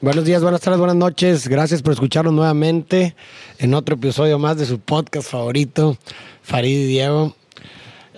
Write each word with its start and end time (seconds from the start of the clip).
Buenos 0.00 0.24
días, 0.24 0.40
buenas 0.42 0.62
tardes, 0.62 0.78
buenas 0.78 0.96
noches. 0.96 1.46
Gracias 1.46 1.82
por 1.82 1.92
escucharnos 1.92 2.32
nuevamente 2.32 3.14
en 3.58 3.74
otro 3.74 3.96
episodio 3.96 4.38
más 4.38 4.56
de 4.56 4.64
su 4.64 4.78
podcast 4.80 5.30
favorito, 5.30 5.98
Farid 6.42 6.78
y 6.78 6.86
Diego. 6.86 7.36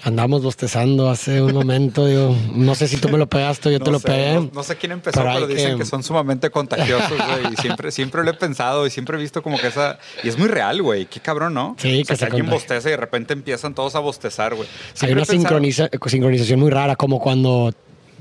Andamos 0.04 0.44
bostezando 0.44 1.10
hace 1.10 1.42
un 1.42 1.52
momento. 1.52 2.06
Digo, 2.06 2.36
no 2.54 2.76
sé 2.76 2.86
si 2.86 2.96
tú 2.98 3.08
me 3.08 3.18
lo 3.18 3.26
pegaste 3.28 3.68
o 3.70 3.72
yo 3.72 3.80
No 3.80 3.84
te 3.86 3.90
lo 3.90 3.98
sé, 3.98 4.06
pegué. 4.06 4.34
No, 4.34 4.50
no 4.54 4.62
sé 4.62 4.76
quién 4.76 4.92
empezó, 4.92 5.20
Pero 5.20 5.34
pero, 5.34 5.46
dicen 5.48 5.72
que- 5.72 5.78
que... 5.80 5.84
son 5.84 6.04
sumamente 6.04 6.48
contagiosos, 6.50 7.10
güey. 7.10 7.52
Y 7.52 7.56
siempre, 7.56 7.90
siempre 7.90 8.22
lo 8.22 8.30
he 8.30 8.34
pensado 8.34 8.86
y 8.86 8.90
siempre 8.90 9.16
he 9.18 9.20
visto 9.20 9.42
como 9.42 9.58
que 9.58 9.66
esa. 9.66 9.98
Y 10.22 10.28
es 10.28 10.38
muy 10.38 10.46
real, 10.46 10.80
güey. 10.80 11.06
Qué 11.06 11.18
cabrón, 11.18 11.54
¿no? 11.54 11.74
Sí, 11.76 12.02
O 12.02 12.04
sea, 12.04 12.14
que 12.14 12.16
se 12.18 12.24
alguien 12.26 12.44
contagia. 12.46 12.54
bosteza 12.68 12.88
y 12.88 12.92
de 12.92 12.96
repente 12.98 13.32
empiezan 13.32 13.74
todos 13.74 13.96
a 13.96 13.98
bostezar, 13.98 14.54
güey. 14.54 14.68
Hay 15.00 15.10
una 15.10 15.22
pensado- 15.22 15.58
sincroniza- 15.58 16.08
sincronización 16.08 16.60
muy 16.60 16.70
rara, 16.70 16.94
como 16.94 17.18
cuando, 17.20 17.72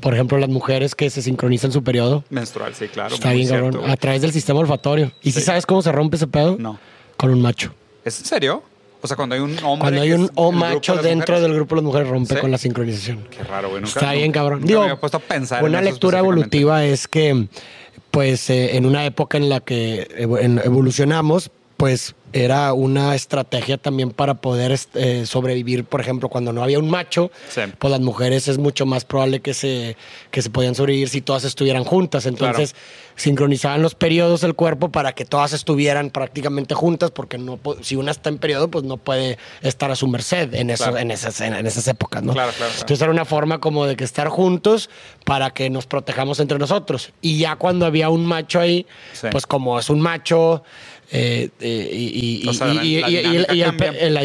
por 0.02 0.14
ejemplo, 0.14 0.38
las 0.38 0.50
mujeres 0.50 0.96
que 0.96 1.10
se 1.10 1.22
sincronizan 1.22 1.72
su 1.72 1.84
periodo. 1.84 2.24
Menstrual, 2.30 2.76
sí, 2.76 2.88
claro. 2.88 3.16
Está 3.16 3.32
bien, 3.32 3.48
cierto, 3.48 3.66
cabrón. 3.66 3.82
güey. 3.82 3.94
A 3.94 3.98
través 3.98 4.22
del 4.22 4.34
sistema 4.34 4.60
olfatorio. 4.60 5.12
¿Y 5.22 5.32
si 5.32 5.40
sabes 5.42 5.66
cómo 5.66 5.82
se 5.82 5.92
rompe 5.92 6.18
ese 6.18 6.28
pedo? 6.28 6.58
No. 6.60 6.78
Con 7.18 7.30
un 7.32 7.42
macho. 7.42 7.74
¿Es 8.04 8.20
en 8.20 8.26
serio? 8.26 8.64
O 9.04 9.08
sea, 9.08 9.16
cuando 9.16 9.34
hay 9.36 9.42
un 9.42 9.52
hombre. 9.64 9.80
Cuando 9.80 10.02
hay 10.02 10.12
un 10.12 10.30
o 10.36 10.52
macho 10.52 10.96
de 10.96 11.02
dentro 11.04 11.34
mujeres. 11.36 11.42
del 11.44 11.54
grupo 11.56 11.76
de 11.76 11.82
las 11.82 11.86
mujeres 11.86 12.08
rompe 12.10 12.36
Sí. 12.36 12.42
con 12.42 12.52
la 12.52 12.58
sincronización. 12.58 13.28
Qué 13.32 13.44
raro, 13.44 13.70
güey. 13.70 13.82
Nunca, 13.82 14.00
Está 14.00 14.14
bien, 14.14 14.32
cabrón. 14.32 14.60
nunca 14.60 14.68
Digo, 14.68 14.80
me 14.82 14.86
había 14.90 15.00
puesto 15.00 15.18
a 15.18 15.22
pensar. 15.22 15.64
una 15.64 15.80
en 15.80 15.86
eso 15.86 15.92
lectura 15.94 16.20
evolutiva 16.20 16.86
es 16.86 17.08
que, 17.08 17.48
pues, 18.12 18.50
eh, 18.52 18.76
en 18.78 18.86
una 18.86 19.06
época 19.06 19.38
en 19.38 19.50
la 19.50 19.60
que 19.62 20.08
evolucionamos, 20.66 21.50
pues 21.78 22.16
era 22.34 22.74
una 22.74 23.14
estrategia 23.16 23.78
también 23.78 24.12
para 24.12 24.36
poder 24.36 24.78
eh, 24.96 25.26
sobrevivir, 25.26 25.84
por 25.86 26.02
ejemplo, 26.02 26.30
cuando 26.30 26.54
no 26.54 26.64
había 26.64 26.80
un 26.80 26.90
macho, 26.90 27.32
Sí. 27.50 27.62
pues 27.80 27.92
las 27.92 28.00
mujeres 28.00 28.48
es 28.48 28.58
mucho 28.58 28.86
más 28.86 29.06
probable 29.06 29.42
que 29.42 29.54
se, 29.54 29.98
que 30.32 30.42
se 30.42 30.50
podían 30.50 30.76
sobrevivir 30.76 31.10
si 31.10 31.22
todas 31.22 31.44
estuvieran 31.44 31.84
juntas. 31.84 32.26
Entonces, 32.26 32.76
sincronizaban 33.16 33.82
los 33.82 33.94
periodos 33.96 34.42
del 34.42 34.56
cuerpo 34.56 34.90
para 34.90 35.14
que 35.14 35.26
todas 35.26 35.54
estuvieran 35.54 36.10
prácticamente 36.10 36.74
juntas, 36.74 37.12
porque 37.12 37.38
no 37.38 37.60
si 37.82 37.96
una 37.96 38.12
está 38.12 38.30
en 38.30 38.38
periodo, 38.38 38.70
pues 38.70 38.84
no 38.84 38.98
puede 38.98 39.38
estar 39.62 39.92
a 39.92 39.96
su 39.96 40.08
merced 40.08 40.54
en, 40.56 40.70
eso, 40.70 40.86
Claro. 40.86 40.98
en, 41.00 41.12
esas, 41.12 41.40
en, 41.42 41.54
en 41.54 41.68
esas 41.68 41.88
épocas, 41.88 42.24
¿no? 42.24 42.34
Claro, 42.34 42.52
claro, 42.52 42.70
claro. 42.72 42.82
Entonces 42.82 43.02
era 43.02 43.12
una 43.12 43.26
forma 43.26 43.60
como 43.60 43.86
de 43.86 43.96
que 43.96 44.04
estar 44.04 44.28
juntos 44.30 44.90
para 45.26 45.52
que 45.52 45.70
nos 45.70 45.86
protejamos 45.86 46.40
entre 46.40 46.58
nosotros. 46.58 47.12
Y 47.22 47.38
ya 47.40 47.58
cuando 47.58 47.86
había 47.86 48.10
un 48.10 48.26
macho 48.26 48.60
ahí, 48.60 48.86
Sí. 49.14 49.28
pues 49.32 49.46
como 49.46 49.78
es 49.78 49.90
un 49.90 50.02
macho, 50.02 50.64
eh, 51.14 51.50
eh, 51.60 51.90
y, 51.92 52.21
y- 52.26 52.42
la- 52.48 52.54
la 52.66 53.54
dinámica 53.54 53.66
cambia. 53.68 53.92
la, 53.94 54.10
la 54.10 54.24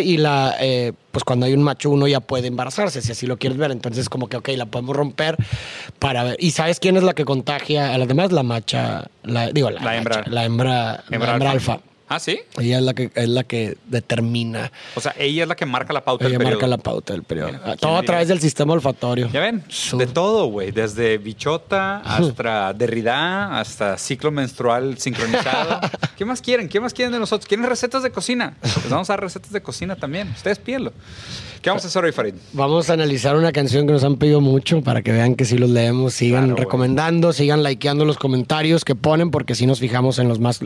y 0.00 0.16
la 0.18 0.54
eh, 0.60 0.92
pues 1.10 1.24
cuando 1.24 1.46
hay 1.46 1.52
un 1.54 1.62
macho 1.62 1.90
uno 1.90 2.06
ya 2.06 2.20
puede 2.20 2.48
embarazarse, 2.48 3.00
si 3.02 3.12
así 3.12 3.26
lo 3.26 3.38
quieres 3.38 3.58
ver. 3.58 3.70
Entonces 3.70 4.08
como 4.08 4.28
que, 4.28 4.36
ok, 4.36 4.48
la 4.56 4.66
podemos 4.66 4.94
romper 4.96 5.36
para 5.98 6.24
ver. 6.24 6.36
¿Y 6.38 6.50
sabes 6.50 6.78
quién 6.80 6.96
es 6.96 7.02
la 7.02 7.14
que 7.14 7.24
contagia 7.24 7.94
a 7.94 7.98
las 7.98 8.08
demás? 8.08 8.32
La 8.32 8.42
macha, 8.42 9.06
la, 9.24 9.50
digo, 9.50 9.70
la, 9.70 9.80
La 9.82 9.96
hembra. 9.96 10.16
macha, 10.18 10.30
la 10.30 10.44
hembra, 10.44 10.72
la 10.74 11.04
Hembra 11.16 11.32
hembra 11.34 11.50
alfa. 11.52 11.72
alfa. 11.74 11.84
Ah, 12.08 12.20
sí. 12.20 12.38
Ella 12.58 12.78
es 12.78 12.84
la 12.84 12.94
que, 12.94 13.10
es 13.14 13.28
la 13.28 13.42
que 13.44 13.76
determina, 13.88 14.70
O 14.94 15.00
sea, 15.00 15.14
ella 15.18 15.42
es 15.42 15.48
la 15.48 15.56
que 15.56 15.66
marca 15.66 15.92
la 15.92 16.04
pauta 16.04 16.24
ella 16.24 16.30
del 16.32 16.38
periodo. 16.38 16.54
marca 16.60 16.66
la 16.68 16.78
pauta 16.78 17.12
del 17.12 17.22
periodo. 17.24 17.48
Mira, 17.48 17.58
Ah, 17.62 17.64
¿quién 17.66 17.78
Todo 17.78 17.96
a 17.96 18.02
través 18.02 18.28
del 18.28 18.40
sistema 18.40 18.72
olfatorio. 18.74 19.28
Ya 19.32 19.40
ven, 19.40 19.64
de 19.98 20.06
todo, 20.06 20.46
güey. 20.46 20.70
Desde 20.70 21.18
bichota 21.18 21.98
hasta 21.98 22.72
Derrida, 22.72 23.58
hasta 23.58 23.98
ciclo 23.98 24.30
menstrual 24.30 24.98
sincronizado. 24.98 25.80
¿Qué 26.16 26.24
más 26.24 26.40
quieren? 26.40 26.68
¿Qué 26.68 26.80
más 26.80 26.94
quieren 26.94 27.12
de 27.12 27.18
nosotros? 27.18 27.46
¿Quieren 27.48 27.66
recetas 27.66 28.02
de 28.02 28.10
cocina? 28.10 28.54
Les 28.62 28.88
vamos 28.88 29.10
a 29.10 29.14
dar 29.14 29.20
recetas 29.22 29.50
de 29.52 29.60
cocina 29.60 29.96
también. 29.96 30.28
Ustedes 30.30 30.58
pídenlo. 30.58 30.92
¿Qué 31.60 31.70
vamos 31.70 31.84
a 31.84 31.88
hacer 31.88 32.04
hoy, 32.04 32.12
Farid? 32.12 32.34
Vamos 32.52 32.90
a 32.90 32.92
analizar 32.92 33.34
una 33.34 33.50
canción 33.50 33.86
que 33.88 33.92
nos 33.92 34.04
han 34.04 34.16
pedido 34.18 34.40
mucho 34.40 34.82
para 34.82 35.02
que 35.02 35.10
vean 35.10 35.34
que 35.34 35.44
sí 35.44 35.58
los 35.58 35.68
leemos, 35.70 36.14
sigan 36.14 36.44
Claro, 36.44 36.56
recomendando, 36.62 37.32
sigan 37.32 37.64
likeando 37.64 38.04
los 38.04 38.18
comentarios 38.18 38.84
que 38.84 38.94
ponen, 38.94 39.32
porque 39.32 39.56
si 39.56 39.66
nos 39.66 39.80
fijamos 39.80 40.20
en 40.20 40.28
los 40.28 40.38
más 40.38 40.60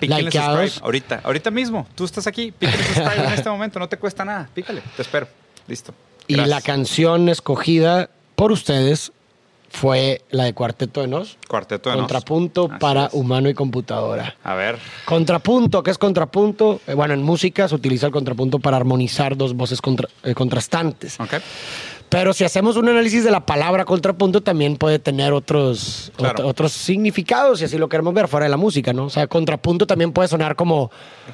Píquenle 0.00 0.24
likeados. 0.24 0.81
Ahorita. 0.82 1.20
Ahorita 1.24 1.50
mismo. 1.50 1.86
Tú 1.94 2.04
estás 2.04 2.26
aquí. 2.26 2.52
Pícale 2.52 2.82
subscribe 2.82 3.26
en 3.26 3.32
este 3.32 3.48
momento. 3.50 3.78
No 3.78 3.88
te 3.88 3.96
cuesta 3.96 4.24
nada. 4.24 4.48
Pícale. 4.54 4.82
Te 4.96 5.02
espero. 5.02 5.28
Listo. 5.66 5.94
Y 6.26 6.36
la 6.36 6.60
canción 6.60 7.28
escogida 7.28 8.10
por 8.36 8.52
ustedes 8.52 9.12
fue 9.70 10.20
la 10.30 10.44
de 10.44 10.52
Cuarteto 10.52 11.00
de 11.00 11.06
Nos, 11.08 11.38
Cuarteto 11.48 11.88
de 11.88 11.96
Nos. 11.96 12.02
Contrapunto 12.04 12.68
para 12.78 13.08
humano 13.12 13.48
y 13.48 13.54
computadora. 13.54 14.34
A 14.44 14.54
ver. 14.54 14.78
Contrapunto, 15.06 15.82
¿qué 15.82 15.90
es 15.90 15.96
contrapunto? 15.98 16.80
Eh, 16.86 16.92
bueno, 16.92 17.14
en 17.14 17.22
música 17.22 17.66
se 17.68 17.74
utiliza 17.74 18.06
el 18.06 18.12
contrapunto 18.12 18.58
para 18.58 18.76
armonizar 18.76 19.34
dos 19.36 19.54
voces 19.54 19.80
contra- 19.80 20.08
eh, 20.24 20.34
contrastantes. 20.34 21.18
Ok. 21.18 21.34
Pero 22.12 22.34
si 22.34 22.44
hacemos 22.44 22.76
un 22.76 22.88
análisis 22.90 23.24
de 23.24 23.30
la 23.30 23.44
palabra 23.46 23.86
contrapunto, 23.86 24.42
también 24.42 24.76
puede 24.76 24.98
tener 24.98 25.32
otros, 25.32 26.12
Claro. 26.16 26.44
ot- 26.44 26.46
otros 26.50 26.70
significados, 26.72 27.58
si 27.58 27.64
así 27.64 27.78
lo 27.78 27.88
queremos 27.88 28.12
ver, 28.12 28.28
fuera 28.28 28.44
de 28.44 28.50
la 28.50 28.58
música, 28.58 28.92
¿no? 28.92 29.06
O 29.06 29.10
sea, 29.10 29.26
contrapunto 29.26 29.86
también 29.86 30.12
puede 30.12 30.28
sonar 30.28 30.54
como, 30.54 30.90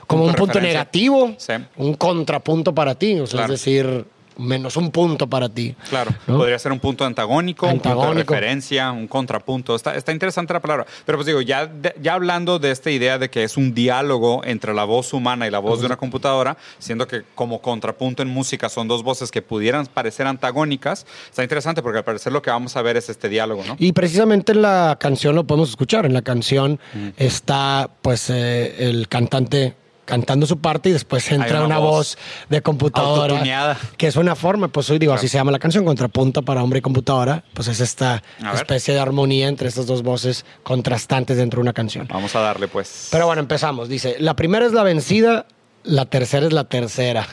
como 0.06 0.22
un 0.24 0.34
punto 0.34 0.54
referencia. 0.54 0.78
negativo, 0.78 1.34
Sí. 1.36 1.52
un 1.78 1.94
contrapunto 1.94 2.72
para 2.74 2.94
ti, 2.94 3.18
o 3.18 3.26
sea, 3.26 3.38
Claro. 3.40 3.54
es 3.54 3.60
decir, 3.60 4.04
menos 4.38 4.76
un 4.76 4.90
punto 4.90 5.26
para 5.26 5.48
ti. 5.48 5.74
Claro, 5.90 6.10
¿no? 6.26 6.38
podría 6.38 6.58
ser 6.58 6.72
un 6.72 6.80
punto 6.80 7.04
antagónico, 7.04 7.66
un 7.66 7.80
punto 7.80 8.06
de 8.14 8.14
referencia, 8.22 8.90
un 8.92 9.06
contrapunto. 9.08 9.74
Está, 9.74 9.94
está 9.96 10.12
interesante 10.12 10.52
la 10.52 10.60
palabra. 10.60 10.86
Pero 11.04 11.18
pues 11.18 11.26
digo, 11.26 11.40
ya, 11.42 11.66
de- 11.66 11.94
ya 12.00 12.14
hablando 12.14 12.58
de 12.58 12.70
esta 12.70 12.90
idea 12.90 13.18
de 13.18 13.28
que 13.30 13.44
es 13.44 13.56
un 13.56 13.74
diálogo 13.74 14.42
entre 14.44 14.72
la 14.74 14.84
voz 14.84 15.12
humana 15.12 15.46
y 15.46 15.50
la 15.50 15.58
voz 15.58 15.80
de 15.80 15.86
una 15.86 15.96
computadora, 15.96 16.56
siendo 16.78 17.06
que 17.06 17.22
como 17.34 17.60
contrapunto 17.60 18.22
en 18.22 18.28
música 18.28 18.68
son 18.68 18.88
dos 18.88 19.02
voces 19.02 19.30
que 19.30 19.42
pudieran 19.42 19.86
parecer 19.86 20.26
antagónicas, 20.26 21.06
está 21.28 21.42
interesante 21.42 21.82
porque 21.82 21.98
al 21.98 22.04
parecer 22.04 22.32
lo 22.32 22.40
que 22.42 22.50
vamos 22.50 22.76
a 22.76 22.82
ver 22.82 22.96
es 22.96 23.08
este 23.08 23.28
diálogo, 23.28 23.64
¿no? 23.66 23.76
Y 23.78 23.92
precisamente 23.92 24.52
en 24.52 24.62
la 24.62 24.96
canción 25.00 25.34
lo 25.34 25.44
podemos 25.44 25.68
escuchar. 25.70 26.06
En 26.06 26.14
la 26.14 26.22
canción 26.22 26.78
está, 27.16 27.90
pues, 28.02 28.30
eh, 28.30 28.88
el 28.88 29.08
cantante 29.08 29.74
cantando 30.08 30.46
su 30.46 30.58
parte 30.58 30.88
y 30.88 30.92
después 30.92 31.30
entra 31.30 31.58
una 31.58 31.66
una, 31.66 31.78
voz 31.80 32.16
de 32.48 32.62
computadora. 32.62 33.34
autotuneada. 33.34 33.78
Que 33.98 34.06
es 34.06 34.16
una 34.16 34.34
forma, 34.34 34.68
pues 34.68 34.88
hoy 34.88 34.98
digo, 34.98 35.10
Claro. 35.12 35.18
así 35.20 35.28
se 35.28 35.36
llama 35.36 35.52
la 35.52 35.58
canción, 35.58 35.84
contrapunto 35.84 36.40
para 36.40 36.62
hombre 36.62 36.78
y 36.78 36.82
computadora. 36.82 37.44
Pues 37.52 37.68
es 37.68 37.80
esta 37.80 38.22
A 38.40 38.52
ver. 38.52 38.54
especie 38.54 38.94
de 38.94 39.00
armonía 39.00 39.48
entre 39.48 39.68
estas 39.68 39.84
dos 39.86 40.02
voces 40.02 40.46
contrastantes 40.62 41.36
dentro 41.36 41.58
de 41.58 41.62
una 41.62 41.74
canción. 41.74 42.08
Vamos 42.10 42.34
a 42.34 42.40
darle 42.40 42.68
pues. 42.68 43.08
Pero 43.10 43.26
bueno, 43.26 43.40
empezamos. 43.42 43.90
Dice, 43.90 44.16
la 44.18 44.34
primera 44.34 44.64
es 44.64 44.72
la 44.72 44.82
vencida, 44.82 45.44
la 45.84 46.06
tercera 46.06 46.46
es 46.46 46.54
la 46.54 46.64
tercera. 46.64 47.26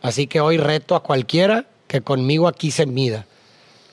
Así 0.00 0.28
que 0.28 0.40
hoy 0.40 0.58
reto 0.58 0.94
a 0.94 1.02
cualquiera 1.02 1.64
que 1.88 2.02
conmigo 2.02 2.46
aquí 2.46 2.70
se 2.70 2.86
mida. 2.86 3.26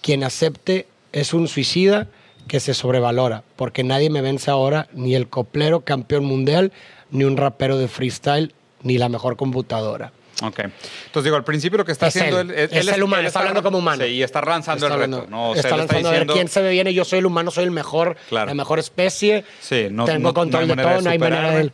Quien 0.01 0.23
acepte 0.23 0.85
es 1.13 1.33
un 1.33 1.47
suicida 1.47 2.07
que 2.49 2.59
se 2.59 2.73
sobrevalora, 2.73 3.43
porque 3.55 3.85
nadie 3.85 4.09
me 4.09 4.21
vence 4.21 4.51
ahora, 4.51 4.89
ni 4.93 5.15
el 5.15 5.29
coplero 5.29 5.85
campeón 5.85 6.25
mundial, 6.25 6.73
ni 7.11 7.23
un 7.23 7.37
rapero 7.37 7.77
de 7.77 7.87
freestyle, 7.87 8.53
ni 8.83 8.97
la 8.97 9.07
mejor 9.07 9.37
computadora. 9.37 10.11
Ok. 10.41 10.59
Entonces 10.59 11.23
digo, 11.25 11.35
al 11.35 11.43
principio 11.43 11.77
lo 11.79 11.85
que 11.85 11.91
está 11.91 12.07
Es 12.07 12.15
haciendo 12.15 12.39
él. 12.39 12.51
él, 12.51 12.69
Es 12.71 12.87
el 12.87 13.03
humano, 13.03 13.27
está 13.27 13.39
hablando 13.39 13.61
como 13.61 13.77
humano. 13.77 14.03
Sí, 14.05 14.11
y 14.11 14.23
está 14.23 14.41
lanzando 14.41 14.77
Está 14.85 14.87
el 14.87 14.93
hablando- 14.93 15.19
reto. 15.21 15.31
No, 15.31 15.49
o 15.49 15.53
sea, 15.53 15.61
está 15.63 15.77
lanzando 15.77 16.09
a 16.09 16.11
ver 16.11 16.27
quién 16.27 16.47
se 16.47 16.61
ve 16.61 16.71
bien 16.71 16.87
y 16.87 16.93
yo 16.93 17.03
soy 17.03 17.19
el 17.19 17.25
humano, 17.25 17.51
soy 17.51 17.65
el 17.65 17.71
mejor, 17.71 18.15
Claro. 18.29 18.47
la 18.47 18.53
mejor 18.53 18.79
especie. 18.79 19.43
Sí, 19.59 19.87
no- 19.91 20.05
tengo 20.05 20.29
no- 20.29 20.33
control 20.33 20.67
no 20.67 20.75
de 20.75 20.83
todo, 20.83 21.01
no 21.01 21.09
hay 21.09 21.19
manera 21.19 21.51
de... 21.51 21.71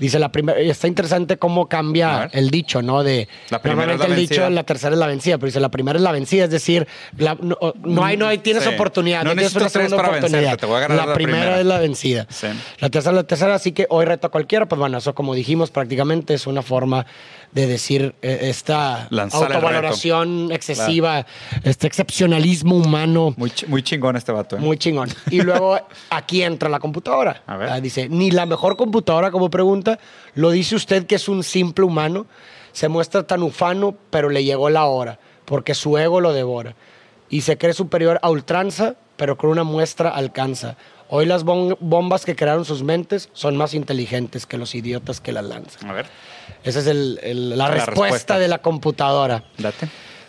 Dice 0.00 0.18
la 0.18 0.30
primera, 0.30 0.58
está 0.60 0.86
interesante 0.86 1.38
cómo 1.38 1.68
cambia 1.68 2.28
el 2.32 2.50
dicho, 2.50 2.82
¿no? 2.82 3.02
De 3.02 3.28
La 3.50 3.60
primera 3.60 3.86
normalmente 3.92 4.04
es 4.04 4.08
la 4.10 4.14
el 4.14 4.28
dicho 4.28 4.50
la 4.50 4.62
tercera 4.64 4.92
es 4.94 4.98
la 4.98 5.06
vencida, 5.08 5.38
pero 5.38 5.46
dice 5.46 5.60
la 5.60 5.70
primera 5.70 5.96
es 5.98 6.02
la 6.02 6.12
vencida, 6.12 6.44
es 6.44 6.50
decir, 6.50 6.86
la- 7.16 7.36
no, 7.40 7.56
no 7.82 8.04
hay, 8.04 8.16
no 8.16 8.26
hay, 8.26 8.38
tienes 8.38 8.62
Sí. 8.64 8.68
oportunidad, 8.68 9.24
No 9.24 9.32
tienes 9.32 9.54
una 9.56 9.68
segunda 9.68 9.96
oportunidad. 9.96 10.40
vencerte, 10.58 10.66
la, 10.66 10.78
la 10.80 10.86
primera, 10.88 11.14
primera. 11.14 11.60
es 11.60 11.66
la 11.66 11.78
vencida. 11.78 12.26
Sí. 12.30 12.46
La 12.78 12.90
tercera 12.90 13.12
es 13.12 13.16
la 13.16 13.26
tercera, 13.26 13.54
así 13.54 13.72
que 13.72 13.86
hoy 13.90 14.04
reto 14.04 14.26
a 14.28 14.30
cualquiera, 14.30 14.66
pues 14.66 14.78
bueno, 14.78 14.98
eso 14.98 15.14
como 15.14 15.34
dijimos 15.34 15.70
prácticamente 15.70 16.34
es 16.34 16.46
una 16.46 16.62
forma 16.62 17.04
de 17.52 17.66
decir 17.66 18.07
eh, 18.22 18.38
esta 18.42 19.06
Lanzar 19.10 19.52
autovaloración 19.52 20.50
excesiva, 20.52 21.26
este 21.64 21.86
excepcionalismo 21.86 22.76
humano. 22.76 23.34
Muy, 23.36 23.52
muy 23.66 23.82
chingón 23.82 24.16
este 24.16 24.32
vato. 24.32 24.56
¿eh? 24.56 24.60
Muy 24.60 24.76
chingón. 24.78 25.08
Y 25.30 25.40
luego 25.42 25.78
aquí 26.10 26.42
entra 26.42 26.68
la 26.68 26.78
computadora. 26.80 27.42
A 27.46 27.56
ver. 27.56 27.68
Ah, 27.70 27.80
Dice, 27.80 28.08
ni 28.08 28.30
la 28.30 28.46
mejor 28.46 28.76
computadora 28.76 29.30
como 29.30 29.50
pregunta, 29.50 29.98
lo 30.34 30.50
dice 30.50 30.74
usted 30.76 31.06
que 31.06 31.14
es 31.16 31.28
un 31.28 31.42
simple 31.42 31.84
humano, 31.84 32.26
se 32.72 32.88
muestra 32.88 33.26
tan 33.26 33.42
ufano, 33.42 33.94
pero 34.10 34.28
le 34.28 34.44
llegó 34.44 34.70
la 34.70 34.84
hora, 34.86 35.18
porque 35.44 35.74
su 35.74 35.96
ego 35.98 36.20
lo 36.20 36.32
devora. 36.32 36.74
Y 37.30 37.42
se 37.42 37.58
cree 37.58 37.72
superior 37.74 38.18
a 38.22 38.30
ultranza, 38.30 38.94
pero 39.16 39.36
con 39.36 39.50
una 39.50 39.64
muestra 39.64 40.10
alcanza. 40.10 40.76
Hoy 41.10 41.24
las 41.26 41.44
bom- 41.44 41.76
bombas 41.80 42.24
que 42.26 42.36
crearon 42.36 42.64
sus 42.66 42.82
mentes 42.82 43.30
son 43.32 43.56
más 43.56 43.72
inteligentes 43.74 44.44
que 44.46 44.58
los 44.58 44.74
idiotas 44.74 45.20
que 45.20 45.32
las 45.32 45.44
lanzan. 45.44 45.88
A 45.90 45.92
ver, 45.94 46.06
Esa 46.64 46.80
es 46.80 46.86
el- 46.86 47.18
el- 47.22 47.50
la, 47.50 47.56
La 47.56 47.68
respuesta, 47.68 48.00
respuesta. 48.02 48.38
de 48.38 48.48
la 48.48 48.58
computadora. 48.58 49.44
date. 49.58 49.88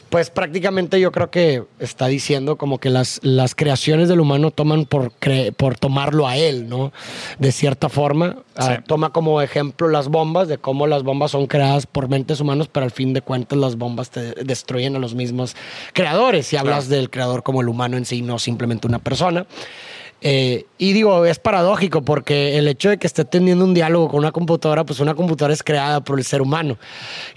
Pues 0.09 0.31
prácticamente 0.31 0.99
yo 0.99 1.11
creo 1.11 1.29
que 1.29 1.65
está 1.77 2.07
diciendo 2.07 2.57
como 2.57 2.79
que 2.79 2.89
las, 2.89 3.19
las 3.21 3.53
creaciones 3.53 4.09
del 4.09 4.19
humano 4.19 4.49
toman 4.49 4.85
por, 4.85 5.11
cre- 5.19 5.53
por 5.53 5.77
tomarlo 5.77 6.27
a 6.27 6.35
él, 6.35 6.67
¿no? 6.67 6.91
De 7.37 7.51
cierta 7.51 7.89
forma. 7.89 8.37
Ah, 8.55 8.81
toma 8.87 9.11
como 9.11 9.39
ejemplo 9.39 9.87
las 9.87 10.07
bombas, 10.07 10.47
de 10.47 10.57
cómo 10.57 10.87
las 10.87 11.03
bombas 11.03 11.29
son 11.29 11.45
creadas 11.45 11.85
por 11.85 12.09
mentes 12.09 12.39
humanos, 12.39 12.69
pero 12.71 12.85
al 12.85 12.91
fin 12.91 13.13
de 13.13 13.21
cuentas 13.21 13.59
las 13.59 13.75
bombas 13.75 14.09
te 14.09 14.33
destruyen 14.43 14.95
a 14.95 14.99
los 14.99 15.13
mismos 15.13 15.55
creadores. 15.93 16.47
Si 16.47 16.57
hablas 16.57 16.89
del 16.89 17.11
creador 17.11 17.43
como 17.43 17.61
el 17.61 17.69
humano 17.69 17.95
en 17.95 18.05
sí, 18.05 18.23
no 18.23 18.39
simplemente 18.39 18.87
una 18.87 18.97
persona. 18.97 19.45
Eh, 20.21 20.65
y 20.77 20.91
digo, 20.93 21.25
es 21.25 21.39
paradójico 21.39 22.01
porque 22.01 22.57
el 22.57 22.67
hecho 22.67 22.89
de 22.89 22.97
que 22.97 23.07
esté 23.07 23.23
teniendo 23.23 23.63
un 23.63 23.73
diálogo 23.73 24.09
con 24.09 24.19
una 24.19 24.31
computadora, 24.33 24.83
pues 24.85 24.99
una 24.99 25.15
computadora 25.15 25.53
es 25.53 25.63
creada 25.63 26.01
por 26.03 26.19
el 26.19 26.25
ser 26.25 26.41
humano. 26.41 26.77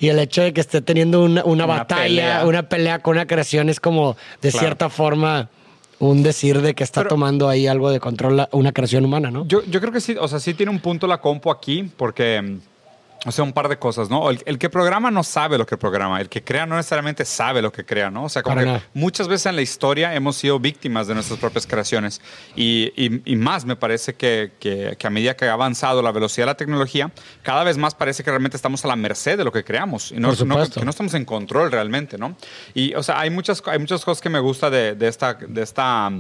Y 0.01 0.09
el 0.09 0.19
hecho 0.19 0.43
de 0.43 0.53
que 0.53 0.61
esté 0.61 0.81
teniendo 0.83 1.23
una, 1.23 1.45
una, 1.45 1.65
batalla, 1.67 2.03
pelea. 2.03 2.47
una 2.47 2.69
pelea 2.69 2.99
con 2.99 3.17
una 3.17 3.27
creación 3.27 3.69
es 3.69 3.79
como, 3.79 4.17
de 4.41 4.51
Claro. 4.51 4.59
cierta 4.67 4.89
forma, 4.89 5.49
un 6.01 6.25
decir 6.25 6.61
de 6.61 6.75
que 6.75 6.83
está 6.83 7.03
Pero- 7.03 7.11
tomando 7.11 7.49
ahí 7.49 7.69
algo 7.69 7.89
de 7.91 8.01
control 8.01 8.49
una 8.51 8.73
creación 8.73 9.05
humana, 9.05 9.31
¿no? 9.31 9.47
Yo, 9.47 9.63
yo 9.65 9.81
creo 9.81 9.93
que 9.93 10.01
sí, 10.01 10.17
o 10.19 10.27
sea, 10.27 10.41
sí 10.41 10.53
tiene 10.55 10.73
un 10.73 10.81
punto 10.81 11.07
la 11.07 11.21
compu 11.21 11.51
aquí, 11.53 11.89
porque, 11.97 12.43
mm, 12.43 12.59
o 13.25 13.31
sea, 13.33 13.45
un 13.45 13.53
par 13.53 13.69
de 13.69 13.79
cosas, 13.79 14.11
¿no? 14.11 14.31
El, 14.31 14.43
el 14.47 14.59
que 14.59 14.69
programa 14.69 15.11
no 15.11 15.23
sabe 15.23 15.57
lo 15.57 15.65
que 15.65 15.77
programa, 15.77 16.21
el 16.21 16.29
que 16.29 16.43
crea 16.43 16.67
no 16.67 16.77
necesariamente 16.77 17.25
sabe 17.25 17.63
lo 17.63 17.71
que 17.71 17.85
crea, 17.85 18.11
¿no? 18.11 18.25
O 18.25 18.29
sea, 18.29 18.43
como 18.43 18.57
Para 18.57 18.65
que 18.67 18.73
nada. 18.73 18.83
muchas 18.95 19.29
veces 19.29 19.47
en 19.47 19.57
la 19.57 19.63
historia 19.63 20.15
hemos 20.15 20.37
sido 20.37 20.59
víctimas 20.59 21.07
de 21.07 21.15
nuestras 21.15 21.39
propias 21.39 21.67
creaciones. 21.67 22.21
Y, 22.57 22.93
y- 22.97 23.23
y 23.25 23.37
más 23.37 23.65
me 23.65 23.77
parece 23.77 24.15
que, 24.15 24.53
que- 24.59 24.97
que 24.99 25.07
a 25.07 25.11
medida 25.11 25.37
que 25.37 25.45
ha 25.47 25.53
avanzado 25.53 26.03
la 26.03 26.11
velocidad 26.11 26.47
de 26.47 26.51
la 26.53 26.57
tecnología, 26.57 27.13
cada 27.43 27.63
vez 27.65 27.79
más 27.79 27.95
parece 27.95 28.25
que 28.25 28.31
realmente 28.31 28.57
estamos 28.57 28.85
a 28.85 28.89
la 28.89 28.97
merced 28.97 29.39
de 29.39 29.45
lo 29.45 29.53
que 29.53 29.63
creamos. 29.63 30.11
Y 30.13 30.17
no, 30.17 30.35
que 30.37 30.45
no 30.45 30.91
estamos 30.91 31.15
en 31.15 31.25
control 31.25 31.71
realmente, 31.71 32.19
¿no? 32.19 32.37
Y, 32.75 32.95
o 32.95 33.03
sea, 33.03 33.21
hay 33.21 33.31
muchas, 33.31 33.63
hay 33.67 33.79
muchas 33.79 34.05
cosas 34.05 34.21
que 34.21 34.31
me 34.31 34.41
gusta 34.41 34.69
de, 34.71 34.95
de 34.95 35.07
esta... 35.09 35.35
De 35.35 35.63
esta 35.63 36.11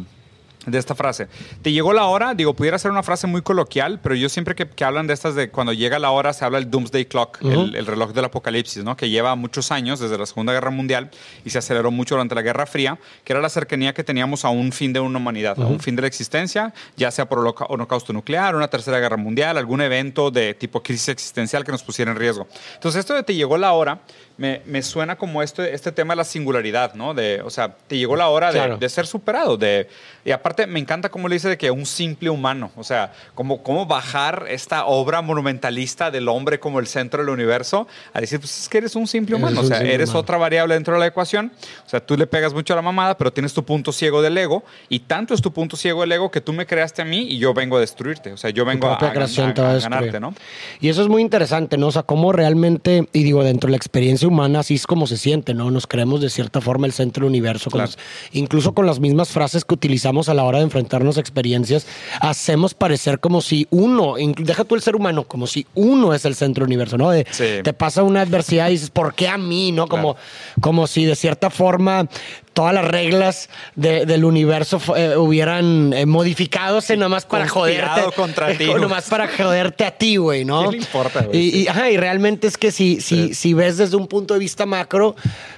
de 0.66 0.78
esta 0.78 0.94
frase. 0.94 1.28
Te 1.62 1.72
llegó 1.72 1.92
la 1.92 2.04
hora, 2.06 2.34
digo, 2.34 2.54
pudiera 2.54 2.78
ser 2.78 2.90
una 2.90 3.02
frase 3.02 3.26
muy 3.26 3.42
coloquial, 3.42 3.98
pero 4.02 4.14
yo 4.14 4.28
siempre 4.28 4.54
que, 4.54 4.68
que 4.68 4.84
hablan 4.84 5.06
de 5.06 5.14
estas 5.14 5.34
de 5.34 5.50
cuando 5.50 5.72
llega 5.72 5.98
la 5.98 6.10
hora 6.10 6.32
se 6.32 6.44
habla 6.44 6.58
del 6.58 6.70
Doomsday 6.70 7.06
Clock, 7.06 7.38
el, 7.42 7.74
el 7.74 7.86
reloj 7.86 8.12
del 8.12 8.24
apocalipsis, 8.26 8.84
¿no? 8.84 8.96
Que 8.96 9.08
lleva 9.10 9.34
muchos 9.34 9.72
años 9.72 9.98
desde 10.00 10.16
la 10.18 10.26
Segunda 10.26 10.52
Guerra 10.52 10.70
Mundial 10.70 11.10
y 11.44 11.50
se 11.50 11.58
aceleró 11.58 11.90
mucho 11.90 12.14
durante 12.14 12.34
la 12.34 12.42
Guerra 12.42 12.66
Fría, 12.66 12.98
que 13.24 13.32
era 13.32 13.40
la 13.42 13.48
cercanía 13.48 13.92
que 13.92 14.04
teníamos 14.04 14.44
a 14.44 14.50
un 14.50 14.72
fin 14.72 14.92
de 14.92 15.00
una 15.00 15.18
humanidad, 15.18 15.60
a 15.60 15.66
un 15.66 15.80
fin 15.80 15.96
de 15.96 16.02
la 16.02 16.08
existencia, 16.08 16.72
ya 16.96 17.10
sea 17.10 17.28
por 17.28 17.38
holoca- 17.40 17.66
holocausto 17.68 18.12
nuclear, 18.12 18.54
una 18.54 18.68
tercera 18.68 18.98
guerra 19.00 19.16
mundial, 19.16 19.56
algún 19.58 19.80
evento 19.80 20.30
de 20.30 20.54
tipo 20.54 20.82
crisis 20.82 21.08
existencial 21.08 21.64
que 21.64 21.72
nos 21.72 21.82
pusiera 21.82 22.10
en 22.12 22.16
riesgo. 22.16 22.46
Entonces, 22.74 23.00
esto 23.00 23.14
de 23.14 23.22
te 23.22 23.34
llegó 23.34 23.58
la 23.58 23.72
hora 23.72 24.00
me, 24.38 24.62
me 24.66 24.82
suena 24.82 25.16
como 25.16 25.42
este, 25.42 25.74
este 25.74 25.92
tema 25.92 26.12
de 26.14 26.16
la 26.18 26.24
singularidad, 26.24 26.94
¿no? 26.94 27.14
De, 27.14 27.40
o 27.42 27.50
sea, 27.50 27.74
te 27.86 27.96
llegó 27.98 28.16
la 28.16 28.28
hora 28.28 28.48
de- 28.52 28.58
Claro. 28.58 28.76
de 28.78 28.88
ser 28.88 29.06
superado. 29.06 29.56
De, 29.56 29.88
y 30.24 30.30
aparte, 30.30 30.66
me 30.66 30.78
encanta 30.80 31.08
cómo 31.10 31.28
le 31.28 31.34
dice 31.36 31.48
de 31.48 31.58
que 31.58 31.70
un 31.70 31.84
simple 31.86 32.30
humano, 32.30 32.70
o 32.76 32.84
sea, 32.84 33.12
cómo, 33.34 33.62
cómo 33.62 33.86
bajar 33.86 34.46
esta 34.48 34.86
obra 34.86 35.20
monumentalista 35.22 36.10
del 36.10 36.28
hombre 36.28 36.58
como 36.60 36.78
el 36.80 36.86
centro 36.86 37.22
del 37.22 37.30
universo 37.30 37.86
a 38.12 38.20
decir, 38.20 38.38
pues 38.40 38.58
es 38.60 38.68
que 38.68 38.78
eres 38.78 38.96
un 38.96 39.06
simple 39.06 39.36
Eres 39.36 39.42
humano, 39.42 39.60
o 39.60 39.62
un 39.64 39.68
sea, 39.68 39.80
eres 39.80 40.08
humano. 40.10 40.20
otra 40.20 40.36
variable 40.38 40.74
dentro 40.74 40.94
de 40.94 41.00
la 41.00 41.06
ecuación. 41.06 41.52
O 41.86 41.88
sea, 41.88 42.00
tú 42.00 42.16
le 42.16 42.26
pegas 42.26 42.54
mucho 42.54 42.72
a 42.72 42.76
la 42.76 42.82
mamada, 42.82 43.16
pero 43.18 43.32
tienes 43.32 43.52
tu 43.52 43.64
punto 43.64 43.92
ciego 43.92 44.22
del 44.22 44.36
ego 44.38 44.62
y 44.88 45.00
tanto 45.00 45.34
es 45.34 45.42
tu 45.42 45.52
punto 45.52 45.76
ciego 45.76 46.00
del 46.02 46.12
ego 46.12 46.30
que 46.30 46.40
tú 46.40 46.52
me 46.52 46.66
creaste 46.66 47.02
a 47.02 47.04
mí 47.04 47.26
y 47.28 47.38
yo 47.38 47.52
vengo 47.54 47.76
a 47.76 47.80
destruirte. 47.80 48.32
O 48.32 48.36
sea, 48.36 48.50
yo 48.50 48.64
vengo 48.64 48.86
a, 48.88 48.94
a- 48.94 48.94
a- 49.06 49.08
a 49.08 49.78
ganarte, 49.78 50.20
¿no? 50.20 50.34
Y 50.80 50.88
eso 50.88 51.02
es 51.02 51.08
muy 51.08 51.22
interesante, 51.22 51.76
¿no? 51.76 51.88
O 51.88 51.92
sea, 51.92 52.02
cómo 52.02 52.32
realmente, 52.32 53.08
y 53.12 53.22
digo, 53.24 53.42
dentro 53.44 53.68
de 53.68 53.72
la 53.72 53.76
experiencia 53.76 54.21
humana, 54.28 54.60
así 54.60 54.74
es 54.74 54.86
como 54.86 55.06
se 55.06 55.16
siente, 55.16 55.54
¿no? 55.54 55.70
Nos 55.70 55.86
creemos 55.86 56.20
de 56.20 56.30
cierta 56.30 56.60
forma 56.60 56.86
el 56.86 56.92
centro 56.92 57.24
del 57.24 57.30
universo. 57.30 57.70
con 57.70 57.78
Claro. 57.78 57.92
los- 57.92 57.98
incluso 58.32 58.72
con 58.72 58.86
las 58.86 59.00
mismas 59.00 59.30
frases 59.30 59.64
que 59.64 59.74
utilizamos 59.74 60.28
a 60.28 60.34
la 60.34 60.44
hora 60.44 60.58
de 60.58 60.64
enfrentarnos 60.64 61.16
a 61.16 61.20
experiencias, 61.20 61.86
hacemos 62.20 62.74
parecer 62.74 63.20
como 63.20 63.40
si 63.40 63.66
uno, 63.70 64.14
deja 64.38 64.64
tú 64.64 64.74
el 64.74 64.82
ser 64.82 64.96
humano, 64.96 65.24
como 65.24 65.46
si 65.46 65.66
uno 65.74 66.14
es 66.14 66.24
el 66.24 66.34
centro 66.34 66.64
del 66.64 66.68
universo, 66.70 66.96
¿no? 66.98 67.10
De- 67.10 67.26
Sí. 67.30 67.44
Te 67.62 67.72
pasa 67.72 68.02
una 68.02 68.20
adversidad 68.22 68.68
y 68.68 68.72
dices, 68.72 68.90
¿por 68.90 69.14
qué 69.14 69.28
a 69.28 69.38
mí? 69.38 69.72
¿No? 69.72 69.86
Como, 69.88 70.16
como 70.60 70.86
si 70.86 71.04
de 71.04 71.16
cierta 71.16 71.50
forma 71.50 72.06
todas 72.52 72.74
las 72.74 72.84
reglas 72.84 73.48
de- 73.76 74.06
del 74.06 74.24
universo 74.24 74.80
eh, 74.96 75.16
hubieran 75.16 75.92
eh, 75.92 76.06
modificadose 76.06 76.96
nada 76.96 77.08
más 77.08 77.24
para 77.24 77.46
Conspirado 77.48 77.94
joderte. 77.94 78.16
contra 78.16 78.56
ti. 78.56 78.66
Nomás 78.66 79.08
para 79.08 79.28
joderte 79.28 79.84
a 79.84 79.90
ti, 79.90 80.16
güey, 80.16 80.44
¿no? 80.44 80.64
¿Qué 80.70 80.76
le 80.76 80.82
importa, 80.82 81.22
güey? 81.22 81.62
Y, 81.62 81.68
ajá, 81.68 81.90
y 81.90 81.96
realmente 81.96 82.46
es 82.46 82.56
que 82.58 82.70
si, 82.70 83.00
si, 83.00 83.28
Sí. 83.28 83.34
si 83.34 83.54
ves 83.54 83.76
desde 83.78 83.96
un 83.96 84.06
punto 84.06 84.34
de 84.34 84.40
vista 84.40 84.66
macro, 84.66 85.16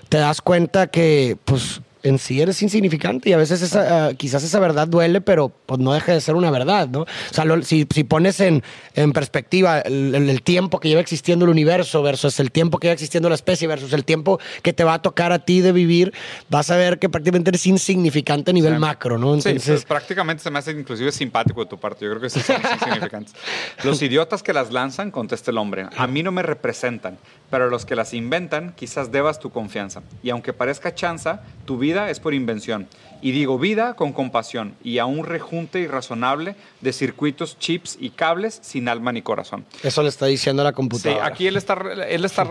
te 0.09 0.19
das 0.19 0.41
cuenta 0.41 0.87
que, 0.87 1.37
pues, 1.45 1.81
en 2.05 2.19
sí 2.19 2.41
eres 2.41 2.63
insignificante 2.63 3.31
y 3.31 3.33
a 3.33 3.37
veces 3.37 3.63
esa, 3.63 4.07
ah, 4.09 4.15
quizás 4.15 4.45
esa 4.45 4.61
verdad 4.61 4.87
duele, 4.87 5.21
pero 5.21 5.49
pues 5.67 5.81
no 5.81 5.93
deja 5.93 6.13
de 6.13 6.21
ser 6.21 6.37
una 6.37 6.51
verdad, 6.53 6.87
¿no? 6.89 7.01
O 7.01 7.07
sea, 7.33 7.45
lo- 7.45 7.63
si, 7.63 7.87
si 7.93 8.05
pones 8.05 8.39
en, 8.41 8.63
en 8.95 9.13
perspectiva 9.13 9.81
el, 9.81 10.15
el- 10.15 10.43
tiempo 10.43 10.79
que 10.81 10.89
lleva 10.89 11.01
existiendo 11.01 11.47
el 11.47 11.51
universo 11.51 12.03
versus 12.03 12.39
el 12.41 12.53
tiempo 12.53 12.79
que 12.79 12.87
lleva 12.89 12.93
existiendo 12.93 13.29
la 13.31 13.35
especie 13.35 13.67
versus 13.67 13.93
el 13.95 14.05
tiempo 14.05 14.39
que 14.63 14.73
te 14.75 14.85
va 14.85 14.95
a 14.95 15.03
tocar 15.03 15.33
a 15.33 15.39
ti 15.39 15.61
de 15.63 15.73
vivir, 15.73 16.13
vas 16.51 16.71
a 16.71 16.77
ver 16.77 16.99
que 16.99 17.09
prácticamente 17.09 17.51
eres 17.51 17.67
insignificante 17.67 18.51
a 18.51 18.55
nivel 18.55 18.75
Sí. 18.75 18.79
macro, 18.79 19.17
¿no? 19.19 19.41
Sí, 19.41 19.49
Entonces, 19.49 19.71
pues, 19.71 19.85
prácticamente 19.87 20.43
se 20.43 20.51
me 20.51 20.59
hace 20.59 20.73
inclusive 20.73 21.11
simpático 21.11 21.61
de 21.65 21.67
tu 21.71 21.79
parte. 21.81 22.05
Yo 22.05 22.11
creo 22.11 22.21
que 22.21 22.29
sí 22.31 22.41
son 22.41 22.57
insignificantes. 22.75 23.35
Los 23.83 24.03
idiotas 24.03 24.43
que 24.43 24.53
las 24.53 24.71
lanzan, 24.73 25.11
contesta 25.11 25.51
el 25.51 25.57
hombre, 25.59 25.87
a 25.97 26.07
mí 26.07 26.23
no 26.23 26.33
me 26.33 26.43
representan, 26.43 27.17
pero 27.51 27.65
a 27.65 27.69
los 27.69 27.87
que 27.87 27.97
las 27.97 28.13
inventan 28.13 28.75
quizás 28.77 29.11
debas 29.11 29.39
tu 29.41 29.49
confianza. 29.51 30.03
Y 30.23 30.29
aunque 30.31 30.53
parezca 30.53 30.95
chanza, 30.95 31.41
tu 31.65 31.79
vida 31.79 31.94
es 32.11 32.21
por 32.21 32.35
invención. 32.35 32.89
Y 33.23 33.31
digo 33.33 33.59
vida 33.59 33.95
con 33.95 34.13
compasión 34.13 34.75
y 34.85 34.99
a 34.99 35.07
un 35.07 35.25
rejunte 35.25 35.81
irrazonable 35.81 36.57
de 36.83 36.93
circuitos, 36.93 37.59
chips 37.59 37.97
y 37.99 38.11
cables 38.11 38.59
sin 38.63 38.87
alma 38.89 39.13
ni 39.13 39.23
corazón. 39.23 39.65
eso 39.83 40.03
le 40.03 40.11
está 40.11 40.27
diciendo 40.27 40.63
la 40.63 40.71
Sí, 40.71 40.75
computadora. 40.77 41.27
aquí 41.27 41.47
él 41.47 41.57
está, 41.57 41.75
él 42.09 42.25
está 42.25 42.45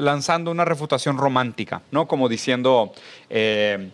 lanzando 0.00 0.50
una 0.50 0.64
refutación 0.64 1.18
romántica, 1.18 1.82
¿no? 1.90 2.06
Como 2.08 2.28
diciendo, 2.30 2.92
eh, 3.28 3.90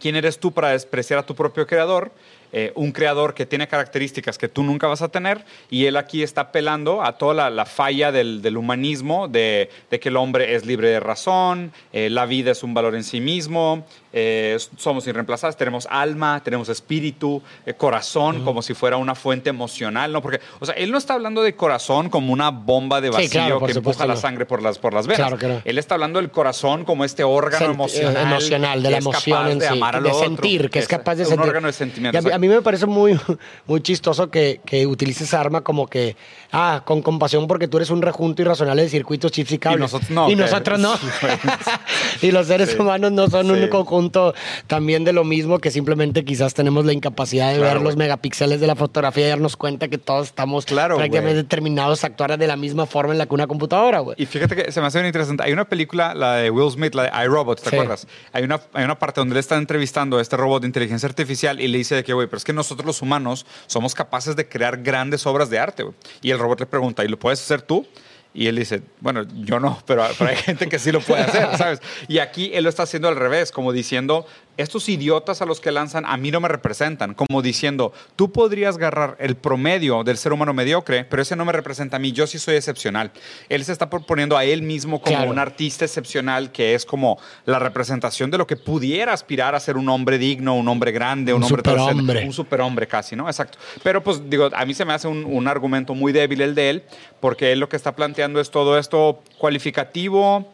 ¿quién 0.00 0.16
eres 0.16 0.38
tú 0.38 0.52
para 0.52 0.70
despreciar 0.70 1.18
a 1.18 1.22
tu 1.24 1.34
propio 1.34 1.66
creador? 1.66 2.12
Eh, 2.56 2.70
un 2.76 2.92
creador 2.92 3.34
que 3.34 3.46
tiene 3.46 3.66
características 3.66 4.38
que 4.38 4.48
tú 4.48 4.62
nunca 4.62 4.86
vas 4.86 5.02
a 5.02 5.08
tener 5.08 5.44
y 5.70 5.86
él 5.86 5.96
aquí 5.96 6.22
está 6.22 6.42
apelando 6.42 7.02
a 7.02 7.18
toda 7.18 7.34
la, 7.34 7.50
la 7.50 7.64
falla 7.66 8.12
del, 8.12 8.42
del 8.42 8.56
humanismo, 8.56 9.26
de, 9.26 9.70
de 9.90 9.98
que 9.98 10.08
el 10.08 10.16
hombre 10.16 10.54
es 10.54 10.64
libre 10.64 10.88
de 10.90 11.00
razón, 11.00 11.72
eh, 11.92 12.10
la 12.10 12.26
vida 12.26 12.52
es 12.52 12.62
un 12.62 12.72
valor 12.72 12.94
en 12.94 13.02
sí 13.02 13.20
mismo, 13.20 13.84
eh, 14.16 14.56
somos 14.76 15.04
irreemplazables, 15.08 15.56
tenemos 15.56 15.88
alma, 15.90 16.40
tenemos 16.44 16.68
espíritu, 16.68 17.42
eh, 17.66 17.74
corazón, 17.74 18.44
como 18.44 18.62
si 18.62 18.72
fuera 18.72 18.96
una 18.96 19.16
fuente 19.16 19.50
emocional, 19.50 20.12
¿no? 20.12 20.22
Porque, 20.22 20.38
o 20.60 20.66
sea, 20.66 20.74
él 20.76 20.92
no 20.92 20.98
está 20.98 21.14
hablando 21.14 21.42
de 21.42 21.56
corazón 21.56 22.08
como 22.10 22.32
una 22.32 22.50
bomba 22.50 23.00
de 23.00 23.08
Sí, 23.08 23.12
vacío 23.14 23.30
claro, 23.30 23.60
que 23.66 23.72
empuja 23.72 24.06
la 24.06 24.14
sangre 24.16 24.46
por 24.46 24.62
las, 24.62 24.78
por 24.78 24.94
las 24.94 25.08
venas. 25.08 25.18
Claro 25.18 25.36
que 25.36 25.48
no. 25.48 25.62
Él 25.64 25.78
está 25.78 25.94
hablando 25.94 26.20
del 26.20 26.30
corazón 26.30 26.84
como 26.84 27.04
este 27.04 27.24
órgano 27.24 27.66
Sent- 27.66 27.74
emocional. 27.74 28.16
eh, 28.16 28.22
emocional, 28.22 28.82
de 28.84 28.90
la 28.90 28.98
emoción 28.98 29.48
en 29.48 29.58
de 29.58 29.66
sí, 29.66 29.72
amar 29.72 29.96
al 29.96 30.04
de 30.04 30.14
sentir, 30.14 30.70
que 30.70 30.78
es 30.78 30.86
capaz 30.86 31.16
de 31.16 31.22
un 31.24 31.30
sentir. 31.30 31.48
órgano 31.48 31.66
de 31.66 31.72
sentimiento. 31.72 32.16
Y 32.16 32.18
a, 32.18 32.22
mí, 32.22 32.30
a 32.30 32.38
mí 32.38 32.46
me 32.48 32.62
parece 32.62 32.86
muy, 32.86 33.18
muy 33.66 33.80
chistoso 33.82 34.30
que, 34.30 34.60
que 34.64 34.86
utilices 34.86 35.22
esa 35.28 35.40
arma 35.40 35.62
como 35.62 35.88
que, 35.88 36.16
ah, 36.52 36.82
con 36.84 37.02
compasión 37.02 37.48
porque 37.48 37.66
tú 37.66 37.78
eres 37.78 37.90
un 37.90 38.00
rejunto 38.00 38.42
irracional 38.42 38.76
de 38.76 38.88
circuitos, 38.88 39.32
chips 39.32 39.50
y 39.52 39.58
cables. 39.58 39.80
nosotros 39.80 40.10
no, 40.10 40.30
Y 40.30 40.36
nosotros 40.36 40.78
no. 40.78 40.94
y 42.22 42.30
los 42.30 42.46
seres 42.46 42.70
Sí. 42.70 42.76
humanos 42.78 43.12
no 43.12 43.28
son 43.28 43.50
un 43.50 43.58
Sí. 43.64 43.68
Conjunto 44.04 44.34
también 44.66 45.04
de 45.04 45.12
lo 45.12 45.24
mismo 45.24 45.58
que 45.58 45.70
simplemente 45.70 46.24
quizás 46.24 46.54
tenemos 46.54 46.84
la 46.84 46.92
incapacidad 46.92 47.50
de 47.52 47.58
Claro, 47.58 47.74
ver 47.74 47.82
los 47.82 47.94
güey. 47.94 47.96
megapíxeles 48.06 48.60
de 48.60 48.66
la 48.66 48.76
fotografía 48.76 49.26
y 49.26 49.28
darnos 49.30 49.56
cuenta 49.56 49.88
que 49.88 49.98
todos 49.98 50.28
estamos 50.28 50.64
Claro, 50.66 50.96
prácticamente 50.96 51.34
güey. 51.34 51.42
determinados 51.42 52.04
a 52.04 52.08
actuar 52.08 52.36
de 52.36 52.46
la 52.46 52.56
misma 52.56 52.86
forma 52.86 53.12
en 53.12 53.18
la 53.18 53.26
que 53.26 53.34
una 53.34 53.46
computadora, 53.46 54.00
güey. 54.00 54.16
Y 54.18 54.26
fíjate 54.26 54.56
que 54.56 54.72
se 54.72 54.80
me 54.80 54.86
hace 54.86 54.98
bien 54.98 55.06
interesante. 55.06 55.42
Hay 55.44 55.52
una 55.52 55.64
película, 55.68 56.14
la 56.14 56.36
de 56.36 56.50
Will 56.50 56.70
Smith, 56.70 56.94
la 56.94 57.04
de 57.04 57.24
iRobot, 57.24 57.60
¿te 57.62 57.70
Sí. 57.70 57.76
acuerdas? 57.76 58.06
Hay 58.32 58.44
una, 58.44 58.60
hay 58.72 58.84
una 58.84 58.98
parte 58.98 59.20
donde 59.20 59.34
él 59.34 59.38
está 59.40 59.56
entrevistando 59.56 60.18
a 60.18 60.22
este 60.22 60.36
robot 60.36 60.62
de 60.62 60.66
inteligencia 60.68 61.08
artificial 61.08 61.60
y 61.60 61.68
le 61.68 61.78
dice 61.78 61.94
de 61.94 62.04
que, 62.04 62.12
güey, 62.12 62.26
pero 62.26 62.38
es 62.38 62.44
que 62.44 62.52
nosotros 62.52 62.86
los 62.86 63.02
humanos 63.02 63.46
somos 63.66 63.94
capaces 63.94 64.36
de 64.36 64.48
crear 64.48 64.82
grandes 64.82 65.26
obras 65.26 65.50
de 65.50 65.58
arte, 65.58 65.82
güey. 65.82 65.94
Y 66.22 66.30
el 66.30 66.38
robot 66.38 66.60
le 66.60 66.66
pregunta, 66.66 67.04
¿y 67.04 67.08
lo 67.08 67.18
puedes 67.18 67.40
hacer 67.40 67.62
tú? 67.62 67.86
Y 68.34 68.48
él 68.48 68.56
dice, 68.56 68.82
bueno, 69.00 69.24
yo 69.44 69.60
no, 69.60 69.80
pero, 69.86 70.04
pero 70.18 70.30
hay 70.30 70.36
gente 70.36 70.68
que 70.68 70.80
sí 70.80 70.90
lo 70.90 71.00
puede 71.00 71.22
hacer, 71.22 71.48
¿sabes? 71.56 71.80
Y 72.08 72.18
aquí 72.18 72.50
él 72.52 72.64
lo 72.64 72.70
está 72.70 72.82
haciendo 72.82 73.08
al 73.08 73.14
revés, 73.14 73.52
como 73.52 73.72
diciendo, 73.72 74.26
estos 74.56 74.88
idiotas 74.88 75.42
a 75.42 75.46
los 75.46 75.60
que 75.60 75.72
lanzan 75.72 76.04
a 76.06 76.16
mí 76.16 76.30
no 76.30 76.40
me 76.40 76.48
representan, 76.48 77.14
como 77.14 77.42
diciendo, 77.42 77.92
tú 78.16 78.30
podrías 78.32 78.76
agarrar 78.76 79.16
el 79.18 79.36
promedio 79.36 80.04
del 80.04 80.16
ser 80.16 80.32
humano 80.32 80.52
mediocre, 80.54 81.04
pero 81.04 81.22
ese 81.22 81.34
no 81.36 81.44
me 81.44 81.52
representa 81.52 81.96
a 81.96 81.98
mí, 81.98 82.12
yo 82.12 82.26
sí 82.26 82.38
soy 82.38 82.56
excepcional. 82.56 83.10
Él 83.48 83.64
se 83.64 83.72
está 83.72 83.90
proponiendo 83.90 84.36
a 84.36 84.44
él 84.44 84.62
mismo 84.62 85.00
como 85.00 85.16
Claro. 85.16 85.30
un 85.30 85.38
artista 85.38 85.84
excepcional 85.84 86.52
que 86.52 86.74
es 86.74 86.84
como 86.84 87.18
la 87.46 87.58
representación 87.58 88.30
de 88.30 88.38
lo 88.38 88.46
que 88.46 88.56
pudiera 88.56 89.12
aspirar 89.12 89.54
a 89.54 89.60
ser 89.60 89.76
un 89.76 89.88
hombre 89.88 90.18
digno, 90.18 90.54
un 90.54 90.68
hombre 90.68 90.92
grande, 90.92 91.32
un, 91.34 91.42
Un 91.42 91.44
hombre 91.52 91.58
superhombre. 91.72 92.24
un 92.26 92.32
superhombre 92.32 92.86
casi, 92.86 93.16
¿no? 93.16 93.26
Exacto. 93.28 93.58
Pero 93.82 94.02
pues 94.04 94.28
digo, 94.30 94.50
a 94.54 94.64
mí 94.64 94.74
se 94.74 94.84
me 94.84 94.92
hace 94.92 95.08
un, 95.08 95.24
un 95.24 95.48
argumento 95.48 95.94
muy 95.94 96.12
débil 96.12 96.40
el 96.40 96.54
de 96.54 96.70
él, 96.70 96.82
porque 97.20 97.52
él 97.52 97.58
lo 97.60 97.68
que 97.68 97.76
está 97.76 97.94
planteando 97.96 98.40
es 98.40 98.50
todo 98.50 98.78
esto 98.78 99.20
cualificativo, 99.38 100.52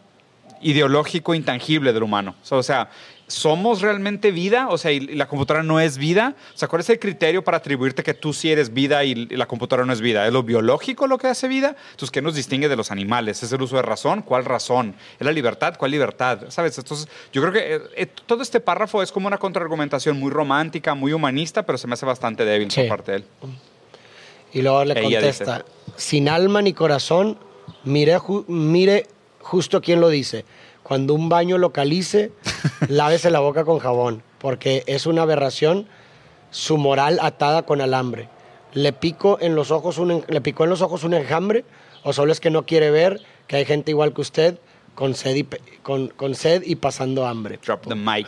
ideológico, 0.63 1.35
intangible 1.35 1.93
del 1.93 2.03
humano. 2.03 2.35
O 2.51 2.63
sea, 2.63 2.91
¿somos 3.31 3.81
realmente 3.81 4.33
vida? 4.33 4.69
O 4.69 4.77
sea, 4.77 4.91
y 4.91 5.01
la 5.01 5.29
computadora 5.29 5.63
no 5.63 5.81
es 5.81 5.97
vida. 5.97 6.35
O 6.55 6.59
sea, 6.59 6.69
¿cuál 6.69 6.81
es 6.81 6.91
el 6.91 6.99
criterio 6.99 7.43
para 7.45 7.59
atribuirte 7.59 8.03
que 8.03 8.13
tú 8.13 8.33
sí 8.33 8.51
eres 8.51 8.75
vida 8.75 9.05
y 9.05 9.15
la 9.15 9.47
computadora 9.47 9.87
no 9.87 9.93
es 9.93 10.01
vida? 10.01 10.27
¿Es 10.27 10.33
lo 10.33 10.43
biológico 10.43 11.07
lo 11.07 11.17
que 11.17 11.29
hace 11.29 11.49
vida? 11.49 11.77
Entonces, 11.93 12.11
¿qué 12.11 12.21
nos 12.21 12.35
distingue 12.35 12.69
de 12.69 12.77
los 12.77 12.91
animales? 12.91 13.43
¿Es 13.43 13.53
el 13.53 13.63
uso 13.63 13.77
de 13.77 13.83
razón? 13.83 14.23
¿Cuál 14.23 14.45
razón? 14.45 14.95
¿Es 15.19 15.25
la 15.25 15.33
libertad? 15.33 15.75
¿Cuál 15.79 15.93
libertad? 15.93 16.47
¿Sabes? 16.49 16.77
Entonces, 16.77 17.09
yo 17.33 17.41
creo 17.41 17.53
que 17.53 17.75
eh, 17.77 17.81
eh, 17.97 18.07
todo 18.27 18.43
este 18.43 18.61
párrafo 18.61 19.03
es 19.03 19.13
como 19.13 19.29
una 19.29 19.39
contraargumentación 19.39 20.19
muy 20.19 20.31
romántica, 20.31 20.95
muy 20.95 21.13
humanista, 21.13 21.65
pero 21.65 21.79
se 21.79 21.87
me 21.87 21.95
hace 21.95 22.07
bastante 22.07 22.45
débil 22.45 22.69
por 22.75 22.89
parte 22.89 23.13
de 23.13 23.17
él. 23.19 23.25
Y 24.53 24.63
luego 24.63 24.85
le 24.85 25.01
contesta, 25.01 25.65
sin 25.97 26.29
alma 26.29 26.61
ni 26.61 26.73
corazón, 26.73 27.39
mire, 27.85 28.19
mire 28.49 29.07
justo 29.39 29.81
quién 29.81 30.01
lo 30.01 30.09
dice 30.09 30.45
cuando 30.91 31.15
un 31.15 31.29
baño 31.29 31.57
localice, 31.57 32.33
lávese 32.89 33.31
la 33.31 33.39
boca 33.39 33.65
con 33.65 33.79
jabón, 33.79 34.25
porque 34.39 34.83
es 34.89 35.07
una 35.07 35.23
aberración 35.23 35.87
su 36.51 36.79
moral 36.79 37.21
atada 37.23 37.63
con 37.63 37.81
alambre. 37.81 38.29
¿Le 38.73 38.93
pico 38.93 39.39
en 39.41 39.55
los 39.55 39.71
ojos 39.71 39.99
un, 39.99 40.25
le 40.27 40.41
picó 40.41 40.65
en 40.65 40.71
los 40.71 40.83
ojos 40.83 41.05
un 41.05 41.15
enjambre 41.15 41.65
o 42.03 42.13
solo 42.13 42.33
es 42.33 42.41
que 42.41 42.51
no 42.51 42.67
quiere 42.67 42.91
ver 42.91 43.21
que 43.47 43.55
hay 43.55 43.67
gente 43.67 43.93
igual 43.93 44.13
que 44.13 44.21
usted 44.21 44.59
con 44.95 45.15
sed 45.15 45.37
y, 45.37 45.47
con, 45.83 46.09
con 46.09 46.35
sed 46.35 46.63
y 46.67 46.77
pasando 46.77 47.27
hambre. 47.27 47.59
Drop 47.65 47.87
the 47.87 47.95
mic. 47.95 48.27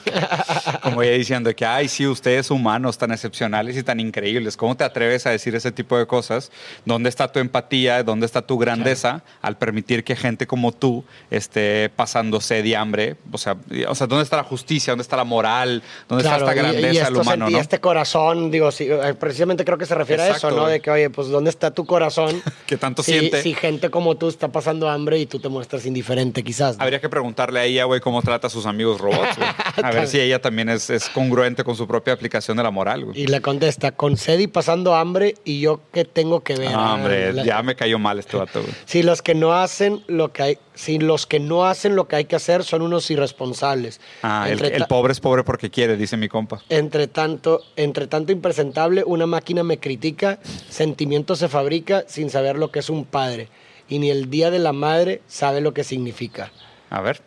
Como 0.83 1.02
ella 1.02 1.19
diciendo 1.19 1.54
que, 1.54 1.66
ay, 1.66 1.87
sí, 1.87 2.07
ustedes 2.07 2.50
humanos 2.50 2.97
tan 2.97 3.12
excepcionales 3.12 3.76
y 3.76 3.83
tan 3.83 4.00
increíbles, 4.00 4.57
¿cómo 4.57 4.75
te 4.75 4.85
atreves 4.85 5.26
a 5.26 5.31
decir 5.31 5.54
ese 5.54 5.71
tipo 5.71 5.99
de 5.99 6.07
cosas? 6.07 6.50
¿Dónde 6.87 7.11
está 7.11 7.31
tu 7.31 7.40
empatía? 7.40 8.02
¿Dónde 8.02 8.25
está 8.25 8.42
tu 8.42 8.57
grandeza 8.57 9.23
al 9.42 9.59
permitir 9.59 10.02
que 10.02 10.16
gente 10.16 10.47
como 10.47 10.73
tú 10.73 11.04
esté 11.31 11.90
pasando 11.95 12.40
sed 12.40 12.64
y 12.64 12.75
hambre? 12.75 13.16
O 13.31 13.37
sea, 13.37 13.59
o 13.87 13.95
sea 13.95 14.07
¿dónde 14.07 14.25
está 14.25 14.38
la 14.38 14.45
justicia? 14.45 14.92
¿Dónde 14.92 15.02
está 15.02 15.16
la 15.16 15.25
moral? 15.25 15.83
¿Dónde 16.09 16.25
está 16.25 16.38
esta 16.38 16.54
grandeza 16.54 17.04
del 17.04 17.16
humano? 17.16 17.50
Y 17.50 17.57
este 17.57 17.81
corazón, 17.81 18.50
digo, 18.50 18.73
sí, 18.73 18.87
eh, 18.88 19.14
precisamente 19.19 19.64
creo 19.66 19.76
que 19.76 19.87
se 19.87 19.95
refiere 19.95 20.23
a 20.23 20.28
eso, 20.31 20.50
¿no? 20.50 20.66
De 20.66 20.81
que, 20.81 20.90
oye, 20.90 21.11
pues, 21.11 21.28
¿dónde 21.28 21.50
está 21.50 21.71
tu 21.71 21.85
corazón? 21.85 22.42
que 22.66 22.78
tanto 22.78 23.02
siente. 23.02 23.42
Si 23.42 23.52
gente 23.52 23.90
como 23.90 24.16
tú 24.16 24.28
está 24.28 24.49
pasando 24.49 24.88
hambre 24.88 25.19
y 25.19 25.26
tú 25.26 25.38
te 25.38 25.50
muestras 25.50 25.85
indiferente, 25.85 26.42
quizás. 26.42 26.62
Habría 26.78 27.00
que 27.00 27.09
preguntarle 27.09 27.61
a 27.61 27.64
ella, 27.64 27.85
güey, 27.85 28.00
cómo 28.00 28.23
trata 28.23 28.47
a 28.47 28.50
sus 28.50 28.66
amigos 28.66 29.00
robots, 29.00 29.37
A 29.83 29.90
ver 29.90 30.07
si 30.07 30.21
ella 30.21 30.40
también 30.40 30.69
es, 30.69 30.90
es, 30.90 31.09
congruente 31.09 31.64
con 31.64 31.76
su 31.76 31.87
propia 31.87 32.14
aplicación 32.14 32.57
de 32.57 32.62
la 32.62 32.71
moral, 32.71 33.04
güey. 33.07 33.21
Y 33.21 33.26
le 33.26 33.40
contesta, 33.40 33.92
con 33.92 34.16
sed 34.16 34.38
y 34.38 34.47
pasando 34.47 34.95
hambre, 34.95 35.35
¿y 35.45 35.61
yo 35.61 35.81
qué 35.92 36.04
tengo 36.04 36.40
que 36.40 36.54
ver? 36.57 36.73
No, 36.73 36.95
hombre, 36.95 37.35
ya 37.45 37.62
me 37.62 37.75
cayó 37.75 37.99
mal 37.99 38.19
este 38.19 38.37
vato, 38.37 38.61
güey. 38.62 38.73
Si 38.85 39.02
los 39.02 39.23
que 39.23 39.35
no 39.35 39.54
hacen 39.54 40.02
lo 40.07 40.33
que 40.33 40.42
hay, 40.42 40.59
si 40.75 40.99
los 40.99 41.26
que 41.26 41.40
no 41.40 41.64
hacen 41.64 41.97
lo 41.97 42.09
que 42.09 42.16
hay 42.16 42.25
que 42.25 42.37
hacer 42.37 42.64
son 42.64 42.83
unos 42.83 43.11
irresponsables. 43.11 44.00
Ah, 44.23 44.47
el, 44.49 44.62
el, 44.64 44.87
pobre 44.87 45.12
es 45.12 45.21
pobre 45.21 45.45
porque 45.45 45.71
quiere, 45.71 45.97
dice 45.97 46.16
mi 46.16 46.28
compa. 46.28 46.62
Entre 46.69 47.07
tanto, 47.07 47.62
entre 47.76 48.07
tanto 48.07 48.33
impresentable, 48.33 49.02
una 49.04 49.26
máquina 49.26 49.62
me 49.62 49.78
critica, 49.78 50.38
sentimiento 50.69 51.37
se 51.37 51.49
fabrica 51.49 52.04
sin 52.07 52.31
saber 52.31 52.57
lo 52.57 52.71
que 52.71 52.81
es 52.81 52.90
un 52.90 53.04
padre 53.04 53.49
y 53.92 53.99
ni 53.99 54.11
el 54.11 54.30
Día 54.30 54.50
de 54.50 54.58
la 54.58 54.72
Madre 54.72 55.20
sabe 55.26 55.61
lo 55.61 55.75
que 55.75 55.84
significa. 55.84 56.50
A 56.88 57.02
ver. 57.02 57.20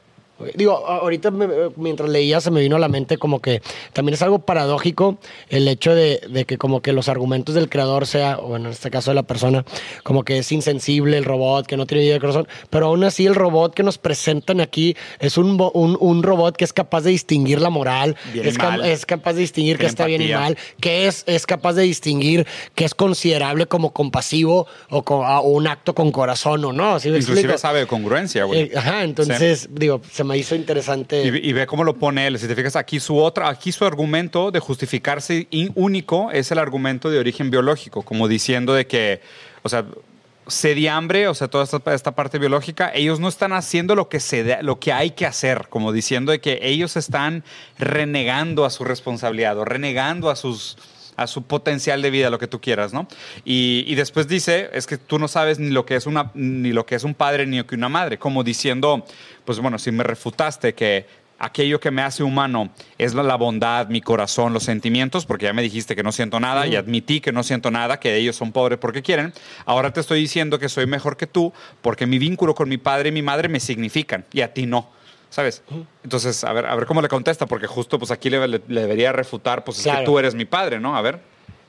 Digo, 0.55 0.85
ahorita 0.85 1.31
mientras 1.77 2.09
leía 2.09 2.41
se 2.41 2.51
me 2.51 2.59
vino 2.59 2.75
a 2.75 2.79
la 2.79 2.89
mente 2.89 3.17
como 3.17 3.41
que 3.41 3.61
también 3.93 4.15
es 4.15 4.21
algo 4.21 4.39
paradójico 4.39 5.17
el 5.47 5.65
hecho 5.69 5.95
de, 5.95 6.45
que 6.45 6.57
como 6.57 6.81
que 6.81 6.91
los 6.91 7.07
argumentos 7.07 7.55
del 7.55 7.69
creador 7.69 8.05
sea, 8.05 8.37
o 8.39 8.49
bueno, 8.49 8.65
en 8.65 8.73
este 8.73 8.91
caso 8.91 9.11
de 9.11 9.15
la 9.15 9.23
persona, 9.23 9.63
como 10.03 10.23
que 10.23 10.39
es 10.39 10.51
insensible 10.51 11.17
el 11.17 11.23
robot, 11.23 11.65
que 11.65 11.77
no 11.77 11.85
tiene 11.85 12.03
vida 12.03 12.15
de 12.15 12.19
corazón, 12.19 12.47
pero 12.69 12.87
aún 12.87 13.05
así 13.05 13.25
el 13.25 13.33
robot 13.33 13.73
que 13.73 13.83
nos 13.83 13.97
presentan 13.97 14.59
aquí 14.59 14.97
es 15.19 15.37
un, 15.37 15.57
un, 15.73 16.23
robot 16.23 16.57
que 16.57 16.65
es 16.65 16.73
capaz 16.73 17.01
de 17.01 17.11
distinguir 17.11 17.61
la 17.61 17.69
moral, 17.69 18.17
es, 18.33 18.57
es, 18.83 19.05
capaz 19.05 19.33
de 19.33 19.39
distinguir 19.39 19.77
que 19.77 19.85
está 19.85 20.05
bien 20.05 20.21
y 20.21 20.33
mal, 20.33 20.57
que 20.81 21.07
es, 21.07 21.23
es 21.27 21.45
capaz 21.45 21.73
de 21.73 21.83
distinguir 21.83 22.45
que 22.73 22.83
es 22.83 22.93
considerable 22.93 23.67
como 23.67 23.93
compasivo 23.93 24.67
o, 24.89 25.03
con, 25.03 25.25
un 25.43 25.67
acto 25.67 25.95
con 25.95 26.11
corazón 26.11 26.65
o 26.65 26.73
no. 26.73 26.97
Inclusive 26.97 27.57
sabe 27.57 27.79
de 27.79 27.87
congruencia, 27.87 28.43
güey. 28.43 28.63
Eh, 28.63 28.71
ajá, 28.75 29.03
entonces, 29.03 29.69
digo, 29.71 30.01
se 30.11 30.24
me 30.25 30.37
hizo 30.37 30.55
interesante. 30.55 31.23
Y, 31.23 31.53
ve 31.53 31.65
cómo 31.67 31.83
lo 31.83 31.95
pone 31.95 32.27
él. 32.27 32.37
Si 32.39 32.47
te 32.47 32.55
fijas, 32.55 32.75
aquí 32.75 32.99
su 32.99 33.17
otra, 33.17 33.47
aquí 33.47 33.71
su 33.71 33.85
argumento 33.85 34.51
de 34.51 34.59
justificarse 34.59 35.47
único 35.75 36.31
es 36.31 36.51
el 36.51 36.59
argumento 36.59 37.09
de 37.09 37.19
origen 37.19 37.49
biológico, 37.49 38.01
como 38.01 38.27
diciendo 38.27 38.73
de 38.73 38.87
que, 38.87 39.21
o 39.63 39.69
sea, 39.69 39.85
sed 40.47 40.77
y 40.77 40.87
hambre, 40.87 41.27
o 41.27 41.33
sea, 41.33 41.47
toda 41.47 41.63
esta, 41.63 42.11
parte 42.15 42.37
biológica, 42.39 42.91
ellos 42.93 43.19
no 43.19 43.27
están 43.27 43.53
haciendo 43.53 43.95
lo 43.95 44.09
que, 44.09 44.19
se 44.19 44.61
lo 44.61 44.79
que 44.79 44.93
hay 44.93 45.11
que 45.11 45.25
hacer, 45.25 45.67
como 45.69 45.91
diciendo 45.91 46.31
de 46.31 46.39
que 46.39 46.59
ellos 46.61 46.97
están 46.97 47.43
renegando 47.77 48.65
a 48.65 48.69
su 48.69 48.83
responsabilidad 48.83 49.57
o 49.57 49.65
renegando 49.65 50.29
a 50.29 50.35
sus 50.35 50.77
a 51.17 51.27
su 51.27 51.43
potencial 51.43 52.01
de 52.01 52.09
vida, 52.09 52.29
lo 52.29 52.39
que 52.39 52.47
tú 52.47 52.59
quieras, 52.59 52.93
¿no? 52.93 53.07
Y, 53.43 53.93
después 53.95 54.27
dice, 54.27 54.69
es 54.73 54.87
que 54.87 54.97
tú 54.97 55.19
no 55.19 55.27
sabes 55.27 55.59
ni 55.59 55.69
lo 55.69 55.85
que 55.85 55.95
es 55.95 56.05
una, 56.05 56.31
ni 56.33 56.71
lo 56.71 56.85
que 56.85 56.95
es 56.95 57.03
un 57.03 57.13
padre 57.13 57.45
ni 57.45 57.57
lo 57.57 57.67
que 57.67 57.75
una 57.75 57.89
madre, 57.89 58.17
como 58.17 58.43
diciendo, 58.43 59.05
pues 59.45 59.59
bueno, 59.59 59.79
si 59.79 59.91
me 59.91 60.03
refutaste 60.03 60.73
que 60.73 61.05
aquello 61.39 61.79
que 61.79 61.91
me 61.91 62.01
hace 62.01 62.23
humano 62.23 62.69
es 62.97 63.13
la, 63.13 63.35
bondad, 63.35 63.87
mi 63.87 64.01
corazón, 64.01 64.53
los 64.53 64.63
sentimientos, 64.63 65.25
porque 65.25 65.45
ya 65.45 65.53
me 65.53 65.61
dijiste 65.61 65.95
que 65.95 66.03
no 66.03 66.11
siento 66.11 66.39
nada 66.39 66.67
y 66.67 66.75
admití 66.75 67.21
que 67.21 67.31
no 67.31 67.43
siento 67.43 67.71
nada, 67.71 67.99
que 67.99 68.15
ellos 68.15 68.35
son 68.35 68.51
pobres 68.51 68.79
porque 68.79 69.01
quieren. 69.01 69.33
Ahora 69.65 69.91
te 69.91 69.99
estoy 69.99 70.19
diciendo 70.19 70.59
que 70.59 70.69
soy 70.69 70.85
mejor 70.85 71.17
que 71.17 71.27
tú 71.27 71.53
porque 71.81 72.05
mi 72.05 72.19
vínculo 72.19 72.55
con 72.55 72.69
mi 72.69 72.77
padre 72.77 73.09
y 73.09 73.11
mi 73.11 73.21
madre 73.21 73.49
me 73.49 73.59
significan 73.59 74.25
y 74.31 74.41
a 74.41 74.53
ti 74.53 74.65
no. 74.65 74.89
¿Sabes? 75.35 75.63
Entonces, 76.01 76.45
a 76.45 76.53
ver, 76.53 76.65
a 76.65 76.73
ver 76.75 76.85
cómo 76.85 77.01
le 77.01 77.09
contesta, 77.09 77.45
porque 77.45 77.67
justo 77.67 77.99
pues 77.99 78.09
aquí 78.09 78.29
le, 78.29 78.39
debería 78.39 79.11
refutar, 79.11 79.65
pues 79.65 79.85
es 79.85 79.93
que 79.93 80.05
tú 80.05 80.17
eres 80.17 80.33
mi 80.33 80.45
padre, 80.45 80.79
¿no? 80.79 80.95
A 80.95 81.01
ver. 81.01 81.19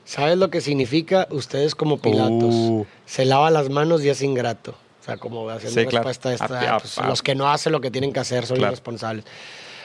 ¿Sabes 0.04 0.38
lo 0.38 0.50
que 0.50 0.60
significa 0.60 1.26
ustedes 1.30 1.74
como 1.74 1.98
Pilatos? 1.98 2.54
Uh. 2.54 2.86
Se 3.06 3.24
lava 3.24 3.50
las 3.50 3.68
manos 3.68 4.04
y 4.04 4.08
es 4.08 4.22
ingrato. 4.22 4.76
O 5.00 5.04
sea, 5.04 5.16
como 5.16 5.50
haciendo 5.50 5.90
respuesta 5.90 6.28
a 6.28 6.34
esta, 6.34 6.78
pues, 6.78 6.98
los 6.98 7.22
que 7.22 7.34
no 7.34 7.50
hacen 7.50 7.72
lo 7.72 7.80
que 7.80 7.90
tienen 7.90 8.12
que 8.12 8.20
hacer 8.20 8.46
son 8.46 8.60
irresponsables. 8.60 9.24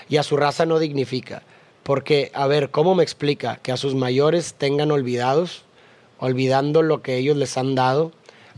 Y 0.10 0.18
a 0.18 0.24
su 0.24 0.38
raza 0.38 0.68
no 0.68 0.78
dignifica. 0.78 1.42
Porque, 1.82 2.30
a 2.36 2.46
ver, 2.46 2.70
¿cómo 2.70 2.94
me 2.94 3.02
explica 3.02 3.58
que 3.64 3.72
a 3.72 3.78
sus 3.78 3.96
mayores 3.96 4.54
tengan 4.54 4.92
olvidados, 4.92 5.64
olvidando 6.20 6.84
lo 6.84 7.02
que 7.02 7.18
ellos 7.18 7.36
les 7.36 7.58
han 7.58 7.74
dado, 7.74 8.12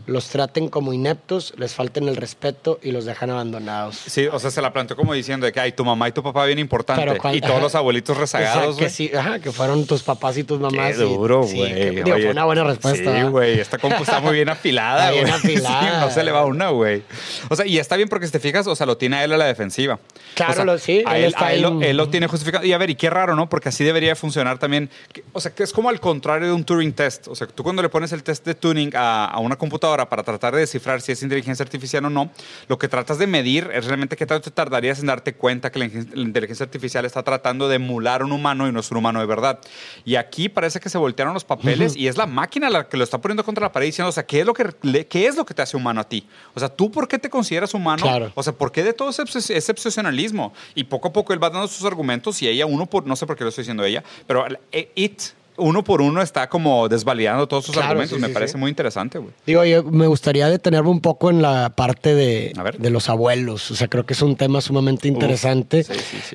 los 0.05 0.27
traten 0.29 0.69
como 0.69 0.93
ineptos, 0.93 1.53
les 1.57 1.73
falten 1.73 2.07
el 2.07 2.15
respeto 2.15 2.79
y 2.81 2.91
los 2.91 3.05
dejan 3.05 3.29
abandonados. 3.29 3.95
Sí, 3.95 4.27
o 4.27 4.39
sea, 4.39 4.51
se 4.51 4.61
la 4.61 4.73
planteó 4.73 4.95
como 4.95 5.13
diciendo 5.13 5.49
que 5.51 5.59
hay 5.59 5.71
tu 5.71 5.85
mamá 5.85 6.09
y 6.09 6.11
tu 6.11 6.21
papá 6.21 6.45
bien 6.45 6.59
importante 6.59 7.17
y 7.33 7.41
todos 7.41 7.61
los 7.61 7.75
abuelitos 7.75 8.17
rezagados, 8.17 8.77
que 8.77 8.89
sí, 8.89 9.11
ajá, 9.15 9.39
que 9.39 9.51
fueron 9.51 9.85
tus 9.85 10.03
papás 10.03 10.37
y 10.37 10.43
tus 10.43 10.59
mamás. 10.59 10.95
Qué 10.95 11.03
duro, 11.03 11.43
güey. 11.43 11.95
Sí, 11.95 12.01
fue 12.03 12.29
una 12.29 12.45
buena 12.45 12.63
respuesta. 12.63 13.15
Sí, 13.15 13.23
güey, 13.23 13.59
esta 13.59 13.77
compu 13.77 14.03
está 14.03 14.19
muy 14.19 14.33
bien 14.33 14.49
afilada, 14.49 15.11
güey. 15.11 15.23
Bien 15.23 15.35
afilada. 15.35 16.01
no 16.01 16.11
se 16.11 16.23
le 16.23 16.31
va 16.31 16.45
una, 16.45 16.69
güey. 16.69 17.03
O 17.49 17.55
sea, 17.55 17.65
y 17.65 17.77
está 17.77 17.95
bien 17.95 18.09
porque 18.09 18.25
si 18.25 18.31
te 18.31 18.39
fijas, 18.39 18.67
o 18.67 18.75
sea, 18.75 18.85
lo 18.85 18.97
tiene 18.97 19.17
a 19.17 19.23
él 19.23 19.31
a 19.33 19.37
la 19.37 19.45
defensiva. 19.45 19.99
Claro, 20.35 20.65
lo, 20.65 20.77
sí. 20.77 21.03
A 21.05 21.17
él, 21.17 21.33
él, 21.81 21.97
lo, 21.97 22.09
tiene 22.09 22.27
justificado. 22.27 22.65
Y 22.65 22.73
a 22.73 22.77
ver, 22.77 22.89
y 22.89 22.95
qué 22.95 23.09
raro, 23.09 23.35
¿no? 23.35 23.47
Porque 23.47 23.69
así 23.69 23.83
debería 23.83 24.15
funcionar 24.15 24.57
también. 24.57 24.89
O 25.31 25.39
sea, 25.39 25.53
que 25.53 25.63
es 25.63 25.71
como 25.71 25.89
al 25.89 25.99
contrario 25.99 26.47
de 26.47 26.53
un 26.53 26.63
Turing 26.63 26.93
test. 26.93 27.27
O 27.27 27.35
sea, 27.35 27.47
tú 27.47 27.63
cuando 27.63 27.81
le 27.81 27.89
pones 27.89 28.11
el 28.11 28.23
test 28.23 28.45
de 28.45 28.55
tuning 28.55 28.91
a, 28.95 29.25
a 29.25 29.39
una 29.39 29.55
computadora 29.55 29.92
para 30.09 30.23
tratar 30.23 30.53
de 30.53 30.61
descifrar 30.61 31.01
si 31.01 31.11
es 31.11 31.23
inteligencia 31.23 31.63
artificial 31.63 32.05
o 32.05 32.09
no, 32.09 32.29
lo 32.67 32.77
que 32.77 32.87
tratas 32.87 33.17
de 33.17 33.27
medir 33.27 33.69
es 33.73 33.85
realmente 33.85 34.15
qué 34.15 34.25
tanto 34.25 34.49
te 34.49 34.51
tardarías 34.51 34.99
en 34.99 35.07
darte 35.07 35.33
cuenta 35.33 35.71
que 35.71 35.79
la, 35.79 35.85
inteligencia 35.85 36.65
artificial 36.65 37.05
está 37.05 37.23
tratando 37.23 37.67
de 37.67 37.75
emular 37.75 38.21
a 38.21 38.25
un 38.25 38.31
humano 38.31 38.67
y 38.67 38.71
no 38.71 38.79
es 38.79 38.91
un 38.91 38.97
humano 38.97 39.19
de 39.19 39.25
verdad. 39.25 39.59
Y 40.05 40.15
aquí 40.15 40.49
parece 40.49 40.79
que 40.79 40.89
se 40.89 40.97
voltearon 40.97 41.33
los 41.33 41.43
papeles 41.43 41.95
y 41.95 42.07
es 42.07 42.17
la 42.17 42.25
máquina 42.25 42.69
la 42.69 42.87
que 42.87 42.97
lo 42.97 43.03
está 43.03 43.19
poniendo 43.19 43.43
contra 43.43 43.61
la 43.61 43.71
pared 43.71 43.87
diciendo, 43.87 44.09
o 44.09 44.13
sea, 44.13 44.25
¿qué 44.25 44.41
es 44.41 44.45
lo 44.45 44.53
que, 44.53 44.73
qué 45.07 45.27
es 45.27 45.35
lo 45.35 45.45
que 45.45 45.53
te 45.53 45.61
hace 45.61 45.77
humano 45.77 46.01
a 46.01 46.03
ti? 46.03 46.27
O 46.53 46.59
sea, 46.59 46.69
¿tú 46.69 46.91
por 46.91 47.07
qué 47.07 47.19
te 47.19 47.29
consideras 47.29 47.73
humano? 47.73 48.05
O 48.35 48.43
sea, 48.43 48.53
¿por 48.53 48.71
qué 48.71 48.83
de 48.83 48.93
todo 48.93 49.09
ese, 49.09 49.55
excepcionalismo? 49.55 50.53
Y 50.75 50.85
poco 50.85 51.09
a 51.09 51.13
poco 51.13 51.33
él 51.33 51.43
va 51.43 51.49
dando 51.49 51.67
sus 51.67 51.85
argumentos 51.85 52.41
y 52.41 52.47
ella, 52.47 52.65
uno 52.65 52.85
por, 52.85 53.05
no 53.05 53.15
sé 53.15 53.25
por 53.25 53.35
qué 53.35 53.43
lo 53.43 53.49
estoy 53.49 53.63
diciendo 53.63 53.83
ella, 53.83 54.03
pero 54.27 54.45
it 54.71 55.21
uno 55.57 55.83
por 55.83 56.01
uno 56.01 56.21
está 56.21 56.49
como 56.49 56.89
desvalidando 56.89 57.47
todos 57.47 57.65
sus 57.65 57.77
argumentos. 57.77 58.19
me 58.19 58.29
parece 58.29 58.57
muy 58.57 58.69
interesante, 58.69 59.19
güey. 59.19 59.31
Digo, 59.45 59.63
yo 59.65 59.83
me 59.83 60.07
gustaría 60.07 60.49
detenerme 60.49 60.89
un 60.89 61.01
poco 61.01 61.29
en 61.29 61.41
la 61.41 61.71
parte 61.75 62.15
de, 62.15 62.53
de 62.77 62.89
los 62.89 63.09
abuelos. 63.09 63.69
O 63.71 63.75
sea, 63.75 63.87
creo 63.87 64.05
que 64.05 64.13
es 64.13 64.21
un 64.21 64.35
tema 64.35 64.61
sumamente 64.61 65.07
interesante 65.07 65.85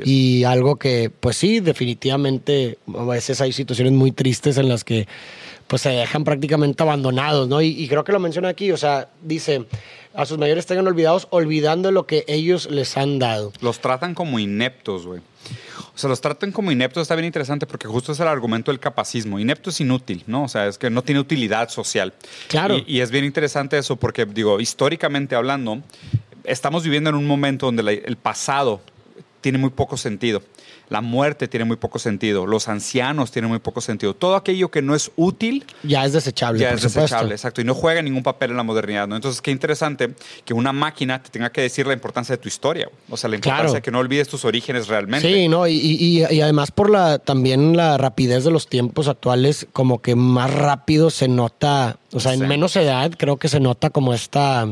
y 0.05 0.45
algo 0.45 0.77
que, 0.77 1.11
pues 1.11 1.37
sí, 1.37 1.61
definitivamente 1.61 2.79
a 2.97 3.05
veces 3.05 3.41
hay 3.41 3.53
situaciones 3.53 3.93
muy 3.93 4.13
tristes 4.13 4.59
en 4.59 4.69
las 4.69 4.85
que 4.85 5.09
pues 5.67 5.83
se 5.83 5.91
dejan 5.91 6.25
prácticamente 6.25 6.83
abandonados, 6.83 7.47
¿no? 7.47 7.61
Y, 7.61 7.69
y 7.69 7.89
creo 7.89 8.03
que 8.03 8.13
lo 8.13 8.19
menciona 8.19 8.49
aquí, 8.49 8.73
o 8.73 8.79
sea, 8.79 9.09
dice, 9.23 9.67
a 10.19 10.27
sus 10.27 10.37
mayores 10.37 10.67
tengan 10.67 10.85
olvidados 10.89 11.29
olvidando 11.31 11.93
lo 11.93 12.05
que 12.05 12.25
ellos 12.27 12.69
les 12.69 12.97
han 12.97 13.21
dado. 13.21 13.53
Los 13.61 13.79
tratan 13.79 14.15
como 14.15 14.41
ineptos, 14.41 15.07
güey. 15.07 15.21
O 15.95 15.97
sea, 15.97 16.11
los 16.11 16.21
tratan 16.21 16.51
como 16.51 16.73
ineptos, 16.73 17.03
está 17.03 17.15
bien 17.15 17.27
interesante 17.27 17.69
porque 17.69 17.87
justo 17.87 18.11
es 18.11 18.19
el 18.19 18.27
argumento 18.27 18.73
del 18.73 18.81
capacismo. 18.81 19.39
Inepto 19.39 19.71
es 19.71 19.81
inútil, 19.81 20.25
¿no? 20.27 20.43
O 20.43 20.49
sea, 20.49 20.67
es 20.67 20.77
que 20.77 20.91
no 20.91 21.03
tiene 21.03 21.21
utilidad 21.21 21.69
social. 21.69 22.15
Claro. 22.49 22.79
Y, 22.85 22.99
es 22.99 23.13
bien 23.13 23.25
interesante 23.25 23.79
eso 23.79 23.95
porque, 23.95 24.27
digo, 24.27 24.59
históricamente 24.59 25.37
hablando, 25.37 25.83
estamos 26.43 26.83
viviendo 26.83 27.11
en 27.11 27.17
un 27.17 27.27
momento 27.29 27.67
donde 27.67 28.03
el 28.05 28.17
pasado 28.17 28.81
tiene 29.41 29.59
muy 29.59 29.71
poco 29.71 29.97
sentido. 29.97 30.43
La 30.91 31.01
muerte 31.01 31.49
tiene 31.49 31.65
muy 31.65 31.77
poco 31.77 31.99
sentido. 31.99 32.47
Los 32.47 32.69
ancianos 32.69 33.31
tienen 33.31 33.51
muy 33.51 33.59
poco 33.59 33.81
sentido. 33.81 34.15
Todo 34.15 34.37
aquello 34.37 34.71
que 34.71 34.81
no 34.83 34.95
es 34.95 35.11
útil. 35.17 35.67
Ya 35.83 36.05
es 36.05 36.13
desechable. 36.13 36.61
Ya 36.61 36.69
por 36.69 36.77
es 36.77 36.81
supuesto. 36.83 37.01
desechable, 37.03 37.35
exacto. 37.35 37.61
Y 37.61 37.65
no 37.65 37.75
juega 37.75 38.01
ningún 38.03 38.23
papel 38.23 38.53
en 38.53 38.57
la 38.57 38.63
modernidad. 38.63 39.07
¿no? 39.07 39.17
Entonces, 39.17 39.43
qué 39.43 39.51
interesante 39.51 40.15
que 40.45 40.55
una 40.55 40.73
máquina 40.73 41.23
te 41.23 41.31
tenga 41.31 41.51
que 41.51 41.61
decir 41.61 41.87
la 41.87 41.93
importancia 41.95 42.35
de 42.37 42.43
tu 42.43 42.49
historia. 42.49 42.89
O 43.11 43.17
sea, 43.17 43.29
la 43.29 43.37
importancia 43.37 43.65
Claro. 43.65 43.75
de 43.75 43.83
que 43.83 43.91
no 43.91 43.99
olvides 43.99 44.29
tus 44.29 44.45
orígenes 44.45 44.89
realmente. 44.89 45.29
Sí, 45.33 45.49
no, 45.49 45.67
y, 45.67 45.75
y- 45.75 46.23
y- 46.25 46.35
y 46.35 46.41
además 46.41 46.71
por 46.71 46.91
la 46.91 47.19
también 47.19 47.77
la 47.77 47.99
rapidez 47.99 48.45
de 48.45 48.51
los 48.51 48.67
tiempos 48.69 49.09
actuales, 49.09 49.67
como 49.73 50.01
que 50.01 50.15
más 50.17 50.53
rápido 50.53 51.11
se 51.11 51.29
nota, 51.29 51.99
o 52.13 52.21
sea, 52.21 52.33
Sí. 52.35 52.41
en 52.41 52.49
menos 52.49 52.75
edad 52.77 53.13
creo 53.17 53.37
que 53.37 53.49
se 53.49 53.61
nota 53.61 53.91
como 53.91 54.15
esta, 54.15 54.67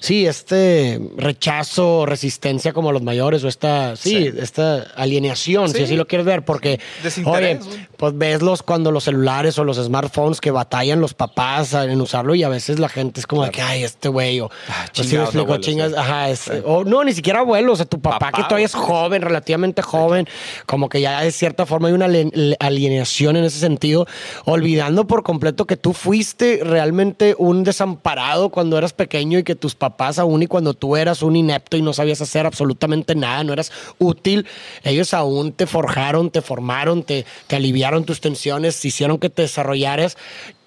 sí, 0.00 0.26
este 0.26 1.00
rechazo, 1.16 2.06
resistencia 2.06 2.72
como 2.72 2.92
los 2.92 3.02
mayores, 3.02 3.44
o 3.44 3.48
esta, 3.48 3.96
sí, 3.96 4.10
Sí. 4.30 4.32
esta 4.38 4.82
alienación, 4.96 5.68
si 5.70 5.78
Sí. 5.78 5.82
así 5.84 5.96
lo 5.96 6.06
quieres 6.06 6.26
ver, 6.26 6.44
porque, 6.44 6.80
oye, 7.24 7.58
pues 7.96 8.16
ves 8.16 8.42
los 8.42 8.62
cuando 8.62 8.90
los 8.92 9.04
celulares 9.04 9.58
o 9.58 9.64
los 9.64 9.76
smartphones 9.76 10.40
que 10.40 10.50
batallan 10.50 11.00
los 11.00 11.14
papás 11.14 11.72
en 11.74 12.00
usarlo 12.00 12.34
y 12.34 12.42
a 12.42 12.48
veces 12.48 12.78
la 12.78 12.88
gente 12.88 13.20
es 13.20 13.26
como 13.26 13.44
de 13.44 13.50
que, 13.50 13.62
ay, 13.62 13.82
este 13.84 14.08
güey, 14.08 14.40
o, 14.40 14.50
Ah, 14.68 14.86
me 14.96 15.02
explico, 15.02 15.22
abuelos, 15.42 15.60
chingas, 15.66 15.90
sí. 15.92 15.96
ajá, 15.98 16.30
es- 16.30 16.50
o 16.64 16.84
no, 16.84 17.04
ni 17.04 17.12
siquiera 17.12 17.40
abuelo, 17.40 17.72
o 17.72 17.76
sea, 17.76 17.86
tu 17.86 18.00
papá, 18.00 18.18
Papá, 18.18 18.32
que 18.36 18.42
todavía 18.44 18.66
es 18.66 18.74
joven, 18.74 19.22
relativamente 19.22 19.82
joven, 19.82 20.26
como 20.66 20.88
que 20.88 21.00
ya 21.00 21.20
de 21.20 21.30
cierta 21.32 21.66
forma 21.66 21.88
hay 21.88 21.94
una 21.94 22.06
alien- 22.06 22.56
alienación 22.60 23.36
en 23.36 23.44
ese 23.44 23.58
sentido, 23.58 24.06
olvidando 24.44 25.06
por 25.06 25.22
completo 25.22 25.66
que 25.66 25.76
tú 25.76 25.92
fuiste 25.92 26.60
realmente 26.62 27.34
un 27.38 27.64
desamparado 27.64 28.48
cuando 28.50 28.76
eras 28.78 28.92
pequeño 28.92 29.38
y 29.38 29.44
que 29.44 29.54
tus 29.54 29.74
papás 29.74 29.87
aún 30.18 30.42
y 30.42 30.46
cuando 30.46 30.74
tú 30.74 30.96
eras 30.96 31.22
un 31.22 31.36
inepto 31.36 31.76
y 31.76 31.82
no 31.82 31.92
sabías 31.92 32.20
hacer 32.20 32.46
absolutamente 32.46 33.14
nada, 33.14 33.44
no 33.44 33.52
eras 33.52 33.72
útil, 33.98 34.46
ellos 34.82 35.14
aún 35.14 35.52
te 35.52 35.66
forjaron, 35.66 36.30
te 36.30 36.42
formaron, 36.42 37.02
te, 37.02 37.26
te 37.46 37.56
aliviaron 37.56 38.04
tus 38.04 38.20
tensiones, 38.20 38.84
hicieron 38.84 39.18
que 39.18 39.30
te 39.30 39.42
desarrollaras 39.42 40.16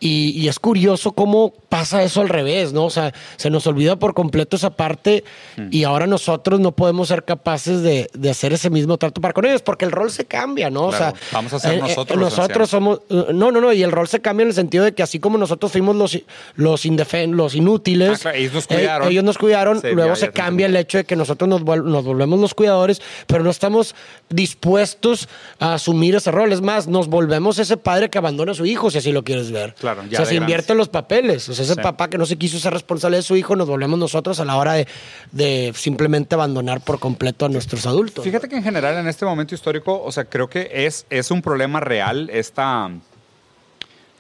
y, 0.02 0.32
y 0.32 0.50
es 0.50 0.60
curioso 0.60 1.14
cómo 1.14 1.54
pasa 1.70 2.04
eso 2.04 2.20
al 2.20 2.28
revés, 2.28 2.74
¿no? 2.74 2.84
O 2.86 2.90
sea, 2.90 3.14
se 3.38 3.50
nos 3.50 3.66
olvida 3.68 3.96
por 3.98 4.14
completo 4.14 4.58
esa 4.58 4.72
parte 4.72 5.24
y 5.70 5.86
ahora 5.86 6.08
nosotros 6.08 6.60
no 6.60 6.74
podemos 6.74 7.08
ser 7.08 7.24
capaces 7.24 7.82
de, 7.82 8.10
de 8.14 8.30
hacer 8.30 8.52
ese 8.52 8.70
mismo 8.70 8.98
trato 8.98 9.22
para 9.22 9.34
con 9.34 9.46
ellos 9.46 9.62
porque 9.62 9.86
el 9.86 9.92
rol 9.92 10.12
se 10.12 10.26
cambia, 10.26 10.70
¿no? 10.70 10.90
Claro, 10.90 11.14
o 11.14 11.18
sea, 11.18 11.30
vamos 11.32 11.54
a 11.54 11.60
ser 11.60 11.74
eh, 11.76 11.78
eh, 11.78 11.82
nosotros 11.82 12.20
los 12.20 12.38
nosotros 12.38 12.70
somos, 12.70 13.00
eh, 13.10 13.26
no, 13.34 13.52
no, 13.52 13.62
no, 13.62 13.72
y 13.72 13.84
el 13.84 13.92
rol 13.92 14.08
se 14.10 14.20
cambia 14.20 14.42
en 14.44 14.50
el 14.50 14.56
sentido 14.56 14.84
de 14.84 14.94
que 14.94 15.04
así 15.04 15.20
como 15.20 15.38
nosotros 15.38 15.72
fuimos 15.72 15.96
los, 15.96 16.18
los, 16.56 16.86
indefen- 16.86 17.32
los 17.36 17.56
inútiles, 17.56 18.26
Ah, 18.26 18.32
claro, 18.32 18.38
ellos 18.38 18.54
nos 18.54 18.66
eh, 18.66 18.68
cuidaron. 18.68 19.08
ellos 19.10 19.24
nos 19.24 19.38
cuidaron, 19.38 19.82
luego 19.94 20.16
se 20.16 20.32
cambia 20.32 20.66
el 20.66 20.76
hecho 20.76 20.98
de 20.98 21.04
que 21.06 21.16
nosotros 21.16 21.48
nos, 21.48 21.62
nos 21.64 22.04
volvemos 22.04 22.40
los 22.40 22.54
cuidadores, 22.56 23.02
pero 23.28 23.44
no 23.44 23.50
estamos 23.52 23.96
dispuestos 24.30 25.28
a 25.60 25.76
asumir 25.76 26.16
ese 26.16 26.32
rol. 26.32 26.52
Es 26.52 26.62
más, 26.62 26.88
nos 26.88 27.08
volvemos 27.08 27.60
ese 27.60 27.78
padre 27.78 28.10
que 28.10 28.18
abandona 28.18 28.54
a 28.54 28.56
su 28.56 28.66
hijo, 28.66 28.90
si 28.90 28.98
así 28.98 29.12
lo 29.12 29.24
quieres 29.24 29.52
ver. 29.52 29.76
Claro, 29.80 29.91
o 30.00 30.04
ya 30.06 30.18
sea, 30.18 30.20
de 30.20 30.26
se 30.26 30.36
invierten 30.36 30.78
los 30.78 30.90
papeles. 30.90 31.48
O 31.50 31.54
sea, 31.54 31.64
ese 31.66 31.76
Sí. 31.76 31.82
papá 31.82 32.10
que 32.10 32.18
no 32.18 32.26
se 32.26 32.38
quiso 32.38 32.60
ser 32.60 32.74
responsable 32.74 33.18
de 33.18 33.24
su 33.24 33.36
hijo, 33.36 33.56
nos 33.56 33.68
volvemos 33.68 33.98
nosotros 34.00 34.40
a 34.40 34.46
la 34.46 34.56
hora 34.58 34.74
de, 34.74 34.88
de 35.32 35.74
simplemente 35.76 36.36
abandonar 36.36 36.82
por 36.82 37.00
completo 37.00 37.46
a 37.46 37.50
nuestros 37.50 37.86
adultos. 37.86 38.24
Fíjate 38.24 38.48
que 38.50 38.56
en 38.56 38.64
general 38.64 38.98
en 38.98 39.08
este 39.08 39.26
momento 39.26 39.56
histórico, 39.56 40.02
o 40.04 40.12
sea, 40.12 40.26
creo 40.26 40.50
que 40.50 40.70
es, 40.74 41.06
es 41.10 41.32
un 41.32 41.42
problema 41.42 41.80
real 41.80 42.30
esta 42.32 42.90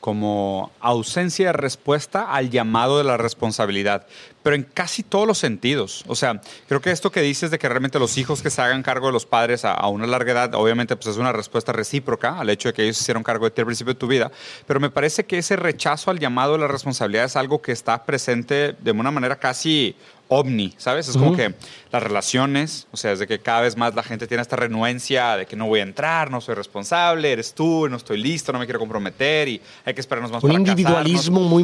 como 0.01 0.71
ausencia 0.79 1.45
de 1.45 1.53
respuesta 1.53 2.33
al 2.33 2.49
llamado 2.49 2.97
de 2.97 3.03
la 3.03 3.17
responsabilidad, 3.17 4.07
pero 4.41 4.55
en 4.55 4.63
casi 4.63 5.03
todos 5.03 5.27
los 5.27 5.37
sentidos. 5.37 6.03
O 6.07 6.15
sea, 6.15 6.41
creo 6.67 6.81
que 6.81 6.89
esto 6.89 7.11
que 7.11 7.21
dices 7.21 7.51
de 7.51 7.59
que 7.59 7.69
realmente 7.69 7.99
los 7.99 8.17
hijos 8.17 8.41
que 8.41 8.49
se 8.49 8.61
hagan 8.63 8.81
cargo 8.81 9.05
de 9.05 9.13
los 9.13 9.27
padres 9.27 9.63
a, 9.63 9.87
una 9.87 10.07
larga 10.07 10.31
edad, 10.31 10.55
obviamente 10.55 10.95
pues 10.95 11.07
es 11.07 11.17
una 11.17 11.31
respuesta 11.31 11.71
recíproca 11.71 12.39
al 12.39 12.49
hecho 12.49 12.69
de 12.69 12.73
que 12.73 12.83
ellos 12.83 12.97
se 12.97 13.03
hicieron 13.03 13.21
cargo 13.21 13.45
de 13.45 13.51
ti 13.51 13.61
al 13.61 13.67
principio 13.67 13.93
de 13.93 13.99
tu 13.99 14.07
vida, 14.07 14.31
pero 14.65 14.79
me 14.79 14.89
parece 14.89 15.23
que 15.25 15.37
ese 15.37 15.55
rechazo 15.55 16.09
al 16.09 16.19
llamado 16.19 16.53
de 16.53 16.59
la 16.59 16.67
responsabilidad 16.67 17.25
es 17.25 17.35
algo 17.35 17.61
que 17.61 17.71
está 17.71 18.03
presente 18.03 18.73
de 18.73 18.91
una 18.91 19.11
manera 19.11 19.37
casi 19.37 19.95
ovni, 20.33 20.73
¿sabes? 20.77 21.09
Es 21.09 21.17
como 21.17 21.35
que 21.35 21.53
las 21.91 22.01
relaciones, 22.01 22.87
o 22.93 22.95
sea, 22.95 23.11
es 23.11 23.19
de 23.19 23.27
que 23.27 23.39
cada 23.39 23.59
vez 23.59 23.75
más 23.75 23.93
la 23.95 24.01
gente 24.01 24.27
tiene 24.27 24.41
esta 24.41 24.55
renuencia 24.55 25.35
de 25.35 25.45
que 25.45 25.57
no 25.57 25.67
voy 25.67 25.81
a 25.81 25.83
entrar, 25.83 26.31
no 26.31 26.39
soy 26.39 26.55
responsable, 26.55 27.29
eres 27.33 27.53
tú, 27.53 27.89
no 27.89 27.97
estoy 27.97 28.17
listo, 28.17 28.53
no 28.53 28.59
me 28.59 28.65
quiero 28.65 28.79
comprometer 28.79 29.49
y 29.49 29.61
hay 29.83 29.93
que 29.93 29.99
esperarnos 29.99 30.31
más 30.31 30.41
Un 30.41 30.49
para 30.51 30.59
individualismo 30.59 31.41
muy... 31.41 31.63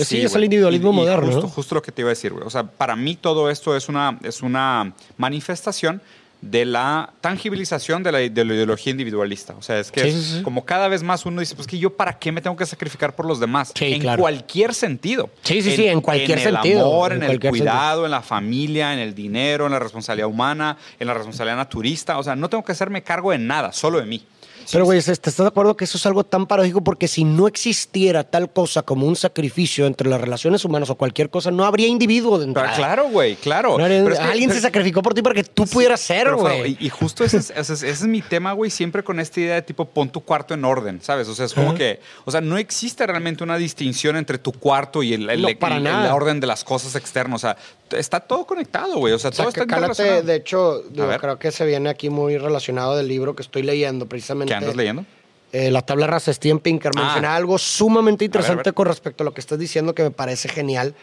eh, 0.00 0.04
Sí, 0.04 0.20
es 0.22 0.34
el 0.34 0.42
individualismo 0.42 0.88
Y- 0.90 0.92
y 0.92 0.96
moderno, 0.96 1.26
Justo, 1.26 1.42
¿no? 1.42 1.48
justo 1.48 1.74
lo 1.76 1.82
que 1.82 1.92
te 1.92 2.02
iba 2.02 2.08
a 2.08 2.10
decir, 2.10 2.32
güey. 2.32 2.44
O 2.44 2.50
sea, 2.50 2.64
para 2.64 2.96
mí 2.96 3.14
todo 3.14 3.48
esto 3.50 3.76
es 3.76 3.88
una, 3.88 4.18
es 4.24 4.42
una 4.42 4.92
manifestación 5.16 6.02
de 6.40 6.64
la 6.64 7.12
tangibilización 7.20 8.02
de 8.02 8.12
la, 8.12 8.18
de 8.18 8.44
la 8.44 8.54
ideología 8.54 8.92
individualista. 8.92 9.54
O 9.58 9.62
sea, 9.62 9.78
es 9.80 9.90
que 9.90 10.02
Sí, 10.02 10.08
es 10.08 10.14
sí, 10.14 10.36
sí. 10.38 10.42
como 10.42 10.64
cada 10.64 10.86
vez 10.88 11.02
más 11.02 11.26
uno 11.26 11.40
dice, 11.40 11.54
pues 11.56 11.66
que 11.66 11.78
yo 11.78 11.96
para 11.96 12.18
qué 12.18 12.30
me 12.30 12.40
tengo 12.40 12.56
que 12.56 12.64
sacrificar 12.66 13.16
por 13.16 13.26
los 13.26 13.40
demás. 13.40 13.72
Sí, 13.74 13.94
en 13.94 14.00
claro. 14.00 14.20
cualquier 14.22 14.72
sentido. 14.74 15.30
Sí, 15.42 15.62
sí, 15.62 15.74
sí, 15.74 15.86
en 15.88 16.00
cualquier 16.00 16.38
en 16.38 16.44
sentido, 16.44 16.80
el 16.80 16.86
amor, 16.86 17.12
en 17.12 17.18
en, 17.18 17.22
el 17.24 17.30
sentido. 17.32 17.50
cuidado, 17.50 18.04
en 18.04 18.10
la 18.12 18.22
familia, 18.22 18.92
en 18.92 19.00
el 19.00 19.14
dinero, 19.14 19.66
en 19.66 19.72
la 19.72 19.78
responsabilidad 19.80 20.28
humana, 20.28 20.76
en 21.00 21.06
la 21.08 21.14
responsabilidad 21.14 21.56
naturista. 21.56 22.18
O 22.18 22.22
sea, 22.22 22.36
no 22.36 22.48
tengo 22.48 22.62
que 22.64 22.72
hacerme 22.72 23.02
cargo 23.02 23.32
de 23.32 23.38
nada, 23.38 23.72
solo 23.72 23.98
de 23.98 24.06
mí. 24.06 24.24
Pero, 24.70 24.84
güey, 24.84 25.00
¿te 25.00 25.12
estás 25.12 25.36
de 25.36 25.46
acuerdo 25.46 25.76
que 25.76 25.84
eso 25.84 25.96
es 25.96 26.04
algo 26.06 26.24
tan 26.24 26.46
paradójico? 26.46 26.82
Porque 26.82 27.08
si 27.08 27.24
no 27.24 27.46
existiera 27.48 28.24
tal 28.24 28.52
cosa 28.52 28.82
como 28.82 29.06
un 29.06 29.16
sacrificio 29.16 29.86
entre 29.86 30.08
las 30.08 30.20
relaciones 30.20 30.64
humanas 30.64 30.90
o 30.90 30.94
cualquier 30.96 31.30
cosa, 31.30 31.50
no 31.50 31.64
habría 31.64 31.86
individuo 31.86 32.38
de 32.38 32.46
Pero 32.46 32.60
entrada. 32.60 32.76
claro, 32.76 33.08
güey, 33.10 33.36
claro. 33.36 33.78
No 33.78 33.84
habría- 33.84 34.02
Pero 34.02 34.14
es 34.14 34.20
que- 34.20 34.26
alguien 34.26 34.50
se 34.50 34.56
pero- 34.56 34.62
sacrificó 34.68 35.02
por 35.02 35.14
ti 35.14 35.22
para 35.22 35.34
que 35.34 35.44
tú 35.44 35.64
pudieras 35.66 36.00
ser, 36.00 36.34
güey. 36.34 36.76
Y, 36.80 36.86
y 36.86 36.88
justo 36.90 37.24
ese 37.24 37.38
es, 37.38 37.50
ese 37.50 37.72
es- 37.72 37.82
ese 37.82 37.90
es 37.90 38.02
mi 38.06 38.20
tema, 38.22 38.52
güey, 38.52 38.70
siempre 38.70 39.02
con 39.02 39.20
esta 39.20 39.40
idea 39.40 39.54
de 39.54 39.62
tipo 39.62 39.84
pon 39.86 40.10
tu 40.10 40.20
cuarto 40.20 40.54
en 40.54 40.64
orden, 40.64 41.00
¿sabes? 41.02 41.28
O 41.28 41.34
sea, 41.34 41.46
es 41.46 41.54
como 41.54 41.74
que, 41.74 42.00
o 42.24 42.30
sea, 42.30 42.40
no 42.40 42.58
existe 42.58 43.06
realmente 43.06 43.42
una 43.44 43.56
distinción 43.56 44.16
entre 44.16 44.38
tu 44.38 44.52
cuarto 44.52 45.02
y 45.02 45.14
el, 45.14 45.28
el- 45.30 45.42
No, 45.42 45.48
el- 45.48 45.56
para 45.58 45.76
el- 45.76 45.82
nada. 45.84 46.06
la 46.06 46.14
orden 46.14 46.40
de 46.40 46.46
las 46.46 46.62
cosas 46.64 46.94
externas. 46.94 47.36
O 47.36 47.46
sea, 47.46 47.56
está 47.92 48.20
todo 48.20 48.46
conectado, 48.46 48.96
güey. 48.98 49.12
O 49.14 49.18
sea, 49.18 49.30
O 49.30 49.32
sea, 49.32 49.44
todo 49.44 49.52
que 49.52 49.60
está 49.60 49.74
cálate, 49.74 49.92
interrelacionado. 49.92 50.26
de 50.26 50.34
hecho, 50.36 50.82
digo, 50.90 51.08
creo 51.18 51.38
que 51.38 51.50
se 51.52 51.64
viene 51.66 51.88
aquí 51.88 52.10
muy 52.10 52.36
relacionado 52.38 52.96
del 52.96 53.08
libro 53.08 53.34
que 53.36 53.42
estoy 53.42 53.62
leyendo, 53.62 54.06
precisamente. 54.06 54.52
¿Qué 54.52 54.56
andas 54.56 54.76
leyendo? 54.76 55.04
Eh, 55.52 55.70
la 55.70 55.80
tabla 55.82 56.06
rasa 56.06 56.32
Steven 56.32 56.58
Pinker 56.58 56.92
Ah. 56.96 57.02
menciona 57.04 57.34
algo 57.34 57.56
sumamente 57.58 58.24
interesante 58.24 58.60
a 58.60 58.64
ver. 58.64 58.74
con 58.74 58.86
respecto 58.86 59.22
a 59.22 59.24
lo 59.24 59.32
que 59.32 59.40
estás 59.40 59.58
diciendo 59.58 59.94
que 59.94 60.02
me 60.02 60.10
parece 60.10 60.48
genial. 60.48 60.94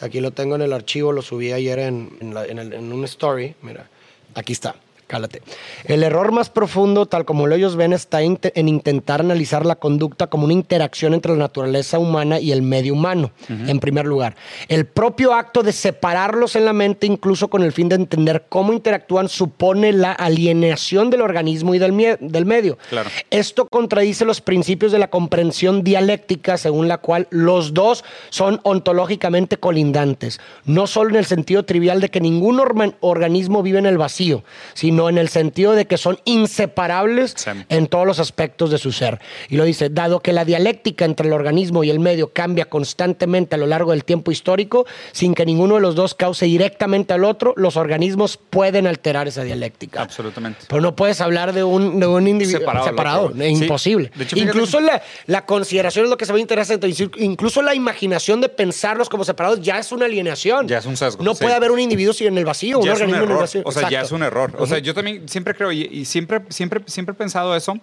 Aquí 0.00 0.20
lo 0.20 0.32
tengo 0.32 0.56
en 0.56 0.62
el 0.62 0.72
archivo, 0.72 1.12
lo 1.12 1.22
subí 1.22 1.52
ayer 1.52 1.78
en, 1.78 2.16
en, 2.20 2.34
la- 2.34 2.44
en 2.46 2.58
el- 2.58 2.72
en 2.72 2.92
un 2.92 3.04
story. 3.04 3.54
Mira, 3.62 3.88
aquí 4.34 4.52
está. 4.52 4.74
Cálate. 5.12 5.42
El 5.84 6.04
error 6.04 6.32
más 6.32 6.48
profundo, 6.48 7.04
tal 7.04 7.26
como 7.26 7.46
lo 7.46 7.54
ellos 7.54 7.76
ven, 7.76 7.92
está 7.92 8.22
en 8.22 8.38
intentar 8.66 9.20
analizar 9.20 9.66
la 9.66 9.74
conducta 9.74 10.28
como 10.28 10.44
una 10.44 10.54
interacción 10.54 11.12
entre 11.12 11.32
la 11.32 11.38
naturaleza 11.38 11.98
humana 11.98 12.40
y 12.40 12.50
el 12.50 12.62
medio 12.62 12.94
humano, 12.94 13.30
en 13.50 13.78
primer 13.78 14.06
lugar. 14.06 14.36
El 14.68 14.86
propio 14.86 15.34
acto 15.34 15.62
de 15.62 15.72
separarlos 15.72 16.56
en 16.56 16.64
la 16.64 16.72
mente, 16.72 17.06
incluso 17.06 17.48
con 17.48 17.62
el 17.62 17.72
fin 17.72 17.90
de 17.90 17.96
entender 17.96 18.46
cómo 18.48 18.72
interactúan, 18.72 19.28
supone 19.28 19.92
la 19.92 20.12
alienación 20.12 21.10
del 21.10 21.20
organismo 21.20 21.74
y 21.74 21.78
del, 21.78 21.92
medio. 21.92 22.78
Claro. 22.88 23.10
Esto 23.28 23.68
contradice 23.68 24.24
los 24.24 24.40
principios 24.40 24.92
de 24.92 24.98
la 24.98 25.10
comprensión 25.10 25.84
dialéctica, 25.84 26.56
según 26.56 26.88
la 26.88 26.96
cual 26.96 27.26
los 27.28 27.74
dos 27.74 28.02
son 28.30 28.60
ontológicamente 28.62 29.58
colindantes, 29.58 30.40
no 30.64 30.86
solo 30.86 31.10
en 31.10 31.16
el 31.16 31.26
sentido 31.26 31.64
trivial 31.64 32.00
de 32.00 32.08
que 32.08 32.22
ningún 32.22 32.62
organismo 33.00 33.62
vive 33.62 33.78
en 33.78 33.84
el 33.84 33.98
vacío, 33.98 34.42
sino 34.72 35.01
en 35.08 35.18
el 35.18 35.28
sentido 35.28 35.72
de 35.72 35.86
que 35.86 35.96
son 35.98 36.18
inseparables 36.24 37.34
Sí. 37.36 37.50
en 37.68 37.86
todos 37.86 38.06
los 38.06 38.18
aspectos 38.18 38.70
de 38.70 38.78
su 38.78 38.92
ser. 38.92 39.18
Y 39.48 39.56
lo 39.56 39.64
dice, 39.64 39.88
dado 39.88 40.20
que 40.20 40.32
la 40.32 40.44
dialéctica 40.44 41.04
entre 41.04 41.26
el 41.26 41.32
organismo 41.32 41.84
y 41.84 41.90
el 41.90 41.98
medio 42.00 42.32
cambia 42.32 42.66
constantemente 42.66 43.54
a 43.54 43.58
lo 43.58 43.66
largo 43.66 43.90
del 43.92 44.04
tiempo 44.04 44.30
histórico, 44.30 44.86
sin 45.12 45.34
que 45.34 45.44
ninguno 45.46 45.76
de 45.76 45.80
los 45.80 45.94
dos 45.94 46.14
cause 46.14 46.46
directamente 46.46 47.12
al 47.14 47.24
otro, 47.24 47.54
los 47.56 47.76
organismos 47.76 48.36
pueden 48.36 48.86
alterar 48.86 49.28
esa 49.28 49.42
dialéctica. 49.44 50.02
Absolutamente. 50.02 50.60
Pero 50.68 50.80
no 50.80 50.94
puedes 50.94 51.20
hablar 51.20 51.52
de 51.52 51.64
un, 51.64 51.98
de 52.00 52.06
un 52.06 52.26
individuo 52.28 52.60
Separado 52.60 52.84
separado, 52.86 53.32
es 53.38 53.60
imposible. 53.60 54.10
Hecho, 54.18 54.36
incluso 54.38 54.80
la, 54.80 55.02
la 55.26 55.46
consideración 55.46 56.04
es 56.04 56.10
lo 56.10 56.16
que 56.16 56.26
se 56.26 56.32
ve 56.32 56.40
interesante. 56.40 56.88
Incluso 57.18 57.62
la 57.62 57.74
imaginación 57.74 58.40
de 58.40 58.48
pensarlos 58.48 59.08
como 59.08 59.24
separados 59.24 59.60
ya 59.60 59.78
es 59.78 59.90
una 59.92 60.06
alienación. 60.06 60.68
Ya 60.68 60.78
es 60.78 60.86
un 60.86 60.96
sesgo, 60.96 61.22
No 61.24 61.34
sí. 61.34 61.42
puede 61.42 61.54
haber 61.54 61.70
un 61.70 61.80
individuo 61.80 62.12
sin 62.12 62.28
en 62.28 62.38
el 62.38 62.44
vacío, 62.44 62.78
un 62.78 62.84
ya 62.84 62.92
un 62.92 62.96
organismo 62.96 63.16
en 63.16 63.22
el 63.24 63.30
error. 63.30 63.40
vacío. 63.42 63.62
O 63.64 63.72
sea, 63.72 63.88
ya 63.90 64.00
es 64.02 64.12
un 64.12 64.22
error. 64.22 64.52
O 64.58 64.66
sea, 64.66 64.78
yo 64.82 64.94
también 64.94 65.28
siempre 65.28 65.54
creo 65.54 65.72
y, 65.72 66.04
siempre, 66.04 66.42
siempre, 66.48 66.82
siempre 66.86 67.12
he 67.14 67.16
pensado 67.16 67.54
eso. 67.56 67.78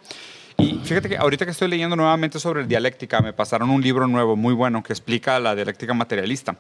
Y 0.58 0.78
fíjate 0.84 1.08
que 1.08 1.18
ahorita 1.18 1.46
que 1.46 1.52
estoy 1.52 1.70
leyendo 1.70 1.96
nuevamente 1.96 2.38
sobre 2.38 2.66
dialéctica, 2.66 3.22
me 3.22 3.32
pasaron 3.32 3.70
un 3.70 3.82
libro 3.82 4.08
nuevo 4.08 4.36
muy 4.36 4.54
bueno 4.54 4.84
que 4.84 4.92
explica 4.92 5.40
la 5.40 5.56
dialéctica 5.56 5.94
materialista. 5.94 6.58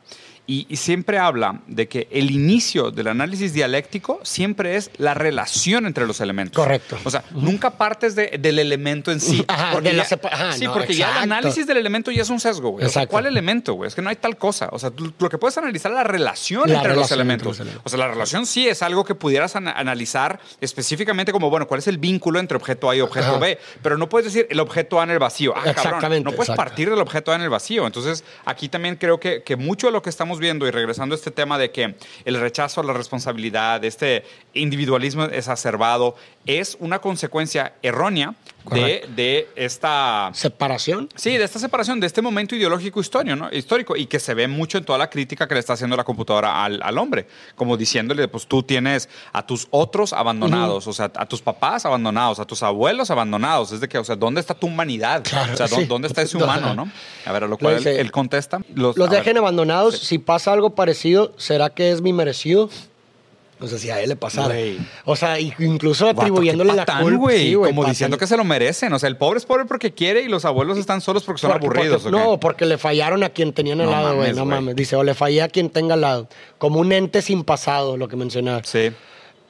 Y, 0.48 0.66
y, 0.68 0.78
siempre 0.78 1.20
habla 1.20 1.62
de 1.68 1.88
que 1.88 2.08
el 2.12 2.32
inicio 2.32 2.90
del 2.90 3.08
análisis 3.08 3.54
dialéctico 3.54 4.20
siempre 4.24 4.78
es 4.78 4.90
la 4.98 5.14
relación 5.14 5.86
entre 5.86 6.08
los 6.08 6.22
elementos. 6.22 6.56
Correcto. 6.56 6.98
O 7.04 7.12
sea, 7.12 7.24
nunca 7.32 7.72
partes 7.78 8.16
de, 8.16 8.38
del 8.40 8.58
elemento 8.58 9.12
en 9.12 9.20
sí. 9.20 9.46
Ajá, 9.48 9.74
porque 9.74 9.90
de 9.90 9.96
la 9.98 10.04
ya, 10.04 10.10
sepa- 10.10 10.30
ajá, 10.32 10.54
sí, 10.54 10.66
no, 10.66 10.74
porque 10.74 10.96
ya 10.96 11.12
el 11.18 11.18
análisis 11.32 11.68
del 11.68 11.78
elemento 11.78 12.10
ya 12.10 12.24
es 12.24 12.30
un 12.32 12.40
sesgo, 12.40 12.70
güey. 12.72 12.86
O 12.86 12.90
sea, 12.90 13.04
Exacto. 13.04 13.12
¿Cuál 13.12 13.28
elemento, 13.28 13.74
güey? 13.76 13.88
Es 13.90 13.94
que 13.94 14.02
no 14.02 14.10
hay 14.10 14.16
tal 14.16 14.38
cosa. 14.38 14.70
O 14.72 14.80
sea, 14.80 14.90
tú- 14.90 15.14
lo 15.20 15.30
que 15.30 15.38
puedes 15.38 15.56
analizar 15.60 15.92
es 15.92 15.96
la 15.98 16.04
relación 16.04 16.68
La 16.68 16.78
entre 16.78 16.96
los 16.96 17.12
elementos. 17.12 17.46
entre 17.48 17.50
los 17.50 17.60
elementos. 17.60 17.82
O 17.86 17.90
sea, 17.90 18.00
la 18.00 18.08
relación 18.08 18.46
sí 18.48 18.68
es 18.68 18.82
algo 18.82 19.04
que 19.06 19.14
pudieras 19.14 19.56
ana- 19.56 19.74
analizar 19.74 20.40
específicamente 20.62 21.32
como, 21.32 21.50
bueno, 21.50 21.68
¿cuál 21.68 21.80
es 21.80 21.88
el 21.88 21.98
vínculo 22.00 22.40
entre 22.40 22.58
objeto 22.58 22.90
A 22.90 22.96
y 22.96 23.02
objeto 23.02 23.28
Ajá. 23.28 23.38
B? 23.38 23.60
Pero 23.84 23.98
no 23.98 24.10
puedes 24.10 24.26
decir 24.34 24.48
el 24.50 24.60
objeto 24.60 25.00
A 25.00 25.04
en 25.04 25.12
el 25.12 25.20
vacío. 25.20 25.52
Ah, 25.52 25.62
cabrón, 25.64 25.72
Exactamente, 25.78 26.24
no 26.24 26.32
puedes 26.32 26.50
exacto. 26.50 26.64
partir 26.70 26.90
del 26.90 27.00
objeto 27.00 27.32
A 27.32 27.36
en 27.36 27.42
el 27.42 27.50
vacío. 27.50 27.86
Entonces, 27.86 28.24
aquí 28.46 28.70
también 28.70 28.96
creo 28.96 29.20
que, 29.20 29.44
que 29.44 29.56
mucho 29.56 29.88
de 29.88 29.94
lo 29.94 30.02
que 30.02 30.10
estamos 30.10 30.39
viendo 30.40 30.68
y 30.68 30.72
regresando 30.72 31.14
a 31.14 31.18
este 31.18 31.32
tema 31.32 31.58
de 31.58 31.72
que 31.72 31.96
el 32.26 32.40
rechazo 32.40 32.82
a 32.82 32.84
la 32.84 32.94
responsabilidad, 32.94 33.84
este 33.84 34.24
individualismo 34.54 35.26
exacerbado, 35.26 36.16
es 36.46 36.78
una 36.80 37.00
consecuencia 37.00 37.74
errónea 37.84 38.34
de, 38.72 39.48
esta... 39.56 40.32
Separación. 40.34 41.10
Sí, 41.16 41.38
de 41.38 41.44
esta 41.44 41.60
separación, 41.60 42.00
de 42.00 42.08
este 42.08 42.22
momento 42.22 42.56
ideológico 42.56 43.00
histórico, 43.00 43.36
¿no? 43.36 43.50
histórico 43.52 43.96
y 43.96 44.06
que 44.06 44.20
se 44.20 44.34
ve 44.34 44.48
mucho 44.48 44.78
en 44.78 44.86
toda 44.86 44.98
la 45.00 45.10
crítica 45.10 45.48
que 45.48 45.54
le 45.54 45.60
está 45.60 45.74
haciendo 45.74 45.96
la 45.96 46.04
computadora 46.04 46.64
al, 46.64 46.82
al 46.84 46.98
hombre, 46.98 47.28
como 47.56 47.78
diciéndole, 47.78 48.28
pues 48.28 48.46
tú 48.48 48.64
tienes 48.64 49.10
a 49.34 49.46
tus 49.46 49.68
otros 49.72 50.14
abandonados, 50.14 50.88
o 50.88 50.94
sea, 50.94 51.12
a 51.16 51.26
tus 51.26 51.42
papás 51.42 51.86
abandonados, 51.86 52.40
a 52.40 52.46
tus 52.46 52.62
abuelos 52.64 53.10
abandonados, 53.12 53.72
es 53.72 53.80
de 53.80 53.88
que, 53.88 53.98
o 53.98 54.04
sea, 54.04 54.16
¿dónde 54.16 54.42
está 54.42 54.54
tu 54.54 54.68
humanidad? 54.68 55.24
Claro, 55.24 55.54
o 55.54 55.58
sea, 55.58 55.68
¿dó- 55.68 55.78
sí. 55.78 55.86
¿dónde 55.86 56.08
está 56.08 56.22
ese 56.22 56.38
humano, 56.38 56.74
no? 56.76 56.92
A 57.26 57.32
ver, 57.32 57.44
a 57.44 57.48
lo 57.48 57.58
cual 57.58 57.86
él, 57.86 58.12
contesta. 58.12 58.60
Los, 58.74 58.98
Los 58.98 59.08
a 59.08 59.12
ver, 59.12 59.20
dejen 59.20 59.38
abandonados. 59.38 59.98
Si 60.00 60.19
pasa 60.20 60.54
algo 60.54 60.72
parecido, 60.76 61.34
¿será 61.38 61.70
que 61.70 61.92
es 61.92 62.02
mi 62.02 62.14
merecido? 62.14 62.70
O 63.62 63.68
sea, 63.68 63.78
si 63.78 63.90
a 63.90 64.00
él 64.02 64.08
le 64.08 64.16
pasara. 64.16 64.56
O 65.04 65.18
sea, 65.18 65.38
incluso 65.38 66.08
atribuyéndole 66.08 66.72
la 66.74 66.86
patán, 66.86 67.02
culpa. 67.04 67.18
güey, 67.18 67.48
Sí, 67.50 67.54
como 67.56 67.82
patán. 67.82 67.92
diciendo 67.92 68.18
que 68.18 68.26
se 68.26 68.38
lo 68.38 68.46
merecen. 68.46 68.94
O 68.94 69.00
sea, 69.00 69.10
el 69.10 69.18
pobre 69.18 69.38
es 69.40 69.46
pobre 69.46 69.66
porque 69.66 69.92
quiere 69.94 70.22
y 70.22 70.30
los 70.30 70.46
abuelos 70.46 70.78
están 70.78 71.02
solos 71.02 71.24
porque 71.26 71.42
son 71.42 71.52
Porque- 71.52 71.66
aburridos. 71.66 72.06
no, 72.06 72.40
porque 72.40 72.66
le 72.66 72.78
fallaron 72.78 73.22
a 73.24 73.30
quien 73.30 73.52
tenían 73.52 73.82
al 73.82 73.88
No 73.88 73.92
lado, 73.92 74.16
güey. 74.16 74.32
No 74.34 74.46
mames. 74.46 74.78
Dice, 74.78 74.96
o 74.96 75.04
le 75.04 75.14
fallé 75.14 75.42
a 75.42 75.50
quien 75.50 75.70
tenga 75.70 75.96
al 75.96 76.02
lado. 76.02 76.30
Como 76.58 76.80
un 76.80 76.94
ente 76.94 77.22
sin 77.22 77.44
pasado, 77.44 77.98
lo 77.98 78.08
que 78.08 78.16
mencionaba. 78.16 78.62
Sí. 78.64 78.92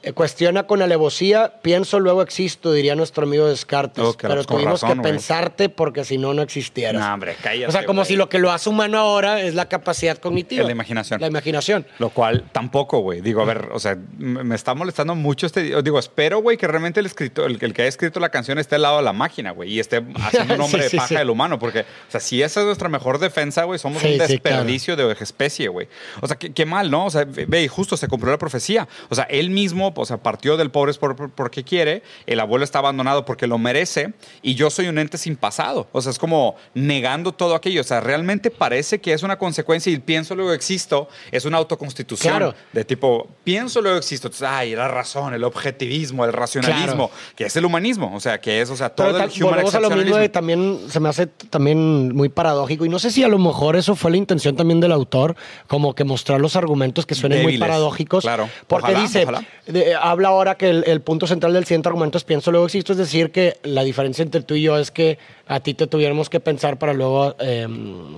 Eh, 0.02 0.12
cuestiona 0.12 0.62
con 0.62 0.80
alevosía, 0.80 1.60
pienso, 1.60 2.00
luego 2.00 2.22
existo, 2.22 2.72
diría 2.72 2.94
nuestro 2.94 3.24
amigo 3.24 3.46
Descartes. 3.46 4.02
Oh, 4.02 4.16
pero 4.18 4.44
tuvimos 4.44 4.80
razón, 4.80 4.98
que 4.98 5.02
pensarte 5.02 5.68
porque 5.68 6.04
si 6.04 6.16
no, 6.16 6.32
no 6.32 6.42
existieras. 6.42 7.00
No, 7.02 7.12
hombre, 7.12 7.36
cállate. 7.42 7.66
o 7.66 7.70
sea, 7.70 7.84
como 7.84 8.04
si 8.04 8.16
lo 8.16 8.28
que 8.28 8.38
lo 8.38 8.50
hace 8.50 8.70
humano 8.70 8.98
ahora 8.98 9.42
es 9.42 9.54
la 9.54 9.68
capacidad 9.68 10.16
cognitiva. 10.16 10.62
Es 10.62 10.66
la 10.66 10.72
imaginación. 10.72 11.20
La 11.20 11.26
imaginación. 11.26 11.86
Lo 11.98 12.10
cual 12.10 12.44
tampoco, 12.52 13.00
güey. 13.00 13.20
Digo, 13.20 13.42
a 13.42 13.44
ver, 13.44 13.68
o 13.72 13.78
sea, 13.78 13.98
me 14.16 14.54
está 14.54 14.74
molestando 14.74 15.14
mucho 15.14 15.46
este. 15.46 15.82
Digo, 15.82 15.98
espero, 15.98 16.40
güey, 16.40 16.56
que 16.56 16.66
realmente 16.66 17.00
el 17.00 17.06
escritor, 17.06 17.50
el, 17.50 17.58
el 17.60 17.74
que 17.74 17.82
haya 17.82 17.88
escrito 17.88 18.20
la 18.20 18.30
canción 18.30 18.58
esté 18.58 18.76
al 18.76 18.82
lado 18.82 18.96
de 18.98 19.02
la 19.02 19.12
máquina, 19.12 19.50
güey, 19.50 19.70
y 19.70 19.80
esté 19.80 20.02
haciendo 20.14 20.54
un 20.54 20.60
hombre 20.62 20.88
Sí, 20.88 20.96
de 20.96 20.96
paja 20.96 21.08
sí. 21.08 21.16
del 21.16 21.30
humano. 21.30 21.58
Porque, 21.58 21.80
o 21.80 22.10
sea, 22.10 22.20
si 22.20 22.42
esa 22.42 22.60
es 22.60 22.66
nuestra 22.66 22.88
mejor 22.88 23.18
defensa, 23.18 23.64
güey, 23.64 23.78
somos 23.78 24.02
un 24.02 24.14
claro. 24.14 24.28
desperdicio 24.28 24.96
de 24.96 25.12
especie, 25.20 25.68
güey. 25.68 25.88
O 26.20 26.26
sea, 26.26 26.36
qué, 26.36 26.52
qué 26.52 26.64
mal, 26.64 26.90
¿no? 26.90 27.06
O 27.06 27.10
sea, 27.10 27.24
ve, 27.24 27.44
ve, 27.46 27.62
y 27.62 27.68
justo 27.68 27.96
se 27.96 28.08
cumplió 28.08 28.32
la 28.32 28.38
profecía. 28.38 28.88
O 29.08 29.14
sea, 29.14 29.24
él 29.24 29.50
mismo, 29.50 29.89
o 29.96 30.04
sea, 30.04 30.18
partió 30.18 30.56
del 30.56 30.70
pobre 30.70 30.92
porque 31.34 31.64
quiere, 31.64 32.02
el 32.26 32.40
abuelo 32.40 32.64
está 32.64 32.78
abandonado 32.80 33.24
porque 33.24 33.46
lo 33.46 33.58
merece, 33.58 34.12
y 34.42 34.54
yo 34.54 34.70
soy 34.70 34.88
un 34.88 34.98
ente 34.98 35.18
sin 35.18 35.36
pasado. 35.36 35.88
O 35.92 36.00
sea, 36.00 36.10
es 36.10 36.18
como 36.18 36.56
negando 36.74 37.32
todo 37.32 37.54
aquello. 37.54 37.80
O 37.80 37.84
sea, 37.84 38.00
realmente 38.00 38.50
parece 38.50 39.00
que 39.00 39.12
es 39.12 39.22
una 39.22 39.38
consecuencia 39.38 39.92
y 39.92 39.98
pienso 39.98 40.34
luego 40.34 40.52
existo, 40.52 41.08
es 41.30 41.44
una 41.44 41.58
autoconstitución. 41.58 42.36
Claro. 42.36 42.54
De 42.72 42.84
tipo, 42.84 43.28
pienso 43.44 43.80
luego 43.80 43.98
existo. 43.98 44.28
Entonces, 44.28 44.48
ay, 44.50 44.74
la 44.74 44.88
razón, 44.88 45.34
el 45.34 45.44
objetivismo, 45.44 46.24
el 46.24 46.32
racionalismo, 46.32 47.08
Claro. 47.08 47.10
que 47.36 47.44
es 47.44 47.56
el 47.56 47.64
humanismo. 47.64 48.14
O 48.14 48.20
sea, 48.20 48.40
que 48.40 48.60
es, 48.60 48.70
o 48.70 48.76
sea, 48.76 48.90
todo 48.90 49.12
Pero 49.12 49.24
el 49.24 49.42
human 49.42 49.60
a 49.74 49.80
lo 49.80 49.90
mismo 49.90 50.16
de 50.16 50.28
también 50.28 50.80
se 50.88 51.00
me 51.00 51.08
hace 51.08 51.26
también 51.26 52.14
muy 52.14 52.28
paradójico 52.28 52.84
y 52.84 52.88
no 52.88 52.98
sé 52.98 53.10
si 53.10 53.22
a 53.22 53.28
lo 53.28 53.38
mejor 53.38 53.76
eso 53.76 53.94
fue 53.96 54.10
la 54.10 54.16
intención 54.16 54.56
también 54.56 54.80
del 54.80 54.92
autor 54.92 55.36
como 55.66 55.94
que 55.94 56.04
mostrar 56.04 56.40
los 56.40 56.56
argumentos 56.56 57.06
que 57.06 57.14
suenen 57.14 57.42
muy 57.42 57.58
paradójicos 57.58 58.24
claro. 58.24 58.48
porque 58.66 58.92
Ojalá, 58.92 59.02
dice 59.02 59.22
ojalá. 59.22 59.44
De- 59.84 59.94
habla 59.94 60.28
ahora 60.28 60.54
que 60.56 60.68
el, 60.70 60.84
el 60.86 61.00
punto 61.00 61.26
central 61.26 61.52
del 61.52 61.64
siguiente 61.64 61.88
argumento 61.88 62.18
es 62.18 62.24
pienso 62.24 62.50
luego 62.50 62.66
existo 62.66 62.92
es 62.92 62.98
decir 62.98 63.30
que 63.32 63.56
la 63.62 63.82
diferencia 63.82 64.22
entre 64.22 64.42
tú 64.42 64.54
y 64.54 64.62
yo 64.62 64.78
es 64.78 64.90
que 64.90 65.18
a 65.46 65.60
ti 65.60 65.74
te 65.74 65.86
tuviéramos 65.86 66.30
que 66.30 66.38
pensar 66.40 66.78
para 66.78 66.92
luego 66.92 67.34
eh, 67.40 67.66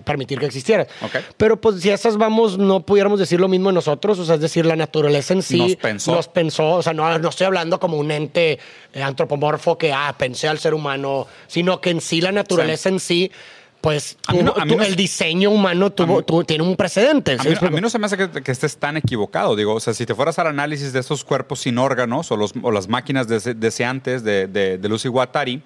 permitir 0.04 0.38
que 0.38 0.46
existieras. 0.46 0.86
Pero 1.38 1.60
pues 1.60 1.80
si 1.80 1.90
a 1.90 1.94
esas 1.94 2.16
vamos 2.18 2.58
no 2.58 2.80
pudiéramos 2.80 3.18
decir 3.18 3.40
lo 3.40 3.48
mismo 3.48 3.70
de 3.70 3.74
nosotros 3.74 4.18
o 4.18 4.24
sea 4.24 4.34
es 4.34 4.40
decir 4.40 4.66
la 4.66 4.76
naturaleza 4.76 5.32
en 5.34 5.42
sí 5.42 5.58
Nos 5.58 5.76
pensó. 5.76 6.14
nos 6.14 6.28
pensó, 6.28 6.70
o 6.72 6.82
sea, 6.82 6.92
no, 6.92 7.18
no 7.18 7.28
estoy 7.28 7.46
hablando 7.46 7.80
como 7.80 7.96
un 7.96 8.10
ente 8.10 8.58
eh, 8.92 9.02
antropomorfo 9.02 9.78
que, 9.78 9.92
ah, 9.92 10.14
pensé 10.18 10.48
al 10.48 10.58
ser 10.58 10.74
humano, 10.74 11.26
sino 11.46 11.80
que 11.80 11.90
en 11.90 12.00
sí 12.00 12.20
la 12.20 12.32
naturaleza 12.32 12.88
en 12.88 13.00
sí, 13.00 13.30
pues 13.82 14.16
A 14.28 14.32
mí 14.32 14.42
no- 14.42 14.54
el 14.82 14.96
diseño 14.96 15.50
humano 15.50 15.90
tuvo, 15.90 16.18
mí- 16.18 16.22
tuvo- 16.24 16.44
tiene 16.44 16.62
un 16.64 16.76
precedente. 16.76 17.32
A 17.32 17.42
¿sí 17.42 17.48
mí, 17.50 17.54
a 17.60 17.80
no 17.80 17.90
se 17.90 17.98
me 17.98 18.06
hace 18.06 18.16
que, 18.16 18.30
que 18.42 18.52
estés 18.52 18.76
tan 18.78 18.96
equivocado. 18.96 19.54
Digo, 19.56 19.74
o 19.74 19.80
sea, 19.80 19.92
si 19.92 20.06
te 20.06 20.14
fueras 20.14 20.38
al 20.38 20.46
análisis 20.46 20.92
de 20.94 21.00
estos 21.00 21.24
cuerpos 21.24 21.60
sin 21.60 21.76
órganos 21.78 22.30
o, 22.30 22.36
los, 22.36 22.54
o 22.62 22.70
las 22.70 22.88
máquinas 22.88 23.28
dese- 23.28 23.54
deseantes 23.54 24.22
de, 24.24 24.46
de, 24.46 24.78
de 24.78 24.88
Lucy 24.88 25.08
Guattari, 25.08 25.62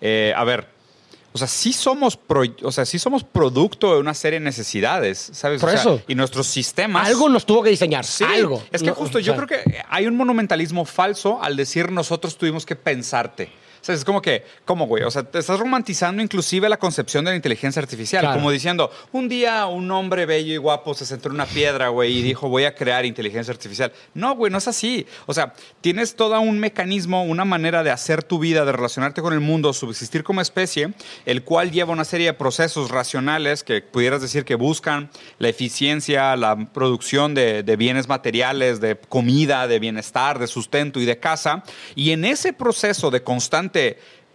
eh, 0.00 0.32
a 0.36 0.44
ver, 0.44 0.68
o 1.32 1.38
sea, 1.38 1.48
sí 1.48 1.72
somos, 1.74 2.16
pro- 2.16 2.44
o 2.62 2.70
sea, 2.72 2.86
sí 2.86 2.98
somos 2.98 3.24
producto 3.24 3.92
de 3.94 4.00
una 4.00 4.14
serie 4.14 4.38
de 4.38 4.44
necesidades, 4.44 5.18
¿sabes? 5.34 5.60
Por 5.60 5.68
O 5.68 5.72
sea, 5.72 5.80
eso. 5.80 6.00
y 6.08 6.14
nuestros 6.14 6.46
sistemas... 6.46 7.06
Algo 7.08 7.28
nos 7.28 7.44
tuvo 7.44 7.62
que 7.62 7.70
diseñar, 7.70 8.04
Sí, 8.06 8.24
algo. 8.24 8.62
Es 8.72 8.80
que 8.80 8.88
No, 8.90 8.94
justo 8.94 9.18
o 9.18 9.20
yo 9.20 9.34
creo 9.36 9.46
que 9.48 9.82
hay 9.90 10.06
un 10.06 10.16
monumentalismo 10.16 10.84
falso 10.86 11.42
al 11.42 11.56
decir 11.56 11.90
nosotros 11.92 12.38
tuvimos 12.38 12.64
que 12.64 12.76
pensarte. 12.76 13.50
Sea, 13.86 13.94
es 13.94 14.04
como 14.04 14.20
que, 14.20 14.44
¿cómo, 14.64 14.88
güey? 14.88 15.04
O 15.04 15.10
sea, 15.12 15.22
te 15.22 15.38
estás 15.38 15.60
romantizando 15.60 16.20
inclusive 16.20 16.68
la 16.68 16.76
concepción 16.76 17.24
de 17.24 17.30
la 17.30 17.36
inteligencia 17.36 17.80
artificial. 17.80 18.22
Claro. 18.22 18.34
Como 18.36 18.50
diciendo, 18.50 18.90
un 19.12 19.28
día 19.28 19.66
un 19.66 19.88
hombre 19.92 20.26
bello 20.26 20.54
y 20.54 20.56
guapo 20.56 20.92
se 20.92 21.06
sentó 21.06 21.28
en 21.28 21.36
una 21.36 21.46
piedra, 21.46 21.86
güey, 21.90 22.18
y 22.18 22.22
dijo, 22.22 22.48
voy 22.48 22.64
a 22.64 22.74
crear 22.74 23.04
inteligencia 23.04 23.52
artificial. 23.52 23.92
No, 24.12 24.34
güey, 24.34 24.50
no 24.50 24.58
es 24.58 24.66
así. 24.66 25.06
O 25.26 25.32
sea, 25.32 25.54
tienes 25.82 26.16
todo 26.16 26.40
un 26.40 26.58
mecanismo, 26.58 27.22
una 27.22 27.44
manera 27.44 27.84
de 27.84 27.92
hacer 27.92 28.24
tu 28.24 28.40
vida, 28.40 28.64
de 28.64 28.72
relacionarte 28.72 29.22
con 29.22 29.32
el 29.32 29.38
mundo, 29.38 29.72
subsistir 29.72 30.24
como 30.24 30.40
especie, 30.40 30.92
el 31.24 31.44
cual 31.44 31.70
lleva 31.70 31.92
una 31.92 32.04
serie 32.04 32.26
de 32.26 32.32
procesos 32.32 32.90
racionales 32.90 33.62
que 33.62 33.82
pudieras 33.82 34.20
decir 34.20 34.44
que 34.44 34.56
buscan 34.56 35.10
la 35.38 35.48
eficiencia, 35.48 36.34
la 36.34 36.56
producción 36.72 37.34
de, 37.34 37.62
de 37.62 37.76
bienes 37.76 38.08
materiales, 38.08 38.80
de 38.80 38.98
comida, 38.98 39.68
de 39.68 39.78
bienestar, 39.78 40.40
de 40.40 40.48
sustento 40.48 40.98
y 40.98 41.04
de 41.04 41.20
casa. 41.20 41.62
Y 41.94 42.10
en 42.10 42.24
ese 42.24 42.52
proceso 42.52 43.12
de 43.12 43.22
constante 43.22 43.75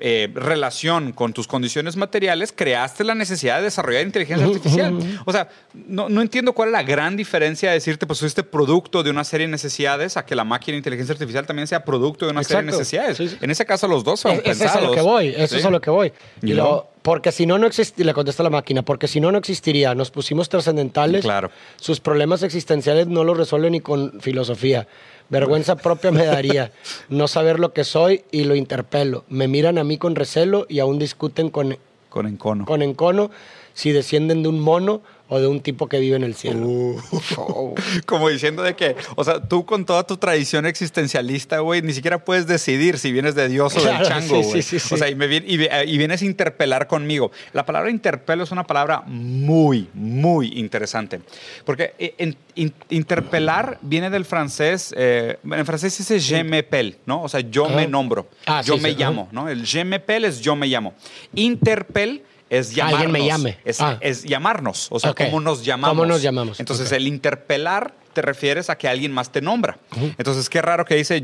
eh, 0.04 0.30
relación 0.34 1.12
con 1.12 1.32
tus 1.32 1.46
condiciones 1.48 1.96
materiales, 1.96 2.52
creaste 2.56 3.04
la 3.04 3.14
necesidad 3.14 3.58
de 3.58 3.66
desarrollar 3.66 4.02
inteligencia 4.04 4.48
artificial. 4.48 4.98
O 5.26 5.32
sea, 5.32 5.48
no, 5.74 6.10
no 6.10 6.22
entiendo 6.22 6.54
cuál 6.54 6.70
es 6.70 6.74
la 6.74 6.82
gran 6.82 7.16
diferencia 7.16 7.70
de 7.70 7.76
decirte, 7.76 8.08
pues 8.08 8.20
fuiste 8.20 8.42
producto 8.42 9.04
de 9.04 9.12
una 9.12 9.24
serie 9.24 9.46
de 9.46 9.52
necesidades, 9.52 10.18
a 10.18 10.26
que 10.26 10.34
la 10.34 10.44
máquina 10.44 10.74
de 10.74 10.78
inteligencia 10.78 11.14
artificial 11.14 11.46
también 11.46 11.68
sea 11.68 11.86
producto 11.86 12.26
de 12.26 12.32
una 12.32 12.44
serie 12.44 12.64
de 12.64 12.70
Exacto. 12.70 12.80
necesidades. 12.80 13.18
Sí, 13.18 13.30
sí. 13.30 13.38
En 13.42 13.52
ese 13.52 13.64
caso, 13.68 13.88
los 13.88 14.04
dos 14.04 14.20
son 14.22 14.32
Es, 14.32 14.38
es 14.40 14.44
pensados. 14.44 14.72
eso 14.76 14.80
a 14.80 14.88
lo 14.88 14.92
que 14.96 15.02
voy, 15.02 15.28
eso 15.38 15.56
es 15.56 15.62
Sí. 15.62 15.68
a 15.68 15.70
lo 15.70 15.80
que 15.82 15.90
voy. 15.92 16.12
¿Y 16.42 16.54
luego, 16.54 16.90
porque 17.04 17.32
si 17.32 17.46
no, 17.46 17.60
no 17.60 17.68
existiría, 17.68 18.08
le 18.08 18.14
contesta 18.16 18.42
la 18.42 18.50
máquina, 18.50 18.82
porque 18.82 19.08
si 19.08 19.20
no, 19.22 19.32
no 19.32 19.38
existiría. 19.38 19.94
Nos 19.94 20.10
pusimos 20.10 20.50
trascendentales. 20.50 21.22
Claro. 21.22 21.52
Sus 21.78 22.00
problemas 22.00 22.42
existenciales 22.42 23.06
no 23.06 23.24
los 23.24 23.38
resuelve 23.38 23.70
ni 23.70 23.82
con 23.82 24.20
filosofía. 24.20 24.88
Vergüenza 25.32 25.78
propia 25.78 26.12
me 26.12 26.26
daría 26.26 26.74
no 27.08 27.28
saber 27.30 27.58
lo 27.58 27.72
que 27.72 27.86
soy 27.86 28.24
y 28.32 28.44
lo 28.44 28.54
interpelo. 28.54 29.24
Me 29.30 29.48
miran 29.48 29.78
a 29.78 29.84
mí 29.86 29.98
con 29.98 30.16
recelo 30.16 30.66
y 30.68 30.80
aún 30.80 31.00
discuten 31.00 31.50
con, 31.50 31.78
Con 32.10 32.28
encono. 32.28 32.66
con 32.66 32.82
encono 32.82 33.32
si 33.74 33.94
descienden 33.94 34.44
de 34.44 34.50
un 34.50 34.60
mono 34.60 35.02
o 35.34 35.40
de 35.40 35.48
un 35.48 35.62
tipo 35.62 35.88
que 35.88 35.98
vive 36.00 36.18
en 36.18 36.24
el 36.24 36.36
cielo. 36.36 36.68
Uh. 36.68 37.02
Como 38.06 38.28
diciendo 38.28 38.64
de 38.64 38.76
que, 38.76 38.98
o 39.16 39.24
sea, 39.24 39.42
tú 39.42 39.66
con 39.66 39.86
toda 39.86 40.06
tu 40.06 40.18
tradición 40.18 40.66
existencialista, 40.66 41.60
güey, 41.60 41.82
ni 41.82 41.94
siquiera 41.94 42.26
puedes 42.26 42.48
decidir 42.48 43.00
si 43.00 43.14
vienes 43.14 43.34
de 43.34 43.48
Dios 43.48 43.78
o 43.78 43.80
Claro, 43.80 44.00
del 44.00 44.08
chango, 44.10 44.44
sí, 44.44 44.50
güey. 44.50 44.62
sí, 44.62 44.62
sí, 44.62 44.80
sí. 44.80 44.94
O 44.94 44.98
sea, 44.98 45.08
y, 45.10 45.16
me 45.16 45.28
vi- 45.28 45.44
y 45.48 45.56
vi- 45.56 45.70
y 45.88 45.98
vienes 45.98 46.22
a 46.22 46.26
interpelar 46.26 46.88
conmigo. 46.88 47.32
La 47.54 47.66
palabra 47.66 47.90
interpelo 47.90 48.44
es 48.44 48.52
una 48.52 48.66
palabra 48.68 49.04
muy, 49.08 49.88
muy 49.94 50.48
interesante. 50.60 51.22
Porque 51.64 51.94
eh, 51.98 52.14
en- 52.18 52.36
in- 52.56 52.74
interpelar 52.90 53.80
viene 53.82 54.10
del 54.10 54.26
francés, 54.26 54.94
eh, 54.98 55.38
en 55.50 55.66
francés 55.66 55.98
dice 55.98 56.20
je 56.20 56.44
m'appelle, 56.44 56.98
¿no? 57.06 57.24
O 57.24 57.30
sea, 57.30 57.40
yo 57.40 57.70
me 57.70 57.88
nombro, 57.88 58.28
Ah, 58.48 58.62
yo 58.62 58.76
sí, 58.76 58.82
me 58.82 58.90
sí, 58.90 58.96
llamo, 58.98 59.30
¿no? 59.32 59.48
El 59.48 59.66
je 59.66 59.86
m'appelle 59.86 60.28
es 60.28 60.42
yo 60.42 60.58
me 60.58 60.68
llamo. 60.68 60.94
Interpel 61.34 62.24
es 62.52 62.76
llamarnos. 62.76 63.02
Alguien 63.02 63.12
me 63.14 63.26
llame. 63.26 63.58
Es, 63.66 63.80
Ah. 63.82 63.98
es 64.02 64.24
llamarnos. 64.24 64.90
O 64.92 65.00
sea, 65.00 65.12
Ok. 65.12 65.22
cómo 65.26 65.40
nos 65.40 65.64
llamamos. 65.66 65.96
¿Cómo 65.98 66.06
nos 66.06 66.22
llamamos? 66.22 66.60
Entonces, 66.60 66.88
Ok. 66.88 66.94
el 66.94 67.08
interpelar 67.08 67.96
te 68.14 68.22
refieres 68.22 68.70
a 68.70 68.78
que 68.78 68.88
alguien 68.88 69.12
más 69.12 69.32
te 69.32 69.42
nombra. 69.42 69.78
Entonces, 70.18 70.50
qué 70.50 70.62
raro 70.62 70.86
que 70.86 70.96
dice 70.96 71.24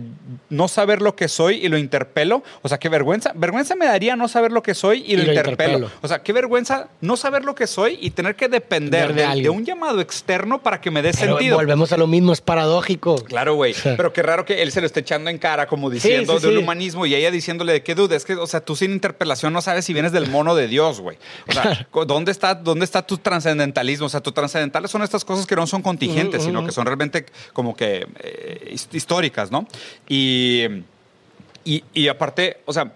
no 0.50 0.68
saber 0.68 1.02
lo 1.02 1.16
que 1.16 1.28
soy 1.28 1.56
y 1.66 1.68
lo 1.70 1.78
interpelo. 1.78 2.44
O 2.62 2.70
sea, 2.70 2.78
qué 2.78 2.90
vergüenza. 2.90 3.32
Vergüenza 3.36 3.76
me 3.76 3.86
daría 3.86 4.16
no 4.16 4.28
saber 4.28 4.52
lo 4.52 4.64
que 4.64 4.74
soy 4.74 5.04
y, 5.06 5.16
lo, 5.18 5.24
lo 5.24 5.30
interpelo. 5.34 5.74
interpelo. 5.74 5.92
O 6.02 6.08
sea, 6.08 6.24
qué 6.24 6.34
vergüenza 6.34 6.90
no 7.02 7.18
saber 7.18 7.44
lo 7.46 7.56
que 7.56 7.68
soy 7.68 7.98
y 8.02 8.12
tener 8.12 8.36
que 8.36 8.48
depender 8.48 9.10
De 9.10 9.14
de, 9.22 9.26
alguien. 9.26 9.44
de 9.44 9.50
un 9.50 9.66
llamado 9.66 10.00
externo 10.02 10.62
para 10.62 10.80
que 10.82 10.92
me 10.92 11.02
dé 11.02 11.12
Pero 11.20 11.36
sentido. 11.36 11.58
volvemos 11.58 11.92
a 11.92 11.98
lo 11.98 12.08
mismo, 12.08 12.34
es 12.34 12.42
paradójico. 12.42 13.16
Claro, 13.24 13.56
güey. 13.56 13.74
Sí. 13.74 13.90
Pero 13.98 14.14
qué 14.14 14.24
raro 14.24 14.46
que 14.46 14.62
él 14.62 14.72
se 14.72 14.82
lo 14.82 14.88
esté 14.88 15.02
echando 15.02 15.30
en 15.30 15.38
cara, 15.38 15.68
como 15.68 15.90
diciendo 15.90 16.36
sí, 16.36 16.42
de 16.42 16.48
un 16.50 16.54
sí. 16.58 16.64
humanismo 16.64 17.06
y 17.06 17.16
ella 17.16 17.32
diciéndole 17.32 17.74
de 17.74 17.84
qué 17.84 17.96
duda. 17.96 18.16
Es 18.16 18.26
que, 18.26 18.36
o 18.36 18.48
sea, 18.48 18.62
tú 18.62 18.76
sin 18.76 18.92
interpelación 18.92 19.54
no 19.54 19.62
sabes 19.62 19.86
si 19.86 19.94
vienes 19.94 20.12
del 20.12 20.30
mono 20.30 20.56
de 20.56 20.68
Dios, 20.68 21.00
güey. 21.00 21.18
O 21.48 21.52
sea, 21.52 21.88
¿dónde 22.08 22.32
está, 22.32 22.56
¿dónde 22.56 22.86
está 22.86 23.02
tu 23.06 23.18
trascendentalismo? 23.18 24.06
O 24.06 24.10
sea, 24.10 24.22
tu 24.22 24.32
trascendentales 24.32 24.92
son 24.92 25.02
estas 25.04 25.26
cosas 25.26 25.46
que 25.46 25.56
no 25.56 25.68
son 25.68 25.82
contingentes, 25.82 26.44
sino 26.44 26.66
que 26.66 26.72
son 26.78 26.86
realmente 26.86 27.26
como 27.54 27.76
que 27.76 28.08
eh, 28.20 28.70
his- 28.72 28.88
históricas, 28.94 29.52
¿no? 29.52 29.68
Y, 30.08 30.64
y, 31.66 31.84
y 31.94 32.08
aparte, 32.08 32.62
o 32.66 32.72
sea, 32.74 32.94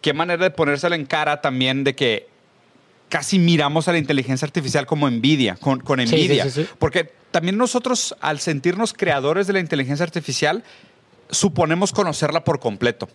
qué 0.00 0.12
manera 0.12 0.42
de 0.44 0.50
ponérselo 0.50 0.94
en 0.94 1.06
cara 1.06 1.40
también 1.40 1.82
de 1.84 1.94
que 1.94 2.28
casi 3.08 3.38
miramos 3.38 3.88
a 3.88 3.92
la 3.92 3.98
inteligencia 3.98 4.46
artificial 4.46 4.86
como 4.86 5.08
envidia, 5.08 5.56
con, 5.56 5.80
con 5.80 5.98
Sí, 6.00 6.06
sí, 6.06 6.14
envidia. 6.14 6.44
sí, 6.44 6.50
sí. 6.62 6.68
Porque 6.78 7.10
también 7.30 7.56
nosotros, 7.56 8.14
al 8.20 8.38
sentirnos 8.40 8.92
creadores 8.92 9.46
de 9.46 9.52
la 9.54 9.60
inteligencia 9.60 10.04
artificial, 10.04 10.62
suponemos 11.30 11.92
conocerla 11.92 12.44
por 12.44 12.60
completo. 12.60 13.08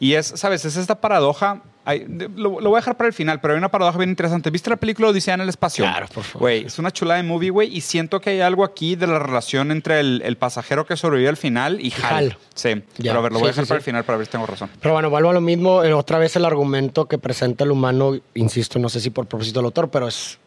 Y 0.00 0.14
es, 0.14 0.26
¿sabes? 0.36 0.64
Es 0.64 0.76
esta 0.76 1.00
paradoja. 1.00 1.62
Hay- 1.84 2.06
lo, 2.36 2.60
lo 2.60 2.70
voy 2.70 2.76
a 2.76 2.80
dejar 2.80 2.96
para 2.96 3.08
el 3.08 3.14
final, 3.14 3.40
pero 3.40 3.54
hay 3.54 3.58
una 3.58 3.70
paradoja 3.70 3.98
bien 3.98 4.10
interesante. 4.10 4.50
¿Viste 4.50 4.70
la 4.70 4.76
película 4.76 5.08
Odisea 5.08 5.34
en 5.34 5.40
el 5.42 5.48
espacio? 5.48 5.84
Claro, 5.84 6.06
por 6.12 6.24
favor. 6.24 6.40
Güey, 6.40 6.64
es 6.66 6.78
una 6.78 6.90
chulada 6.90 7.20
de 7.22 7.26
movie, 7.28 7.50
güey. 7.50 7.76
Y 7.76 7.80
siento 7.80 8.20
que 8.20 8.30
hay 8.30 8.40
algo 8.40 8.64
aquí 8.64 8.96
de 8.96 9.06
la 9.06 9.18
relación 9.18 9.70
entre 9.70 10.00
el, 10.00 10.22
el 10.24 10.36
pasajero 10.36 10.86
que 10.86 10.96
sobrevive 10.96 11.28
al 11.28 11.36
final 11.36 11.80
y 11.80 11.92
Hal. 12.02 12.04
Hal. 12.14 12.36
Sí. 12.54 12.70
Ya. 12.98 13.10
Pero 13.12 13.18
a 13.18 13.22
ver, 13.22 13.32
lo 13.32 13.38
voy 13.38 13.46
a 13.48 13.50
dejar 13.50 13.64
sí, 13.64 13.68
para 13.68 13.80
sí. 13.80 13.82
el 13.82 13.84
final 13.84 14.04
para 14.04 14.18
ver 14.18 14.26
si 14.26 14.32
tengo 14.32 14.46
razón. 14.46 14.70
Pero 14.80 14.94
bueno, 14.94 15.10
vuelvo 15.10 15.30
a 15.30 15.32
lo 15.32 15.40
mismo. 15.40 15.82
eh, 15.84 15.92
Otra 15.92 16.18
vez 16.18 16.34
el 16.36 16.44
argumento 16.44 17.06
que 17.06 17.18
presenta 17.18 17.64
el 17.64 17.70
humano, 17.70 18.16
insisto, 18.34 18.78
no 18.78 18.88
sé 18.88 19.00
si 19.00 19.10
por 19.10 19.26
propósito 19.26 19.60
del 19.60 19.66
autor, 19.66 19.90
pero 19.90 20.08
es, 20.08 20.38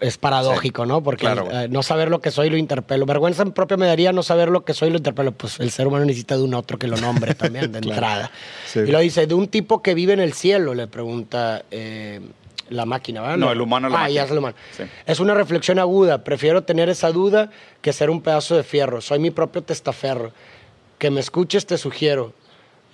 es 0.00 0.18
paradójico, 0.18 0.82
Sí, 0.84 0.88
¿no? 0.88 1.02
Porque 1.02 1.20
claro, 1.26 1.48
eh, 1.50 1.68
no 1.68 1.82
saber 1.82 2.10
lo 2.10 2.20
que 2.20 2.30
soy 2.30 2.50
lo 2.50 2.56
interpelo. 2.56 3.06
Vergüenza 3.06 3.44
propia 3.46 3.76
me 3.76 3.86
daría 3.86 4.12
no 4.12 4.22
saber 4.22 4.48
lo 4.48 4.64
que 4.64 4.74
soy 4.74 4.90
lo 4.90 4.96
interpelo. 4.96 5.32
Pues 5.32 5.60
el 5.60 5.70
ser 5.70 5.86
humano 5.86 6.04
necesita 6.04 6.36
de 6.36 6.42
un 6.42 6.54
otro 6.54 6.78
que 6.78 6.86
lo 6.88 6.96
nombre 6.96 7.34
también, 7.34 7.70
de 7.72 7.80
Claro. 7.80 7.94
entrada. 7.94 8.30
Sí. 8.66 8.80
Y 8.80 8.86
lo 8.90 8.98
dice, 9.00 9.26
de 9.26 9.34
un 9.34 9.48
tipo 9.48 9.82
que 9.82 9.94
vive 9.94 10.12
en 10.12 10.20
el 10.20 10.32
cielo, 10.32 10.74
le 10.74 10.86
pregunta 10.86 11.64
eh, 11.70 12.20
la 12.68 12.84
máquina, 12.84 13.20
¿verdad? 13.22 13.36
No, 13.38 13.50
el 13.52 13.60
humano 13.60 13.88
la 13.88 13.96
Ah, 13.96 14.00
máquina. 14.02 14.14
ya 14.14 14.24
es 14.24 14.30
el 14.30 14.38
humano. 14.38 14.56
Sí. 14.76 14.82
Es 15.06 15.20
una 15.20 15.34
reflexión 15.34 15.78
aguda. 15.78 16.24
Prefiero 16.24 16.62
tener 16.64 16.88
esa 16.88 17.10
duda 17.12 17.50
que 17.80 17.92
ser 17.92 18.10
un 18.10 18.20
pedazo 18.22 18.56
de 18.56 18.62
fierro. 18.64 19.00
Soy 19.00 19.18
mi 19.18 19.30
propio 19.30 19.62
testaferro. 19.62 20.32
Que 20.98 21.10
me 21.10 21.20
escuches, 21.20 21.64
te 21.66 21.78
sugiero. 21.78 22.32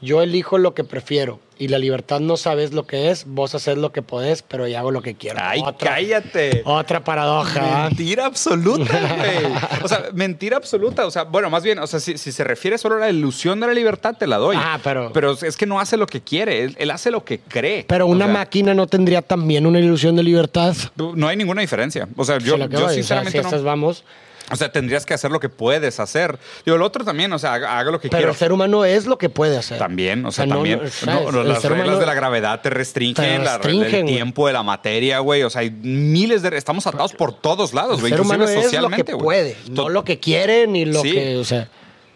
Yo 0.00 0.22
elijo 0.22 0.58
lo 0.58 0.74
que 0.74 0.84
prefiero. 0.84 1.40
Y 1.58 1.68
la 1.68 1.78
libertad 1.78 2.20
no 2.20 2.36
sabes 2.36 2.72
lo 2.74 2.86
que 2.86 3.10
es. 3.10 3.24
Vos 3.26 3.54
haces 3.54 3.78
lo 3.78 3.90
que 3.90 4.02
podés, 4.02 4.42
pero 4.42 4.68
yo 4.68 4.78
hago 4.78 4.90
lo 4.90 5.00
que 5.00 5.14
quiero. 5.14 5.38
¡Ay, 5.40 5.60
otra, 5.64 5.94
cállate! 5.94 6.62
Otra 6.66 7.02
paradoja. 7.02 7.86
Mentira 7.88 8.26
absoluta, 8.26 8.84
güey. 9.16 9.52
O 9.82 9.88
sea, 9.88 10.04
mentira 10.12 10.58
absoluta. 10.58 11.06
O 11.06 11.10
sea, 11.10 11.24
bueno, 11.24 11.48
más 11.48 11.62
bien, 11.62 11.78
o 11.78 11.86
sea, 11.86 11.98
si, 11.98 12.18
si 12.18 12.30
se 12.32 12.44
refiere 12.44 12.76
solo 12.76 12.96
a 12.96 12.98
la 12.98 13.08
ilusión 13.10 13.58
de 13.60 13.66
la 13.68 13.72
libertad, 13.72 14.14
te 14.18 14.26
la 14.26 14.36
doy. 14.36 14.56
Ah, 14.58 14.78
pero- 14.84 15.12
Pero 15.14 15.32
es 15.32 15.56
que 15.56 15.64
no 15.66 15.80
hace 15.80 15.96
lo 15.96 16.06
que 16.06 16.20
quiere, 16.20 16.62
él, 16.64 16.76
él 16.78 16.90
hace 16.90 17.10
lo 17.10 17.24
que 17.24 17.38
cree. 17.40 17.84
Pero 17.88 18.04
O 18.06 18.08
una 18.10 18.26
sea, 18.26 18.34
máquina 18.34 18.74
no 18.74 18.86
tendría 18.86 19.22
también 19.22 19.64
una 19.66 19.78
ilusión 19.80 20.14
de 20.16 20.22
libertad. 20.24 20.74
No 20.96 21.26
hay 21.28 21.36
ninguna 21.36 21.62
diferencia. 21.62 22.06
O 22.16 22.24
sea, 22.24 22.38
yo, 22.38 22.56
yo 22.58 22.68
voy, 22.68 22.74
o 22.74 22.78
sea, 22.80 22.88
sinceramente 22.90 23.32
si 23.32 23.38
no. 23.38 23.44
estas 23.44 23.62
vamos. 23.62 24.04
O 24.50 24.56
sea, 24.56 24.70
tendrías 24.70 25.04
que 25.04 25.12
hacer 25.14 25.30
lo 25.30 25.40
que 25.40 25.48
puedes 25.48 25.98
hacer. 25.98 26.38
Digo, 26.64 26.76
el 26.76 26.82
otro 26.82 27.04
también, 27.04 27.32
o 27.32 27.38
sea, 27.38 27.54
haga, 27.54 27.78
haga 27.78 27.90
lo 27.90 28.00
que 28.00 28.08
Pero 28.08 28.18
quiera. 28.18 28.30
el 28.32 28.36
ser 28.38 28.52
humano 28.52 28.84
es 28.84 29.06
lo 29.06 29.18
que 29.18 29.28
puede 29.28 29.56
hacer. 29.56 29.78
También, 29.78 30.24
o 30.24 30.30
sea, 30.30 30.44
O 30.44 30.46
sea, 30.46 30.54
también. 30.54 30.80
no, 31.04 31.14
no, 31.24 31.32
no, 31.32 31.40
El 31.42 31.48
las 31.48 31.64
reglas 31.64 31.98
de 31.98 32.06
la 32.06 32.14
gravedad 32.14 32.60
te 32.60 32.70
restringen, 32.70 33.14
Te 33.14 33.38
la- 33.38 33.58
restringen, 33.58 33.84
el 33.94 34.02
güey. 34.02 34.14
tiempo 34.14 34.46
de 34.46 34.52
la 34.52 34.62
materia, 34.62 35.18
güey. 35.18 35.42
O 35.42 35.50
sea, 35.50 35.62
hay 35.62 35.70
miles 35.70 36.42
de. 36.42 36.56
Estamos 36.56 36.86
atados 36.86 37.12
por 37.12 37.32
todos 37.32 37.74
lados, 37.74 37.94
El 37.96 38.00
güey. 38.02 38.12
ser 38.12 38.20
humano 38.20 38.44
Inclusive 38.44 38.60
es 38.60 38.64
lo 38.66 38.70
socialmente, 38.70 39.04
que 39.04 39.12
güey. 39.14 39.24
puede, 39.24 39.56
no 39.70 39.88
lo 39.88 40.04
que 40.04 40.20
quiere 40.20 40.66
ni 40.68 40.84
lo 40.84 41.00
Sí. 41.02 41.12
que, 41.12 41.36
o 41.38 41.44
sea, 41.44 41.68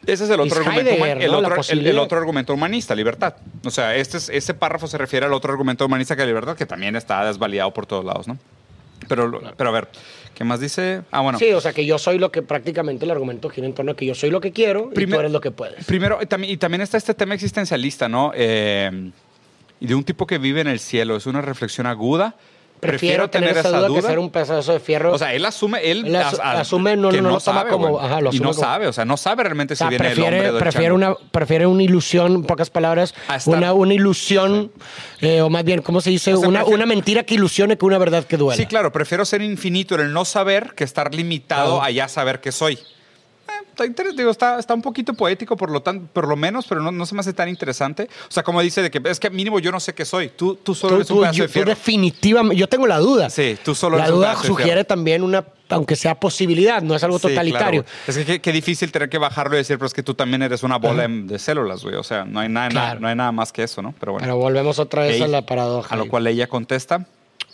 Ese 0.07 0.25
es 0.25 0.31
el 0.31 0.40
otro, 0.40 0.61
argumento, 0.61 0.90
el, 1.05 1.31
¿no? 1.31 1.40
La 1.43 1.49
otro, 1.49 1.62
el- 1.69 1.87
el, 1.87 1.99
otro 1.99 2.16
argumento 2.19 2.55
humanista, 2.55 2.95
libertad. 2.95 3.35
O 3.64 3.71
sea, 3.71 3.95
este, 3.97 4.16
es- 4.19 4.29
este 4.31 4.55
párrafo 4.55 4.87
se 4.87 4.97
refiere 4.97 5.27
al 5.27 5.33
otro 5.35 5.51
argumento 5.53 5.85
humanista 5.85 6.14
que 6.16 6.23
la 6.23 6.29
libertad, 6.29 6.57
que 6.57 6.64
también 6.64 6.95
está 6.97 7.25
desvalidado 7.27 7.73
por 7.75 7.87
todos 7.87 8.05
lados, 8.05 8.27
¿no? 8.29 8.38
Pero, 9.09 9.40
pero 9.57 9.71
a 9.71 9.73
ver, 9.73 9.88
¿qué 10.35 10.45
más 10.45 10.61
dice? 10.61 11.03
Ah, 11.11 11.21
bueno. 11.21 11.38
sí, 11.38 11.53
o 11.53 11.61
sea, 11.61 11.73
que 11.73 11.87
yo 11.87 11.99
soy 11.99 12.19
lo 12.19 12.31
que 12.31 12.43
prácticamente 12.43 13.05
el 13.05 13.11
argumento 13.11 13.49
gira 13.49 13.66
en 13.66 13.75
torno 13.75 13.93
a 13.93 13.97
que 13.97 14.07
yo 14.07 14.14
soy 14.14 14.31
lo 14.31 14.40
que 14.40 14.53
quiero 14.53 14.90
y 14.95 15.07
tú 15.07 15.19
eres 15.19 15.33
lo 15.33 15.40
que 15.40 15.51
puedes. 15.51 15.85
Primero, 15.85 16.19
y 16.23 16.27
también, 16.27 16.53
y 16.53 16.57
también 16.57 16.81
está 16.81 16.97
este 16.97 17.14
tema 17.14 17.35
existencialista, 17.35 18.09
¿no? 18.09 18.33
Eh, 18.35 19.11
de 19.81 19.95
un 19.95 20.05
tipo 20.05 20.27
que 20.27 20.38
vive 20.38 20.61
en 20.61 20.69
el 20.69 20.79
cielo. 20.79 21.16
Es 21.16 21.27
una 21.27 21.40
reflexión 21.40 21.87
aguda. 21.87 22.37
Prefiero, 22.81 23.29
tener, 23.31 23.57
esa 23.57 23.69
duda, 23.87 23.95
que 24.01 24.07
ser 24.07 24.19
un 24.19 24.31
pedazo 24.31 24.73
de 24.73 24.81
fierro. 24.81 25.12
O 25.12 25.19
sea, 25.19 25.35
él 25.35 25.45
asume, 25.45 25.79
él, 25.90 26.07
Él 26.07 26.14
asu- 26.16 26.40
as- 26.43 26.61
asume, 26.61 26.97
no- 26.97 27.11
que 27.11 27.21
no 27.21 27.29
lo 27.31 27.38
toma 27.40 27.61
sabe, 27.61 27.71
como- 27.71 28.01
ajá, 28.01 28.21
lo 28.21 28.31
y 28.33 28.38
no 28.40 28.51
como- 28.51 28.61
sabe, 28.61 28.87
o 28.87 28.93
sea, 28.93 29.05
no 29.05 29.16
sabe 29.16 29.43
realmente 29.45 29.75
O 29.75 29.77
si 29.77 29.79
sea, 29.79 29.88
viene 29.90 30.07
el 30.07 30.12
hombre 30.12 30.25
prefiere, 30.31 30.53
del 30.53 30.61
prefiere, 30.62 30.87
chango. 30.87 30.97
una, 31.21 31.31
prefiere 31.31 31.66
una 31.66 31.83
ilusión, 31.83 32.35
en 32.37 32.43
pocas 32.45 32.71
palabras, 32.71 33.14
estar- 33.29 33.47
una, 33.59 33.73
una 33.75 33.95
ilusión, 33.95 34.73
eh, 35.21 35.40
o 35.43 35.51
más 35.51 35.64
bien, 35.64 35.83
¿cómo 35.83 36.01
se 36.01 36.11
dice? 36.11 36.33
O 36.35 36.38
sea, 36.40 36.49
una, 36.49 36.61
prefiere- 36.61 36.75
una 36.75 36.87
mentira 36.87 37.23
que 37.25 37.35
ilusione 37.35 37.77
que 37.77 37.85
una 37.85 37.99
verdad 37.99 38.25
que 38.25 38.37
duela. 38.37 38.57
Sí, 38.57 38.66
claro, 38.66 38.90
prefiero 38.93 39.25
ser 39.25 39.43
infinito 39.43 39.95
en 39.97 40.01
el 40.03 40.12
no 40.12 40.25
saber 40.25 40.75
que 40.75 40.85
estar 40.85 41.14
limitado 41.14 41.77
Claro. 41.77 41.83
a 41.85 41.90
ya 41.90 42.09
saber 42.09 42.40
que 42.40 42.51
soy. 42.53 42.79
Eh, 43.48 43.85
está, 43.88 44.03
digo, 44.16 44.31
está, 44.31 44.59
está 44.59 44.74
un 44.74 44.83
poquito 44.83 45.14
poético 45.14 45.57
por 45.57 45.70
lo, 45.70 45.83
tan, 45.83 46.07
por 46.07 46.29
lo 46.29 46.37
menos, 46.37 46.66
pero 46.68 46.81
no, 46.81 46.92
no 46.92 47.05
se 47.07 47.14
me 47.14 47.20
hace 47.20 47.33
tan 47.33 47.48
interesante. 47.48 48.09
O 48.29 48.33
sea, 48.33 48.42
como 48.42 48.61
dice 48.61 48.83
de 48.83 48.90
que 48.90 49.00
es 49.09 49.18
que 49.18 49.31
mínimo 49.31 49.59
yo 49.59 49.72
no 49.72 49.81
sé 49.81 49.94
qué 49.94 50.05
soy. 50.05 50.29
Tú, 50.29 50.55
tú 50.57 50.74
solo 50.74 50.90
Tú, 50.90 50.96
eres 50.96 51.11
un 51.11 51.16
tú- 51.16 51.20
pedazo 51.22 51.37
yo, 51.38 51.42
de 51.44 51.48
tú 51.48 51.53
fierro. 51.55 51.68
definitivamente, 51.70 52.57
yo 52.57 52.68
tengo 52.68 52.87
la 52.87 52.98
duda. 52.98 53.31
Sí, 53.31 53.57
tú 53.64 53.74
solo 53.74 53.96
La 53.96 54.05
eres 54.05 54.12
un 54.12 54.18
duda 54.20 54.35
de 54.37 54.46
sugiere 54.46 54.85
también 54.85 55.22
una, 55.24 55.44
aunque 55.68 55.96
sea 55.96 56.14
posibilidad, 56.14 56.83
no 56.83 56.94
es 56.94 57.03
algo 57.03 57.18
Sí, 57.18 57.29
totalitario. 57.29 57.85
claro, 57.85 57.96
es 58.07 58.24
que 58.26 58.40
qué, 58.40 58.53
difícil 58.53 58.92
tener 58.92 59.09
que 59.09 59.18
bajarlo 59.18 59.55
y 59.55 59.59
decir, 59.59 59.79
pero 59.79 59.87
es 59.87 59.94
que 59.94 60.03
tú 60.03 60.14
también 60.14 60.42
eres 60.42 60.62
una 60.62 60.76
bola 60.76 61.09
de, 61.09 61.22
de 61.22 61.38
células, 61.38 61.83
güey. 61.83 61.96
O 61.96 62.05
sea, 62.05 62.24
no 62.24 62.40
hay, 62.40 62.48
nada, 62.48 62.68
Claro. 62.68 63.00
no 63.00 63.09
hay 63.09 63.16
nada 63.16 63.33
más 63.33 63.53
que 63.53 63.62
eso, 63.64 63.83
¿no? 63.83 63.94
Pero 63.98 64.12
bueno. 64.12 64.24
Pero 64.26 64.37
volvemos 64.37 64.79
otra 64.79 65.03
vez 65.03 65.20
a 65.20 65.26
la 65.26 65.44
paradoja. 65.46 65.92
A 65.94 65.98
lo 65.98 66.07
cual 66.09 66.26
ella 66.26 66.46
contesta, 66.46 67.07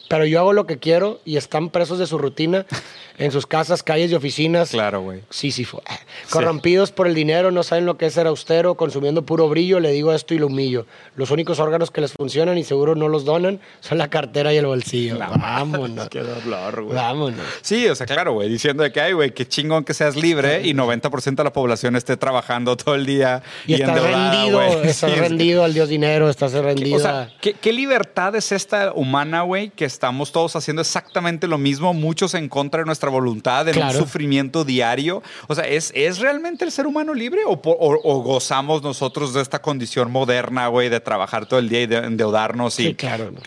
Pero 0.08 0.24
yo 0.24 0.38
hago 0.38 0.52
lo 0.52 0.66
que 0.66 0.78
quiero 0.78 1.20
y 1.24 1.36
están 1.36 1.70
presos 1.70 1.98
de 1.98 2.06
su 2.06 2.16
rutina 2.18 2.64
en 3.18 3.30
sus 3.32 3.46
casas, 3.46 3.82
calles 3.82 4.10
y 4.10 4.14
oficinas. 4.14 4.70
claro, 4.70 5.00
güey. 5.02 5.20
Sí, 5.30 5.50
sí 5.50 5.64
fue. 5.64 5.80
Corrompidos 6.30 6.92
por 6.92 7.06
el 7.06 7.14
dinero, 7.14 7.50
no 7.50 7.62
saben 7.62 7.86
lo 7.86 7.96
que 7.96 8.06
es 8.06 8.14
ser 8.14 8.26
austero, 8.26 8.74
consumiendo 8.74 9.22
puro 9.24 9.48
brillo, 9.48 9.80
le 9.80 9.90
digo 9.92 10.12
esto 10.12 10.34
y 10.34 10.38
lo 10.38 10.46
humillo. 10.48 10.86
Los 11.16 11.30
únicos 11.30 11.58
órganos 11.60 11.90
que 11.90 12.00
les 12.00 12.12
funcionan 12.12 12.58
y 12.58 12.64
seguro 12.64 12.94
no 12.94 13.08
los 13.08 13.24
donan 13.24 13.60
son 13.80 13.98
la 13.98 14.08
cartera 14.08 14.52
y 14.52 14.56
el 14.56 14.66
bolsillo. 14.66 15.18
Vámonos. 15.18 16.08
Qué 16.08 16.20
dolor, 16.20 16.82
güey. 16.82 16.94
Vámonos. 16.96 17.40
Sí, 17.62 17.86
o 17.88 17.94
sea, 17.94 18.06
claro, 18.06 18.32
güey, 18.34 18.48
diciendo 18.48 18.82
de 18.82 18.92
que, 18.92 19.00
ay, 19.00 19.12
güey, 19.12 19.32
qué 19.32 19.46
chingón 19.46 19.84
que 19.84 19.94
seas 19.94 20.16
libre 20.16 20.62
y 20.66 20.74
90% 20.74 21.36
de 21.36 21.44
la 21.44 21.52
población 21.52 21.96
esté 21.96 22.16
trabajando 22.16 22.76
todo 22.76 22.94
el 22.94 23.06
día 23.06 23.42
y, 23.66 23.72
Y 23.72 23.74
estás 23.76 24.02
rendido, 24.02 24.58
güey. 24.58 24.72
estás 24.88 24.96
Sí, 24.96 25.06
es 25.06 25.12
que- 25.14 25.20
rendido 25.28 25.64
al 25.64 25.74
Dios 25.74 25.88
dinero, 25.88 26.28
estás 26.28 26.52
rendido. 26.52 26.96
O 26.96 27.00
sea, 27.00 27.30
¿qué, 27.40 27.54
qué 27.54 27.72
libertad 27.72 28.34
es 28.36 28.52
esta 28.52 28.92
humana, 28.92 29.42
güey, 29.42 29.70
que 29.70 29.84
estamos 29.84 30.32
todos 30.32 30.56
haciendo 30.56 30.82
exactamente 30.82 31.46
lo 31.46 31.58
mismo, 31.58 31.94
muchos 31.94 32.34
en 32.34 32.48
contra 32.48 32.80
de 32.80 32.86
nuestra 32.86 33.05
voluntad, 33.10 33.66
en 33.68 33.74
Claro. 33.74 33.98
un 33.98 34.04
sufrimiento 34.04 34.64
diario? 34.64 35.22
O 35.48 35.54
sea, 35.54 35.64
¿es, 35.66 35.92
es 35.94 36.18
realmente 36.18 36.64
el 36.64 36.72
ser 36.72 36.86
humano 36.86 37.14
libre 37.14 37.40
o, 37.46 37.60
po- 37.60 37.76
o- 37.78 38.00
o 38.02 38.22
gozamos 38.22 38.82
nosotros 38.82 39.34
de 39.34 39.42
esta 39.42 39.60
condición 39.60 40.10
moderna, 40.10 40.68
güey, 40.68 40.88
de 40.88 41.00
trabajar 41.00 41.46
todo 41.46 41.58
el 41.60 41.68
día 41.68 41.82
y 41.82 41.86
de 41.86 41.96
endeudarnos 41.98 42.78
y 42.80 42.84
sí, 42.88 42.94
claro. 42.94 43.30
¿no? 43.30 43.40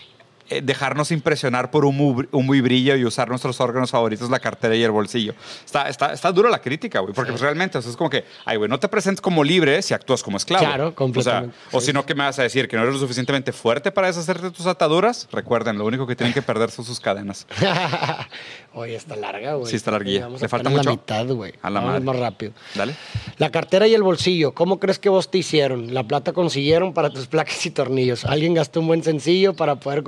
Eh, 0.50 0.60
dejarnos 0.62 1.10
impresionar 1.12 1.70
por 1.70 1.84
br- 1.86 2.28
humo 2.32 2.54
y 2.54 2.60
brillo 2.60 2.96
y 2.96 3.04
usar 3.04 3.28
nuestros 3.28 3.60
órganos 3.60 3.90
favoritos, 3.90 4.28
la 4.30 4.38
cartera 4.40 4.76
y 4.76 4.82
el 4.82 4.90
bolsillo. 4.90 5.34
Está, 5.64 5.88
está, 5.88 6.12
está 6.12 6.30
dura 6.32 6.50
la 6.50 6.60
crítica, 6.60 7.00
güey, 7.00 7.14
porque 7.14 7.30
pues, 7.32 7.40
realmente 7.40 7.78
o 7.78 7.82
sea, 7.82 7.90
es 7.90 7.96
como 7.96 8.10
que, 8.10 8.24
ay, 8.44 8.56
güey, 8.58 8.68
no 8.68 8.78
te 8.78 8.88
presentes 8.88 9.20
como 9.20 9.42
libre 9.44 9.80
si 9.82 9.94
actúas 9.94 10.22
como 10.22 10.36
esclavo. 10.36 10.64
Claro, 10.64 10.94
completamente. 10.94 11.56
O, 11.68 11.70
sea, 11.70 11.78
o 11.78 11.80
si 11.80 11.92
no, 11.92 12.04
¿qué 12.04 12.14
me 12.14 12.24
vas 12.24 12.38
a 12.38 12.42
decir? 12.42 12.68
¿Que 12.68 12.76
no 12.76 12.82
eres 12.82 12.94
lo 12.94 13.00
suficientemente 13.00 13.52
fuerte 13.52 13.90
para 13.92 14.08
deshacerte 14.08 14.42
de 14.44 14.50
tus 14.50 14.66
ataduras? 14.66 15.28
Recuerden, 15.32 15.78
lo 15.78 15.86
único 15.86 16.06
que 16.06 16.16
tienen 16.16 16.34
que 16.34 16.42
perder 16.42 16.70
son 16.70 16.84
sus 16.84 17.00
cadenas. 17.00 17.46
Oye, 18.74 18.94
está 18.94 19.16
larga, 19.16 19.54
güey. 19.54 19.68
Sí, 19.68 19.76
está 19.76 19.90
larguilla. 19.90 20.28
Le 20.28 20.48
falta 20.48 20.68
apenas 20.68 20.86
mucho. 20.86 20.90
la 21.08 21.22
mitad, 21.22 21.34
güey. 21.34 21.52
A 21.62 21.70
la 21.70 21.80
madre. 21.80 22.00
más 22.00 22.16
rápido. 22.16 22.52
Dale. 22.74 22.94
La 23.38 23.50
cartera 23.50 23.86
y 23.88 23.94
el 23.94 24.02
bolsillo, 24.02 24.52
¿cómo 24.52 24.78
crees 24.78 24.98
que 24.98 25.08
vos 25.08 25.30
te 25.30 25.38
hicieron? 25.38 25.92
La 25.92 26.04
plata 26.04 26.32
consiguieron 26.32 26.92
para 26.94 27.10
tus 27.10 27.26
placas 27.26 27.64
y 27.66 27.70
tornillos. 27.70 28.24
Alguien 28.24 28.54
gastó 28.54 28.80
un 28.80 28.86
buen 28.86 29.02
sencillo 29.02 29.54
para 29.54 29.76
poder 29.76 30.02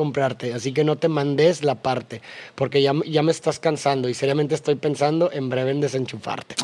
así 0.54 0.72
que 0.72 0.84
no 0.84 0.96
te 0.96 1.08
mandes 1.08 1.62
la 1.62 1.76
parte, 1.76 2.22
porque 2.54 2.82
ya, 2.82 2.92
ya 3.06 3.22
me 3.22 3.32
estás 3.32 3.58
cansando 3.58 4.08
y 4.08 4.14
seriamente 4.14 4.54
estoy 4.54 4.74
pensando 4.74 5.30
en 5.32 5.48
breve 5.48 5.70
en 5.70 5.80
desenchufarte. 5.80 6.56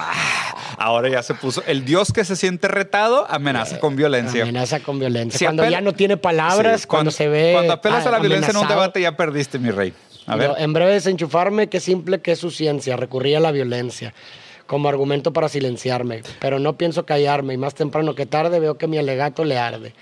Ahora 0.76 1.09
ya 1.09 1.22
se 1.22 1.35
puso. 1.35 1.62
El 1.66 1.85
dios 1.85 2.12
que 2.12 2.24
se 2.24 2.37
siente 2.37 2.68
retado 2.68 3.26
amenaza 3.31 3.81
con 3.81 3.96
violencia. 3.96 4.42
Amenaza 4.42 4.81
con 4.81 4.98
violencia. 4.98 5.38
Si 5.38 5.44
cuando 5.44 5.62
apela- 5.62 5.70
ya 5.70 5.81
no 5.81 5.92
tiene 5.92 6.16
palabras, 6.16 6.83
Sí, 6.83 6.87
cuando, 6.87 7.11
se 7.11 7.28
ve. 7.28 7.52
Cuando 7.54 7.72
apelas 7.72 8.07
ah, 8.07 8.09
a 8.09 8.12
la 8.12 8.18
violencia 8.18 8.50
en 8.50 8.57
un 8.57 8.68
debate, 8.68 9.00
ya 9.00 9.16
perdiste, 9.16 9.59
mi 9.59 9.70
rey. 9.70 9.92
A 10.26 10.37
ver. 10.37 10.52
En 10.59 10.72
breve 10.72 10.92
desenchufarme, 10.92 11.68
qué 11.68 11.81
simple 11.81 12.20
que 12.20 12.33
es 12.33 12.38
su 12.38 12.50
ciencia, 12.50 12.96
recurría 12.96 13.38
a 13.38 13.40
la 13.40 13.50
violencia. 13.52 14.12
como 14.66 14.90
argumento 14.90 15.33
para 15.33 15.48
silenciarme, 15.48 16.20
pero 16.40 16.59
no 16.59 16.76
pienso 16.76 17.07
callarme 17.07 17.54
y 17.54 17.57
más 17.57 17.74
temprano 17.74 18.14
que 18.14 18.26
tarde 18.26 18.61
veo 18.61 18.76
que 18.76 18.87
mi 18.87 18.98
alegato 18.98 19.42
le 19.46 19.57
arde 19.57 19.94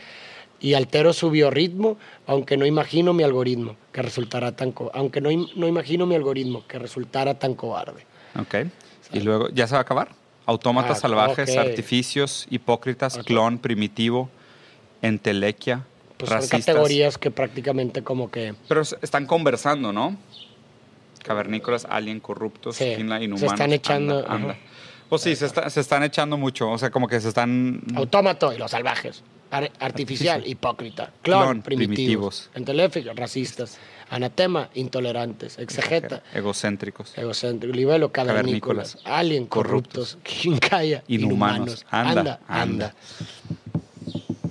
y 0.60 0.74
altero 0.74 1.12
su 1.12 1.30
biorritmo, 1.30 1.96
aunque 2.26 2.56
no 2.56 2.64
imagino 2.66 3.12
mi 3.12 3.22
algoritmo 3.22 3.76
que 3.92 4.02
resultará 4.02 4.52
tan 4.56 4.72
aunque 4.94 5.20
no, 5.20 5.30
no 5.56 5.66
imagino 5.68 6.06
mi 6.06 6.14
algoritmo 6.14 6.66
que 6.66 6.78
resultara 6.78 7.38
tan 7.38 7.54
cobarde. 7.54 8.06
Ok. 8.38 8.54
Y 9.12 9.20
luego, 9.20 9.48
¿ya 9.50 9.66
se 9.66 9.72
va 9.74 9.78
a 9.78 9.82
acabar? 9.82 10.08
Autómatas 10.46 10.98
Ah, 10.98 11.00
salvajes, 11.00 11.50
ok. 11.50 11.58
artificios, 11.58 12.46
hipócritas, 12.50 13.18
clon, 13.18 13.58
primitivo, 13.58 14.30
entelequia, 15.02 15.84
Pues 16.16 16.30
son 16.30 16.38
racistas. 16.38 16.66
categorías 16.66 17.18
que 17.18 17.30
prácticamente 17.30 18.02
como 18.02 18.30
que 18.30 18.54
Pero 18.68 18.80
están 18.80 19.26
conversando, 19.26 19.92
¿no? 19.92 20.16
Cavernícolas, 21.22 21.86
alien, 21.90 22.20
corruptos, 22.20 22.76
Sí, 22.76 22.92
skinla, 22.94 23.18
se 23.18 23.24
inhumanos. 23.24 23.52
están 23.52 23.72
echando, 23.72 24.18
Anda, 24.20 24.32
anda. 24.32 24.56
Pues 25.08 25.22
sí, 25.22 25.34
se, 25.36 25.46
está- 25.46 25.68
se 25.70 25.80
están 25.80 26.02
echando 26.02 26.36
mucho. 26.36 26.70
O 26.70 26.78
sea, 26.78 26.90
como 26.90 27.06
que 27.08 27.20
se 27.20 27.28
están. 27.28 27.80
autómato 27.94 28.52
y 28.52 28.58
los 28.58 28.70
salvajes, 28.70 29.22
Ar- 29.50 29.70
artificial, 29.78 30.46
hipócrita, 30.46 31.12
clon, 31.22 31.42
Clon, 31.42 31.62
primitivos, 31.62 31.94
primitivos. 31.96 32.50
enteléficos, 32.54 33.14
racistas, 33.16 33.78
anatema, 34.10 34.68
intolerantes, 34.74 35.58
exegeta, 35.58 36.22
egocéntricos. 36.34 37.16
egocéntrico, 37.16 37.74
libelo, 37.74 38.10
cavernícolas, 38.10 38.98
alien, 39.04 39.46
corruptos, 39.46 40.18
quincaya, 40.22 41.04
Inhumanos. 41.08 41.84
inhumanos, 41.84 41.86
Anda, 41.90 42.10
anda, 42.20 42.40
anda. 42.48 42.94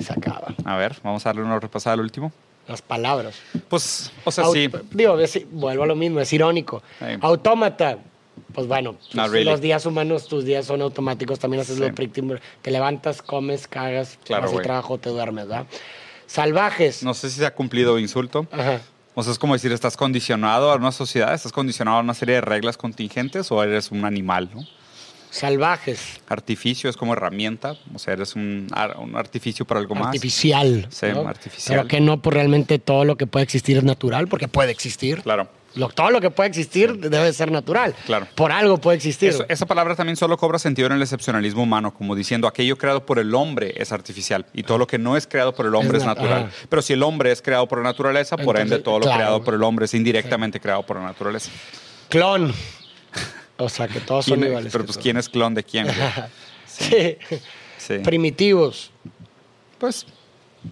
Se 0.01 0.13
acaba. 0.13 0.53
A 0.63 0.77
ver, 0.77 0.95
vamos 1.03 1.25
a 1.25 1.29
darle 1.29 1.41
una 1.43 1.59
repasada 1.59 1.95
al 1.95 1.99
último. 2.01 2.31
Las 2.67 2.81
palabras. 2.81 3.35
Pues, 3.67 4.11
o 4.23 4.31
sea, 4.31 4.45
Au- 4.45 4.53
sí. 4.53 4.69
Digo, 4.91 5.19
es- 5.19 5.45
vuelvo 5.51 5.83
a 5.83 5.87
lo 5.87 5.95
mismo, 5.95 6.19
es 6.19 6.31
irónico. 6.33 6.81
Autómata. 7.21 7.97
Pues 8.53 8.67
bueno, 8.67 8.95
pues, 9.13 9.31
really. 9.31 9.45
los 9.49 9.61
días 9.61 9.85
humanos, 9.85 10.27
tus 10.27 10.45
días 10.45 10.65
son 10.65 10.81
automáticos, 10.81 11.39
también 11.39 11.61
haces 11.61 11.75
Sí. 11.75 11.81
lo 11.81 11.93
predictible. 11.93 12.39
Te 12.61 12.71
levantas, 12.71 13.21
comes, 13.21 13.67
cagas, 13.67 14.17
Claro, 14.23 14.43
vas 14.47 14.53
al 14.57 14.61
trabajo, 14.63 14.97
te 14.97 15.09
duermes, 15.09 15.47
¿verdad? 15.47 15.65
Salvajes. 16.27 17.03
No 17.03 17.13
sé 17.13 17.29
si 17.29 17.39
se 17.39 17.45
ha 17.45 17.53
cumplido 17.53 17.99
insulto. 17.99 18.47
Ajá. 18.51 18.81
O 19.13 19.23
sea, 19.23 19.31
es 19.31 19.39
como 19.39 19.53
decir, 19.53 19.71
estás 19.71 19.95
condicionado 19.95 20.71
a 20.71 20.75
una 20.75 20.91
sociedad, 20.91 21.33
estás 21.33 21.51
condicionado 21.51 21.97
a 21.97 22.01
una 22.01 22.13
serie 22.13 22.35
de 22.35 22.41
reglas 22.41 22.77
contingentes 22.77 23.51
o 23.51 23.63
eres 23.63 23.91
un 23.91 24.03
animal, 24.03 24.49
¿no? 24.53 24.65
Salvajes. 25.29 26.21
Artificio 26.29 26.89
es 26.89 26.95
como 26.95 27.13
herramienta, 27.13 27.75
o 27.93 27.99
sea, 27.99 28.13
eres 28.13 28.35
un, 28.35 28.67
un 28.99 29.15
artificio 29.17 29.65
para 29.65 29.81
algo 29.81 29.93
más. 29.95 30.07
Artificial. 30.07 30.87
Sí, 30.89 31.07
¿no? 31.13 31.27
artificial. 31.27 31.77
Pero 31.77 31.87
que 31.89 31.99
no, 31.99 32.21
pues 32.21 32.33
realmente 32.33 32.79
todo 32.79 33.03
lo 33.03 33.17
que 33.17 33.27
puede 33.27 33.43
existir 33.43 33.77
es 33.77 33.83
natural, 33.83 34.27
porque 34.27 34.47
puede 34.47 34.71
existir. 34.71 35.21
Claro. 35.23 35.49
Lo- 35.75 35.89
todo 35.89 36.09
lo 36.09 36.21
que 36.21 36.31
puede 36.31 36.49
existir 36.49 36.97
debe 36.97 37.31
ser 37.33 37.51
natural. 37.51 37.93
Claro. 38.05 38.27
Por 38.35 38.51
algo 38.51 38.77
puede 38.77 38.97
existir. 38.97 39.29
Eso- 39.29 39.45
esa 39.49 39.65
palabra 39.65 39.95
también 39.95 40.15
solo 40.15 40.37
cobra 40.37 40.57
sentido 40.59 40.87
en 40.87 40.93
el 40.93 41.01
excepcionalismo 41.01 41.63
humano, 41.63 41.93
como 41.93 42.15
diciendo 42.15 42.47
aquello 42.47 42.77
creado 42.77 43.05
por 43.05 43.19
el 43.19 43.33
hombre 43.35 43.73
es 43.77 43.91
artificial 43.91 44.45
y 44.53 44.63
todo 44.63 44.77
lo 44.77 44.87
que 44.87 44.97
no 44.97 45.17
es 45.17 45.27
creado 45.27 45.53
por 45.53 45.65
el 45.65 45.75
hombre 45.75 45.97
Es 45.97 46.03
es, 46.03 46.09
nat- 46.09 46.15
natural. 46.15 46.43
ajá. 46.45 46.51
Pero 46.69 46.81
si 46.81 46.93
el 46.93 47.03
hombre 47.03 47.31
es 47.31 47.41
creado 47.41 47.67
por 47.67 47.77
la 47.79 47.83
naturaleza, 47.83 48.37
por 48.37 48.59
ende 48.59 48.79
todo 48.79 48.99
lo 48.99 49.05
creado 49.05 49.43
por 49.43 49.53
el 49.53 49.63
hombre 49.63 49.85
es 49.85 49.93
indirectamente 49.93 50.59
creado 50.59 50.85
por 50.85 50.97
la 50.97 51.03
naturaleza. 51.03 51.51
Clon. 52.09 52.53
O 53.57 53.69
sea, 53.69 53.87
que 53.87 53.99
todos 54.01 54.25
son 54.25 54.35
¿Quién 54.35 54.43
es- 54.43 54.49
iguales. 54.49 54.71
pero 54.73 54.85
pues 54.85 54.97
quién 54.97 55.17
es 55.17 55.29
clon 55.29 55.53
de 55.53 55.63
quién. 55.63 55.87
Sí. 57.77 57.99
Primitivos. 58.03 58.91
Pues 59.77 60.05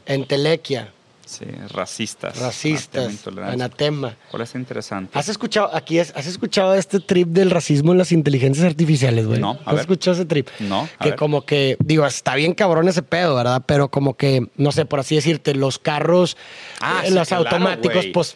Entelequia. 0.06 0.92
Sí, 1.34 1.46
racistas. 1.70 2.38
Racistas. 2.40 3.28
anatema. 3.46 4.16
¿Cuál 4.32 4.44
es 4.44 4.56
interesante? 4.56 5.18
¿Has 5.18 5.30
escuchado, 5.30 5.70
aquí 5.74 6.00
es, 6.00 6.14
¿has 6.16 6.28
escuchado 6.28 6.74
este 6.76 7.00
trip 7.00 7.28
del 7.30 7.52
racismo 7.52 7.92
en 7.92 7.98
las 7.98 8.12
inteligencias 8.12 8.66
artificiales, 8.66 9.26
güey? 9.28 9.40
No, 9.40 9.52
a 9.66 9.70
¿Has 9.70 9.74
ver. 9.76 9.82
escuchado 9.82 10.16
ese 10.16 10.26
trip? 10.26 10.48
No, 10.60 10.84
a 10.98 11.04
Que 11.04 11.10
ver. 11.12 11.16
como 11.20 11.46
que, 11.46 11.78
digo, 11.80 12.06
está 12.06 12.36
bien 12.36 12.54
cabrón 12.54 12.88
ese 12.88 13.04
pedo, 13.04 13.36
¿verdad? 13.36 13.64
Pero 13.66 13.90
como 13.90 14.16
que, 14.16 14.48
no 14.58 14.72
sé, 14.72 14.86
por 14.86 15.00
así 15.00 15.16
decirte, 15.16 15.54
los 15.56 15.80
carros, 15.80 16.38
Ah, 16.82 17.02
eh, 17.04 17.10
sí, 17.10 17.14
los 17.14 17.28
claro, 17.28 17.44
automáticos, 17.44 18.06
pues 18.14 18.36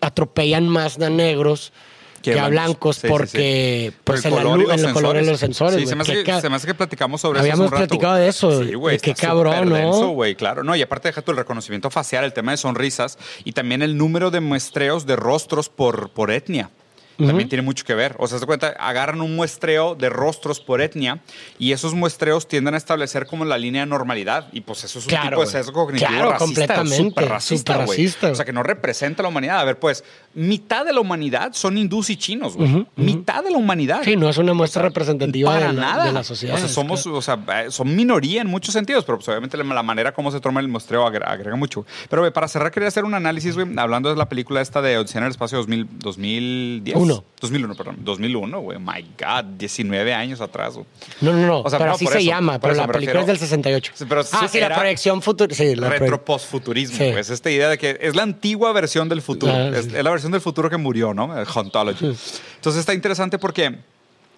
atropellan 0.00 0.68
más 0.68 0.98
a 1.00 1.10
negros 1.10 1.72
que, 2.22 2.38
a 2.38 2.48
blancos 2.48 2.96
Sí, 2.96 3.02
sí, 3.02 3.06
sí. 3.06 3.10
porque, 3.10 3.92
Por 4.04 4.14
pues 4.14 4.24
el 4.24 4.32
en 4.32 4.36
la 4.36 4.42
color 4.42 4.58
luz, 4.58 4.68
los 4.68 4.80
en 4.80 4.86
el 4.88 4.92
color 4.94 5.16
de 5.16 5.22
los 5.22 5.40
sensores. 5.40 5.80
Sí, 5.80 5.86
se 5.86 5.94
me, 5.94 6.02
hace 6.02 6.24
que, 6.24 6.40
se 6.40 6.48
me 6.48 6.56
hace 6.56 6.66
que 6.66 6.74
platicamos 6.74 7.20
sobre 7.20 7.40
eso. 7.40 7.42
Habíamos 7.42 7.66
un 7.66 7.72
rato, 7.72 7.86
platicado 7.86 8.14
de 8.14 8.28
eso, 8.28 8.62
Sí, 8.64 8.74
güey. 8.74 8.98
qué 8.98 9.14
cabrón, 9.14 9.68
¿no? 9.68 10.08
güey, 10.10 10.34
claro. 10.34 10.62
No, 10.64 10.74
y 10.76 10.82
aparte 10.82 11.08
deja 11.08 11.22
tú 11.22 11.32
el 11.32 11.36
reconocimiento 11.36 11.90
facial, 11.90 12.24
el 12.24 12.32
tema 12.32 12.52
de 12.52 12.56
sonrisas 12.56 13.18
y 13.44 13.52
también 13.52 13.82
el 13.82 13.96
número 13.98 14.30
de 14.30 14.40
muestreos 14.40 15.04
de 15.06 15.16
rostros 15.16 15.68
por, 15.68 16.10
por 16.10 16.30
etnia. 16.30 16.70
También 17.26 17.48
tiene 17.48 17.62
mucho 17.62 17.84
que 17.84 17.94
ver. 17.94 18.14
O 18.18 18.26
sea, 18.26 18.38
se 18.38 18.46
cuenta, 18.46 18.68
agarran 18.78 19.20
un 19.20 19.34
muestreo 19.36 19.94
de 19.94 20.08
rostros 20.08 20.60
por 20.60 20.80
etnia 20.80 21.20
y 21.58 21.72
esos 21.72 21.94
muestreos 21.94 22.48
tienden 22.48 22.74
a 22.74 22.76
establecer 22.76 23.26
como 23.26 23.44
la 23.44 23.58
línea 23.58 23.82
de 23.82 23.86
normalidad. 23.86 24.48
Y 24.52 24.60
pues 24.62 24.84
eso 24.84 24.98
es 24.98 25.06
un 25.06 25.10
Claro, 25.10 25.30
tipo 25.30 25.40
de 25.42 25.46
sesgo 25.46 25.72
cognitivo 25.72 26.08
Claro, 26.08 26.30
racista, 26.32 26.44
completamente. 26.44 26.96
súper 26.96 27.28
racista, 27.28 27.74
güey. 27.76 27.86
racista, 27.88 28.30
O 28.30 28.34
sea, 28.34 28.44
que 28.44 28.52
no 28.52 28.62
representa 28.62 29.22
a 29.22 29.24
la 29.24 29.28
humanidad. 29.28 29.60
A 29.60 29.64
ver, 29.64 29.78
pues, 29.78 30.04
mitad 30.34 30.84
de 30.84 30.92
la 30.92 31.00
humanidad 31.00 31.52
son 31.52 31.76
hindús 31.78 32.10
y 32.10 32.16
chinos, 32.16 32.56
güey. 32.56 32.86
Mitad 32.96 33.42
de 33.44 33.50
la 33.50 33.58
humanidad. 33.58 34.02
Sí, 34.04 34.16
no 34.16 34.28
es 34.28 34.38
una 34.38 34.54
muestra 34.54 34.82
representativa 34.82 35.52
Para 35.52 35.68
de, 35.68 35.72
la, 35.74 35.80
nada. 35.80 36.04
de 36.06 36.12
la 36.12 36.24
sociedad. 36.24 36.56
O 36.56 36.58
sea, 36.58 36.68
somos, 36.68 37.06
o 37.06 37.22
sea, 37.22 37.38
eh, 37.64 37.70
son 37.70 37.94
minoría 37.94 38.40
en 38.42 38.48
muchos 38.48 38.72
sentidos, 38.72 39.04
pero 39.04 39.18
pues, 39.18 39.28
obviamente 39.28 39.56
la, 39.56 39.82
manera 39.82 40.12
como 40.12 40.30
se 40.30 40.40
toma 40.40 40.60
el 40.60 40.68
muestreo 40.68 41.06
agrega, 41.06 41.30
agrega 41.32 41.56
mucho. 41.56 41.84
Pero 42.08 42.22
güey, 42.22 42.32
para 42.32 42.48
cerrar, 42.48 42.70
quería 42.70 42.88
hacer 42.88 43.04
un 43.04 43.14
análisis, 43.14 43.54
güey, 43.54 43.66
hablando 43.76 44.08
de 44.10 44.16
la 44.16 44.28
película 44.28 44.60
esta 44.60 44.80
de 44.80 44.98
Odisea 44.98 45.18
en 45.20 45.24
el 45.24 45.30
Espacio 45.30 45.58
2000, 45.58 45.88
2010. 45.98 46.96
Uno. 46.96 47.11
2001, 47.40 47.74
perdón. 47.74 47.96
2001, 48.00 48.60
güey. 48.60 48.78
My 48.78 49.02
God, 49.18 49.44
19 49.58 50.14
años 50.14 50.40
atrás. 50.40 50.74
güey. 50.74 50.86
No, 51.20 51.32
no, 51.32 51.46
no, 51.46 51.60
O 51.60 51.70
sea, 51.70 51.78
pero 51.78 51.90
no, 51.90 51.94
así 51.96 52.06
se 52.06 52.18
eso, 52.18 52.26
llama, 52.26 52.58
pero 52.58 52.74
la 52.74 52.86
película 52.86 53.20
es 53.20 53.26
refiero. 53.26 53.26
del 53.26 53.38
68. 53.38 53.92
Sí, 53.94 54.04
pero 54.08 54.20
ah, 54.32 54.48
sí 54.48 54.60
la 54.60 54.74
proyección 54.74 55.22
futura. 55.22 55.54
Sí, 55.54 55.74
la 55.76 55.88
Retro 55.88 56.06
proye- 56.18 56.24
postfuturismo, 56.24 56.96
Sí. 56.98 57.10
pues 57.12 57.30
esta 57.30 57.50
idea 57.50 57.68
de 57.68 57.78
que 57.78 57.98
es 58.00 58.14
la 58.14 58.22
antigua 58.22 58.72
versión 58.72 59.08
del 59.08 59.22
futuro, 59.22 59.52
Ah, 59.52 59.68
es, 59.74 59.86
sí. 59.86 59.92
es 59.96 60.04
la 60.04 60.10
versión 60.10 60.32
del 60.32 60.40
futuro 60.40 60.70
que 60.70 60.76
murió, 60.76 61.12
¿no? 61.14 61.36
El 61.38 61.46
Ontology. 61.52 62.06
Entonces 62.56 62.80
está 62.80 62.94
interesante 62.94 63.38
porque 63.38 63.78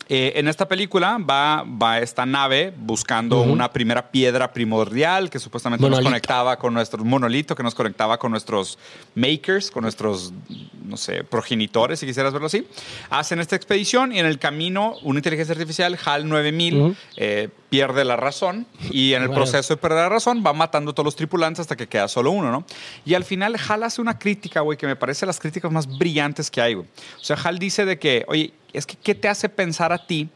eh, 0.08 0.32
en 0.36 0.48
esta 0.48 0.68
película 0.68 1.18
va, 1.18 1.64
va 1.64 1.98
esta 1.98 2.26
nave 2.26 2.72
buscando 2.76 3.40
una 3.42 3.72
primera 3.72 4.10
piedra 4.10 4.52
primordial 4.52 5.30
que 5.30 5.38
supuestamente 5.38 5.82
Monolito. 5.82 6.02
nos 6.02 6.10
conectaba 6.10 6.58
con 6.58 6.74
nuestro 6.74 7.04
monolito, 7.04 7.54
que 7.54 7.62
nos 7.62 7.74
conectaba 7.74 8.18
con 8.18 8.30
nuestros 8.30 8.78
makers, 9.14 9.70
con 9.70 9.82
nuestros, 9.82 10.32
no 10.84 10.96
sé, 10.96 11.24
progenitores, 11.24 12.00
si 12.00 12.06
quisieras 12.06 12.32
verlo 12.32 12.46
así. 12.46 12.66
Hacen 13.10 13.40
esta 13.40 13.56
expedición 13.56 14.12
y 14.12 14.18
en 14.18 14.26
el 14.26 14.38
camino 14.38 14.94
una 15.02 15.18
inteligencia 15.20 15.52
artificial, 15.52 15.98
HAL 16.04 16.28
9000, 16.28 16.74
Ujú. 16.80 16.94
eh, 17.16 17.48
pierde 17.70 18.04
la 18.04 18.16
razón 18.16 18.66
y 18.90 19.14
en 19.14 19.22
el 19.22 19.28
Bueno. 19.28 19.42
proceso 19.42 19.74
de 19.74 19.80
perder 19.80 19.98
la 20.00 20.08
razón 20.10 20.44
va 20.46 20.52
matando 20.52 20.90
a 20.92 20.94
todos 20.94 21.04
los 21.06 21.16
tripulantes 21.16 21.60
hasta 21.60 21.76
que 21.76 21.88
queda 21.88 22.08
solo 22.08 22.30
uno, 22.30 22.52
¿no? 22.52 22.64
Y 23.04 23.14
al 23.14 23.24
final 23.24 23.56
Hal 23.68 23.82
hace 23.82 24.00
una 24.00 24.18
crítica, 24.18 24.60
güey, 24.60 24.78
que 24.78 24.86
me 24.86 24.96
parece 24.96 25.26
las 25.26 25.40
críticas 25.40 25.72
más 25.72 25.86
brillantes 25.98 26.50
que 26.50 26.60
hay, 26.60 26.74
güey. 26.74 26.86
O 27.20 27.24
sea, 27.24 27.36
Hal 27.42 27.58
dice 27.58 27.84
de 27.84 27.98
que, 27.98 28.24
oye, 28.28 28.52
es 28.74 28.86
que 28.86 28.96
¿qué 28.96 29.14
te 29.14 29.28
hace 29.28 29.48
pensar 29.48 29.92
a 29.92 30.06
ti 30.06 30.28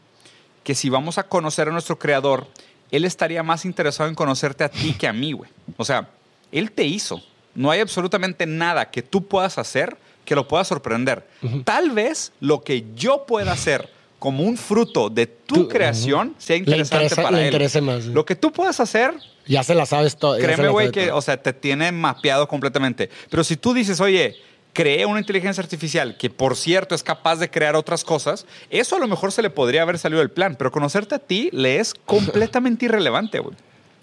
que 0.63 0.73
si 0.75 0.89
vamos 0.89 1.17
a 1.17 1.23
conocer 1.23 1.67
a 1.67 1.71
nuestro 1.71 1.97
creador, 1.99 2.47
él 2.91 3.05
estaría 3.05 3.43
más 3.43 3.65
interesado 3.65 4.09
en 4.09 4.15
conocerte 4.15 4.63
a 4.63 4.69
ti 4.69 4.93
que 4.93 5.07
a 5.07 5.13
mí, 5.13 5.31
güey? 5.33 5.49
O 5.77 5.85
sea, 5.85 6.09
él 6.51 6.71
te 6.71 6.83
hizo. 6.85 7.21
No 7.55 7.71
hay 7.71 7.79
absolutamente 7.79 8.45
nada 8.45 8.89
que 8.89 9.01
tú 9.01 9.27
puedas 9.27 9.57
hacer 9.57 9.97
que 10.25 10.35
lo 10.35 10.47
pueda 10.47 10.63
sorprender. 10.63 11.27
Tal 11.63 11.91
vez 11.91 12.31
lo 12.39 12.61
que 12.61 12.85
yo 12.95 13.25
pueda 13.25 13.51
hacer 13.51 13.89
como 14.19 14.43
un 14.43 14.57
fruto 14.57 15.09
de 15.09 15.25
tu 15.25 15.55
Tú- 15.55 15.67
creación 15.69 16.35
sea 16.37 16.55
interesante 16.57 17.05
interesa- 17.05 17.23
para 17.23 17.37
le 17.37 17.47
él. 17.47 17.81
más, 17.83 18.03
sí. 18.03 18.11
Lo 18.11 18.25
que 18.25 18.35
tú 18.35 18.51
puedas 18.51 18.79
hacer, 18.79 19.13
Ya 19.47 19.63
se 19.63 19.73
la 19.73 19.85
sabes 19.87 20.17
todo. 20.17 20.37
créeme, 20.37 20.67
güey, 20.67 20.91
que, 20.91 21.07
todo. 21.07 21.17
o 21.17 21.21
sea, 21.21 21.41
te 21.41 21.53
tiene 21.53 21.91
mapeado 21.91 22.47
completamente. 22.47 23.09
Pero 23.31 23.43
si 23.43 23.55
tú 23.57 23.73
dices, 23.73 23.99
oye, 24.01 24.35
creé 24.79 25.05
una 25.05 25.19
inteligencia 25.19 25.61
artificial 25.61 26.15
que, 26.15 26.29
por 26.29 26.55
cierto, 26.55 26.95
es 26.95 27.03
capaz 27.03 27.35
de 27.35 27.49
crear 27.49 27.75
otras 27.75 28.05
cosas, 28.05 28.45
eso 28.69 28.95
a 28.95 28.99
lo 28.99 29.09
mejor 29.09 29.33
se 29.33 29.41
le 29.41 29.49
podría 29.49 29.81
haber 29.81 29.99
salido 29.99 30.19
del 30.19 30.31
plan. 30.31 30.55
Pero 30.57 30.71
conocerte 30.71 31.15
a 31.15 31.19
ti 31.19 31.49
le 31.51 31.81
es 31.81 31.93
completamente 32.05 32.85
irrelevante, 32.85 33.39
güey. 33.39 33.57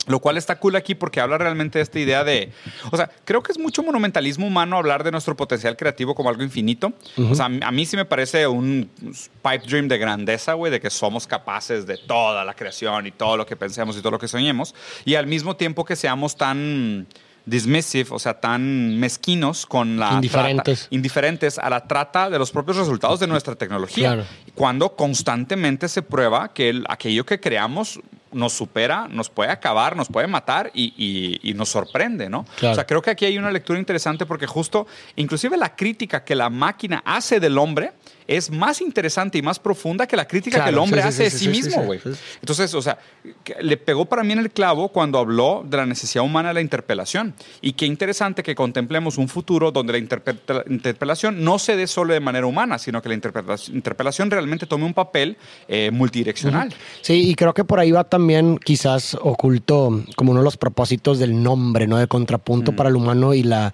Lo 0.07 0.21
cual 0.21 0.37
está 0.37 0.59
cool 0.59 0.77
aquí 0.77 0.95
porque 0.95 1.19
habla 1.19 1.39
realmente 1.39 1.79
de 1.79 1.83
esta 1.83 1.99
idea 1.99 2.25
de. 2.25 2.53
O 2.93 2.97
sea, 2.99 3.11
creo 3.25 3.43
que 3.43 3.53
es 3.53 3.59
mucho 3.59 3.83
monumentalismo 3.83 4.47
humano 4.47 4.77
hablar 4.77 5.03
de 5.03 5.11
nuestro 5.11 5.35
potencial 5.35 5.79
creativo 5.79 6.15
como 6.15 6.29
algo 6.29 6.43
infinito. 6.43 6.93
O 7.31 7.35
sea, 7.35 7.47
a 7.47 7.73
mí 7.73 7.87
sí 7.87 7.97
me 7.97 8.05
parece 8.05 8.47
un 8.47 8.91
pipe 9.43 9.67
dream 9.67 9.89
de 9.89 9.97
grandeza, 9.97 10.53
güey, 10.53 10.71
de 10.71 10.79
que 10.79 10.91
somos 10.91 11.27
capaces 11.27 11.87
de 11.87 11.97
toda 11.97 12.45
la 12.45 12.53
creación 12.53 13.07
y 13.07 13.13
todo 13.13 13.39
lo 13.39 13.47
que 13.47 13.57
pensemos 13.57 13.97
y 13.97 14.01
todo 14.01 14.11
lo 14.13 14.19
que 14.19 14.29
soñemos. 14.29 14.75
Y 15.07 15.15
al 15.15 15.27
mismo 15.27 15.57
tiempo 15.57 15.87
que 15.87 15.97
seamos 15.97 16.37
tan 16.37 17.07
dismissive, 17.47 18.09
o 18.11 18.19
sea, 18.19 18.35
tan 18.41 18.99
mezquinos 18.99 19.67
con 19.67 19.99
la 19.99 20.13
Indiferentes. 20.15 20.81
trata- 20.81 20.95
indiferentes 20.95 21.59
a 21.59 21.71
la 21.71 21.87
trata 21.87 22.29
de 22.29 22.39
los 22.39 22.51
propios 22.51 22.77
resultados 22.77 23.21
de 23.21 23.27
nuestra 23.29 23.55
tecnología. 23.55 24.09
Claro. 24.15 24.25
Cuando 24.55 24.97
constantemente 24.97 25.89
se 25.89 26.03
prueba 26.03 26.53
que 26.53 26.69
el- 26.71 26.85
aquello 26.89 27.25
que 27.25 27.39
creamos 27.41 28.01
nos 28.33 28.53
supera, 28.53 29.07
nos 29.09 29.31
puede 29.31 29.51
acabar, 29.51 29.97
nos 29.97 30.09
puede 30.09 30.27
matar 30.27 30.71
y, 30.75 30.93
y- 30.97 31.41
y 31.51 31.55
nos 31.55 31.69
sorprende, 31.71 32.29
¿no? 32.29 32.45
Claro. 32.59 32.73
O 32.73 32.75
sea, 32.75 32.85
creo 32.85 33.01
que 33.01 33.11
aquí 33.11 33.25
hay 33.25 33.39
una 33.39 33.51
lectura 33.51 33.79
interesante 33.79 34.27
porque 34.27 34.47
justo, 34.47 34.87
inclusive 35.15 35.57
la 35.57 35.75
crítica 35.75 36.25
que 36.25 36.35
la 36.35 36.51
máquina 36.51 37.03
hace 37.07 37.41
del 37.41 37.57
hombre 37.57 37.93
es 38.27 38.51
más 38.51 38.81
interesante 38.81 39.39
y 39.39 39.43
más 39.43 39.59
profunda 39.59 40.07
que 40.07 40.17
la 40.17 40.27
crítica 40.27 40.57
Claro, 40.57 40.67
que 40.67 40.73
el 40.73 40.79
hombre 40.79 41.03
sí, 41.03 41.09
hace 41.09 41.23
de 41.25 41.31
sí, 41.31 41.39
sí, 41.39 41.45
sí, 41.45 41.51
mismo, 41.51 41.83
güey. 41.85 42.01
Entonces, 42.41 42.75
o 42.75 42.83
sea, 42.83 42.99
le 43.61 43.77
pegó 43.77 44.07
para 44.07 44.23
mí 44.25 44.33
en 44.33 44.41
el 44.41 44.51
clavo 44.51 44.89
cuando 44.89 45.19
habló 45.19 45.65
de 45.69 45.77
la 45.77 45.87
necesidad 45.87 46.25
humana 46.25 46.49
de 46.49 46.55
la 46.55 46.61
interpelación. 46.61 47.35
Y 47.61 47.73
qué 47.75 47.87
interesante 47.87 48.43
que 48.43 48.55
contemplemos 48.55 49.19
un 49.19 49.29
futuro 49.29 49.71
donde 49.71 49.93
la 49.93 49.99
interpe- 49.99 50.65
interpelación 50.71 51.43
no 51.45 51.59
se 51.59 51.77
dé 51.77 51.87
solo 51.87 52.15
de 52.15 52.21
manera 52.21 52.47
humana, 52.47 52.79
sino 52.79 53.01
que 53.03 53.09
la 53.09 53.15
interpelación, 53.15 54.31
realmente 54.31 54.67
tome 54.67 54.85
un 54.85 54.95
papel 54.95 55.37
eh, 55.69 55.91
multidireccional. 55.93 56.75
Sí, 57.03 57.31
y 57.31 57.35
creo 57.35 57.55
que 57.55 57.65
por 57.65 57.81
ahí 57.81 57.91
va 57.91 58.05
también 58.05 58.59
quizás 58.59 59.17
oculto 59.21 60.03
como 60.17 60.33
uno 60.33 60.41
de 60.41 60.45
los 60.45 60.57
propósitos 60.57 61.19
del 61.19 61.43
nombre, 61.43 61.87
¿no? 61.87 61.99
De 61.99 62.07
contrapunto 62.07 62.75
para 62.75 62.89
el 62.89 62.97
humano 62.97 63.35
y 63.35 63.43
la, 63.43 63.73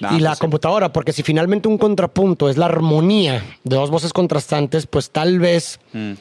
Y 0.00 0.20
la 0.20 0.28
pues 0.30 0.38
sí. 0.38 0.40
computadora, 0.40 0.92
porque 0.92 1.12
si 1.12 1.22
finalmente 1.22 1.68
un 1.68 1.78
contrapunto 1.78 2.48
es 2.48 2.56
la 2.56 2.66
armonía 2.66 3.42
de 3.64 3.76
dos 3.76 3.90
voces 3.90 4.12
contrastantes, 4.12 4.86
pues 4.86 5.10
tal 5.10 5.38
vez 5.38 5.80
Mm. 5.92 6.12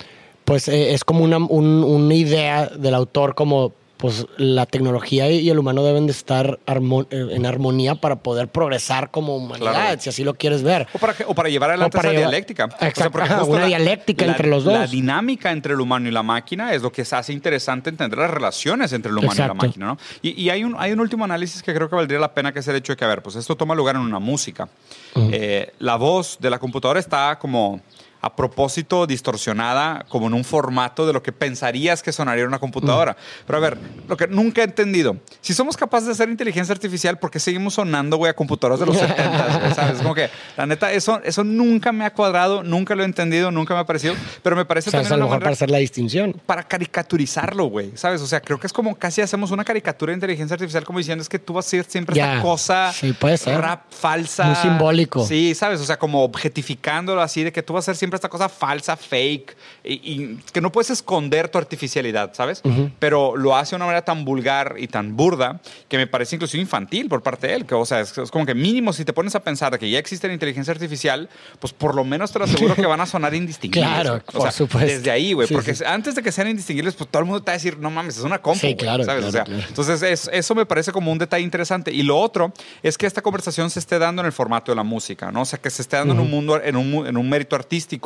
pues 0.45 0.67
eh, 0.67 0.93
es 0.93 1.03
como 1.03 1.23
una, 1.23 1.37
un- 1.37 1.83
una 1.83 2.13
idea 2.13 2.67
del 2.67 2.93
autor 2.93 3.35
como 3.35 3.73
pues 3.97 4.25
la 4.37 4.65
tecnología 4.65 5.29
y 5.29 5.49
el 5.49 5.57
humano 5.59 5.83
deben 5.83 6.05
de 6.05 6.11
estar 6.11 6.59
eh, 6.67 7.27
en 7.31 7.45
armonía 7.45 7.95
para 7.95 8.17
poder 8.17 8.47
progresar 8.47 9.11
como 9.11 9.35
humanidad, 9.35 9.71
Claro. 9.71 10.01
si 10.01 10.09
así 10.09 10.23
lo 10.23 10.35
quieres 10.35 10.61
ver. 10.63 10.87
O 10.93 10.99
para, 10.99 11.15
o 11.25 11.33
para 11.35 11.49
llevar 11.49 11.71
adelante 11.71 11.97
O 11.97 11.99
para 11.99 12.09
esa 12.09 12.17
llevar- 12.19 12.29
dialéctica. 12.31 12.63
Exacto, 12.79 13.19
ajá, 13.21 13.39
justo 13.39 13.53
una 13.55 13.65
dialéctica 13.65 14.25
entre 14.25 14.47
los 14.47 14.63
dos. 14.63 14.73
La 14.73 14.87
dinámica 14.87 15.51
entre 15.51 15.73
el 15.73 15.81
humano 15.81 16.07
y 16.07 16.11
la 16.11 16.23
máquina 16.23 16.73
es 16.73 16.81
lo 16.81 16.91
que 16.91 17.03
se 17.03 17.15
hace 17.15 17.33
interesante 17.33 17.89
entender 17.89 18.19
las 18.19 18.29
relaciones 18.31 18.93
entre 18.93 19.09
el 19.11 19.17
humano 19.17 19.33
y 19.33 19.35
Exacto. 19.35 19.53
la 19.55 19.67
máquina. 19.67 19.85
¿no? 19.87 19.97
Y, 20.21 20.41
y 20.41 20.49
hay, 20.49 20.63
un, 20.63 20.75
hay 20.77 20.91
un 20.91 20.99
último 20.99 21.25
análisis 21.25 21.63
que 21.63 21.73
creo 21.73 21.89
que 21.89 21.95
valdría 21.95 22.19
la 22.19 22.33
pena, 22.33 22.51
que 22.53 22.59
es 22.59 22.67
el 22.67 22.75
hecho 22.75 22.93
de 22.93 22.97
que, 22.97 23.05
a 23.05 23.07
ver, 23.07 23.21
pues 23.23 23.35
esto 23.35 23.55
toma 23.55 23.73
lugar 23.75 23.95
en 23.95 24.01
una 24.01 24.19
música. 24.19 24.69
Eh, 25.15 25.73
la 25.79 25.95
voz 25.95 26.37
de 26.39 26.49
la 26.49 26.59
computadora 26.59 26.99
está 26.99 27.39
como 27.39 27.81
a 28.21 28.35
propósito 28.35 29.05
distorsionada, 29.07 30.05
como 30.09 30.27
en 30.27 30.33
un 30.33 30.43
formato 30.43 31.05
de 31.05 31.13
lo 31.13 31.21
que 31.23 31.31
pensarías 31.31 32.01
que 32.03 32.11
sonaría 32.11 32.45
una 32.45 32.59
computadora. 32.59 33.15
Pero 33.45 33.57
a 33.57 33.61
ver, 33.61 33.77
lo 34.07 34.17
que 34.17 34.27
nunca 34.27 34.61
he 34.61 34.65
entendido, 34.65 35.17
si 35.41 35.53
somos 35.53 35.77
capaces 35.77 36.07
de 36.07 36.13
hacer 36.13 36.29
inteligencia 36.29 36.73
artificial, 36.73 37.19
¿por 37.19 37.29
qué 37.31 37.39
seguimos 37.39 37.75
sonando, 37.75 38.17
güey, 38.17 38.29
a 38.29 38.33
computadoras 38.35 38.79
de 38.79 38.85
los 38.87 38.97
70? 38.97 39.59
güey? 39.59 39.73
¿Sabes? 39.73 39.97
Como 40.01 40.15
que, 40.15 40.29
la 40.57 40.65
neta, 40.65 40.91
eso, 40.91 41.21
eso 41.23 41.43
nunca 41.43 41.91
me 41.91 42.05
ha 42.05 42.13
cuadrado, 42.13 42.63
nunca 42.63 42.95
lo 42.95 43.03
he 43.03 43.05
entendido, 43.05 43.51
nunca 43.51 43.73
me 43.73 43.81
ha 43.81 43.85
parecido, 43.85 44.15
pero 44.43 44.55
me 44.55 44.65
parece 44.65 44.89
O 44.89 44.91
sea, 44.91 45.01
también 45.01 45.13
a 45.13 45.17
lo 45.17 45.25
mejor 45.25 45.39
para 45.39 45.53
hacer 45.53 45.69
la 45.69 45.77
distinción. 45.77 46.33
para 46.45 46.63
caricaturizarlo, 46.63 47.65
güey, 47.65 47.91
¿sabes? 47.95 48.21
O 48.21 48.27
sea, 48.27 48.41
creo 48.41 48.59
que 48.59 48.67
es 48.67 48.73
como 48.73 48.95
casi 48.95 49.21
hacemos 49.21 49.51
una 49.51 49.63
caricatura 49.63 50.11
de 50.11 50.15
inteligencia 50.15 50.55
artificial 50.55 50.83
como 50.83 50.99
diciendo 50.99 51.21
es 51.21 51.29
que 51.29 51.39
tú 51.39 51.53
vas 51.53 51.65
a 51.67 51.69
ser 51.69 51.85
siempre 51.85 52.15
Ya. 52.15 52.31
esta 52.33 52.41
cosa 52.41 52.93
Sí, 52.93 53.13
puede 53.13 53.37
ser. 53.37 53.59
rap 53.61 53.83
falsa. 53.91 54.45
Muy 54.45 54.55
simbólico. 54.55 55.25
Sí, 55.25 55.53
¿sabes? 55.55 55.79
O 55.81 55.85
sea, 55.85 55.97
como 55.99 56.23
objetificándolo 56.23 57.21
así 57.21 57.43
de 57.43 57.51
que 57.51 57.61
tú 57.63 57.73
vas 57.73 57.83
a 57.83 57.85
ser 57.87 57.95
siempre 57.95 58.06
esta 58.15 58.29
cosa 58.29 58.47
falsa, 58.49 58.95
fake, 58.95 59.55
y, 59.83 59.93
y 59.93 60.39
que 60.53 60.61
no 60.61 60.71
puedes 60.71 60.89
esconder 60.89 61.49
tu 61.49 61.57
artificialidad, 61.57 62.33
¿sabes? 62.33 62.61
Pero 62.99 63.35
lo 63.35 63.55
hace 63.55 63.71
de 63.71 63.75
una 63.77 63.85
manera 63.85 64.03
tan 64.05 64.23
vulgar 64.25 64.75
y 64.77 64.87
tan 64.87 65.15
burda 65.15 65.59
que 65.89 65.97
me 65.97 66.07
parece 66.07 66.35
incluso 66.35 66.57
infantil 66.57 67.09
por 67.09 67.21
parte 67.23 67.47
de 67.47 67.53
él. 67.55 67.65
Que, 67.65 67.75
o 67.75 67.85
sea, 67.85 67.99
es, 68.01 68.17
es 68.17 68.31
como 68.31 68.45
que 68.45 68.55
mínimo 68.55 68.93
si 68.93 69.05
te 69.05 69.13
pones 69.13 69.35
a 69.35 69.41
pensar 69.43 69.71
de 69.71 69.79
que 69.79 69.89
ya 69.89 69.99
existe 69.99 70.27
la 70.27 70.33
inteligencia 70.33 70.71
artificial, 70.71 71.29
pues 71.59 71.73
por 71.73 71.95
lo 71.95 72.03
menos 72.03 72.31
te 72.31 72.39
lo 72.39 72.45
aseguro 72.45 72.75
que 72.75 72.85
van 72.85 73.01
a 73.01 73.05
sonar 73.05 73.33
indistinguibles. 73.33 73.87
Claro. 73.97 74.15
O 74.27 74.31
por 74.31 74.41
sea, 74.43 74.51
supuesto. 74.51 74.87
Desde 74.91 75.09
ahí, 75.11 75.33
güey, 75.33 75.47
Sí, 75.47 75.53
porque 75.53 75.73
sí. 75.75 75.83
antes 75.85 76.13
de 76.15 76.21
que 76.23 76.31
sean 76.31 76.47
indistinguibles, 76.47 76.93
pues 76.95 77.09
todo 77.09 77.21
el 77.21 77.25
mundo 77.25 77.41
te 77.41 77.51
va 77.51 77.53
a 77.53 77.57
decir, 77.57 77.77
no 77.79 77.89
mames, 77.89 78.17
es 78.17 78.23
una 78.23 78.39
compu, 78.41 78.59
Sí, 78.59 78.67
güey", 78.67 78.77
claro, 78.77 79.03
¿sabes? 79.03 79.25
claro, 79.25 79.27
o 79.29 79.31
sea, 79.31 79.43
claro. 79.43 79.63
entonces 79.67 80.01
es- 80.03 80.29
eso 80.33 80.55
me 80.55 80.65
parece 80.65 80.91
como 80.91 81.11
un 81.11 81.17
detalle 81.17 81.43
interesante. 81.43 81.91
Y 81.91 82.03
lo 82.03 82.17
otro 82.19 82.53
es 82.83 82.97
que 82.97 83.05
esta 83.05 83.21
conversación 83.21 83.69
se 83.69 83.79
esté 83.79 83.97
dando 83.99 84.21
en 84.21 84.25
el 84.27 84.31
formato 84.31 84.71
de 84.71 84.75
la 84.75 84.83
música, 84.83 85.31
¿no? 85.31 85.41
O 85.41 85.45
sea, 85.45 85.59
que 85.59 85.69
se 85.69 85.81
esté 85.81 85.97
dando 85.97 86.13
en 86.13 86.19
un 86.19 86.29
mundo, 86.29 86.61
en 86.61 86.75
un, 86.75 87.07
en 87.07 87.17
un 87.17 87.29
mérito 87.29 87.55
artístico, 87.55 87.96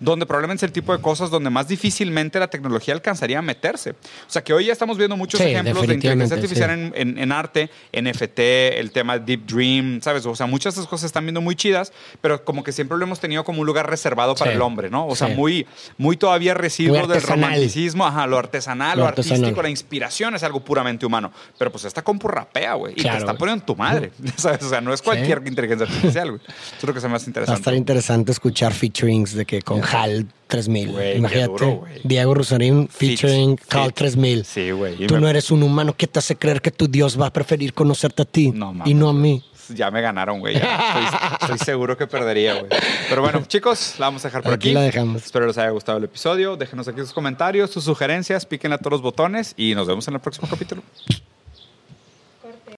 donde 0.00 0.26
probablemente 0.26 0.64
es 0.64 0.68
el 0.68 0.72
tipo 0.72 0.94
de 0.96 1.02
cosas 1.02 1.30
donde 1.30 1.50
más 1.50 1.68
difícilmente 1.68 2.38
la 2.38 2.48
tecnología 2.48 2.94
alcanzaría 2.94 3.38
a 3.38 3.42
meterse. 3.42 3.90
O 3.90 3.94
sea, 4.28 4.42
que 4.42 4.52
hoy 4.52 4.66
ya 4.66 4.72
estamos 4.72 4.96
viendo 4.98 5.16
muchos 5.16 5.40
Sí, 5.40 5.46
ejemplos 5.48 5.86
de 5.86 5.94
inteligencia 5.94 6.36
artificial 6.36 6.70
en, 6.70 6.92
en- 6.96 7.18
en 7.18 7.32
arte, 7.32 7.70
NFT, 7.92 8.38
el 8.78 8.90
tema 8.92 9.18
Deep 9.18 9.46
Dream, 9.46 10.00
¿sabes? 10.02 10.26
O 10.26 10.34
sea, 10.34 10.46
muchas 10.46 10.74
de 10.74 10.80
esas 10.80 10.88
cosas 10.88 11.06
están 11.06 11.24
viendo 11.24 11.40
muy 11.40 11.54
chidas, 11.56 11.92
pero 12.20 12.44
como 12.44 12.62
que 12.64 12.72
siempre 12.72 12.96
lo 12.98 13.04
hemos 13.04 13.20
tenido 13.20 13.44
como 13.44 13.60
un 13.60 13.66
lugar 13.66 13.88
reservado 13.88 14.34
para 14.34 14.50
Sí. 14.50 14.56
el 14.56 14.62
hombre, 14.62 14.90
¿no? 14.90 15.06
O 15.06 15.16
sea, 15.16 15.28
Sí. 15.28 15.34
muy, 15.34 15.66
muy 15.98 16.16
todavía 16.16 16.54
residuo 16.54 17.06
del 17.06 17.22
romanticismo, 17.22 18.06
ajá, 18.06 18.26
lo 18.26 18.38
artesanal, 18.38 18.98
Lo 18.98 19.04
lo, 19.04 19.08
artesanal. 19.08 19.38
artístico, 19.40 19.62
la 19.62 19.70
inspiración 19.70 20.34
es 20.34 20.42
algo 20.42 20.60
puramente 20.64 21.06
humano. 21.06 21.32
Pero 21.58 21.70
pues 21.70 21.84
esta 21.84 22.02
compu 22.02 22.28
rapea, 22.28 22.74
güey, 22.74 22.94
y 22.96 23.02
te 23.02 23.08
está 23.16 23.34
poniendo 23.34 23.62
en 23.62 23.66
tu 23.66 23.76
madre, 23.76 24.12
¿sabes? 24.36 24.62
O 24.62 24.68
sea, 24.68 24.80
no 24.80 24.92
es 24.92 25.02
cualquier 25.02 25.42
inteligencia 25.46 25.86
artificial, 25.86 26.30
güey. 26.32 26.42
Eso 26.46 26.76
es 26.78 26.84
lo 26.84 26.94
que 26.94 27.00
se 27.00 27.08
me 27.08 27.16
hace 27.16 27.24
Va 27.24 27.26
a 27.26 27.30
interesante. 27.30 27.60
estar 27.60 27.74
interesante 27.74 28.32
escuchar 28.32 28.72
featurings 28.72 29.33
de 29.34 29.44
que 29.46 29.62
con 29.62 29.82
HAL 29.82 30.26
3000. 30.46 30.92
Güey, 30.92 31.12
qué 31.12 31.18
Imagínate, 31.18 31.46
duro. 31.52 31.84
Diego 32.04 32.34
Rusarín 32.34 32.88
featuring 32.88 33.56
Fit, 33.58 33.74
HAL 33.74 33.86
fit. 33.86 33.94
3000. 33.96 34.44
Sí, 34.44 34.70
güey. 34.70 35.06
Tú 35.06 35.14
me- 35.14 35.20
no 35.20 35.28
eres 35.28 35.50
un 35.50 35.62
humano 35.62 35.94
que 35.96 36.06
te 36.06 36.18
hace 36.18 36.36
creer 36.36 36.60
que 36.60 36.70
tu 36.70 36.86
Dios 36.88 37.20
va 37.20 37.26
a 37.26 37.32
preferir 37.32 37.74
conocerte 37.74 38.22
a 38.22 38.24
ti 38.24 38.50
No, 38.52 38.72
mames, 38.72 38.90
y 38.90 38.94
no 38.94 39.08
a 39.08 39.12
mí. 39.12 39.42
Ya 39.70 39.90
me 39.90 40.02
ganaron, 40.02 40.40
güey. 40.40 40.56
estoy 40.56 41.58
seguro 41.58 41.96
que 41.96 42.06
perdería, 42.06 42.52
güey. 42.54 42.66
Pero 43.08 43.22
bueno, 43.22 43.42
chicos, 43.48 43.94
la 43.98 44.06
vamos 44.06 44.22
a 44.24 44.28
dejar 44.28 44.42
por 44.42 44.52
aquí. 44.52 44.68
Aquí 44.68 44.74
la 44.74 44.82
dejamos. 44.82 45.24
Espero 45.24 45.46
les 45.46 45.56
haya 45.56 45.70
gustado 45.70 45.96
el 45.98 46.04
episodio. 46.04 46.56
Déjenos 46.56 46.86
aquí 46.86 47.00
sus 47.00 47.14
comentarios, 47.14 47.70
sus 47.70 47.84
sugerencias, 47.84 48.44
píquenle 48.44 48.74
a 48.74 48.78
todos 48.78 48.92
los 48.92 49.02
botones 49.02 49.54
y 49.56 49.74
nos 49.74 49.86
vemos 49.86 50.06
en 50.08 50.14
el 50.14 50.20
próximo 50.20 50.46
capítulo. 50.50 50.82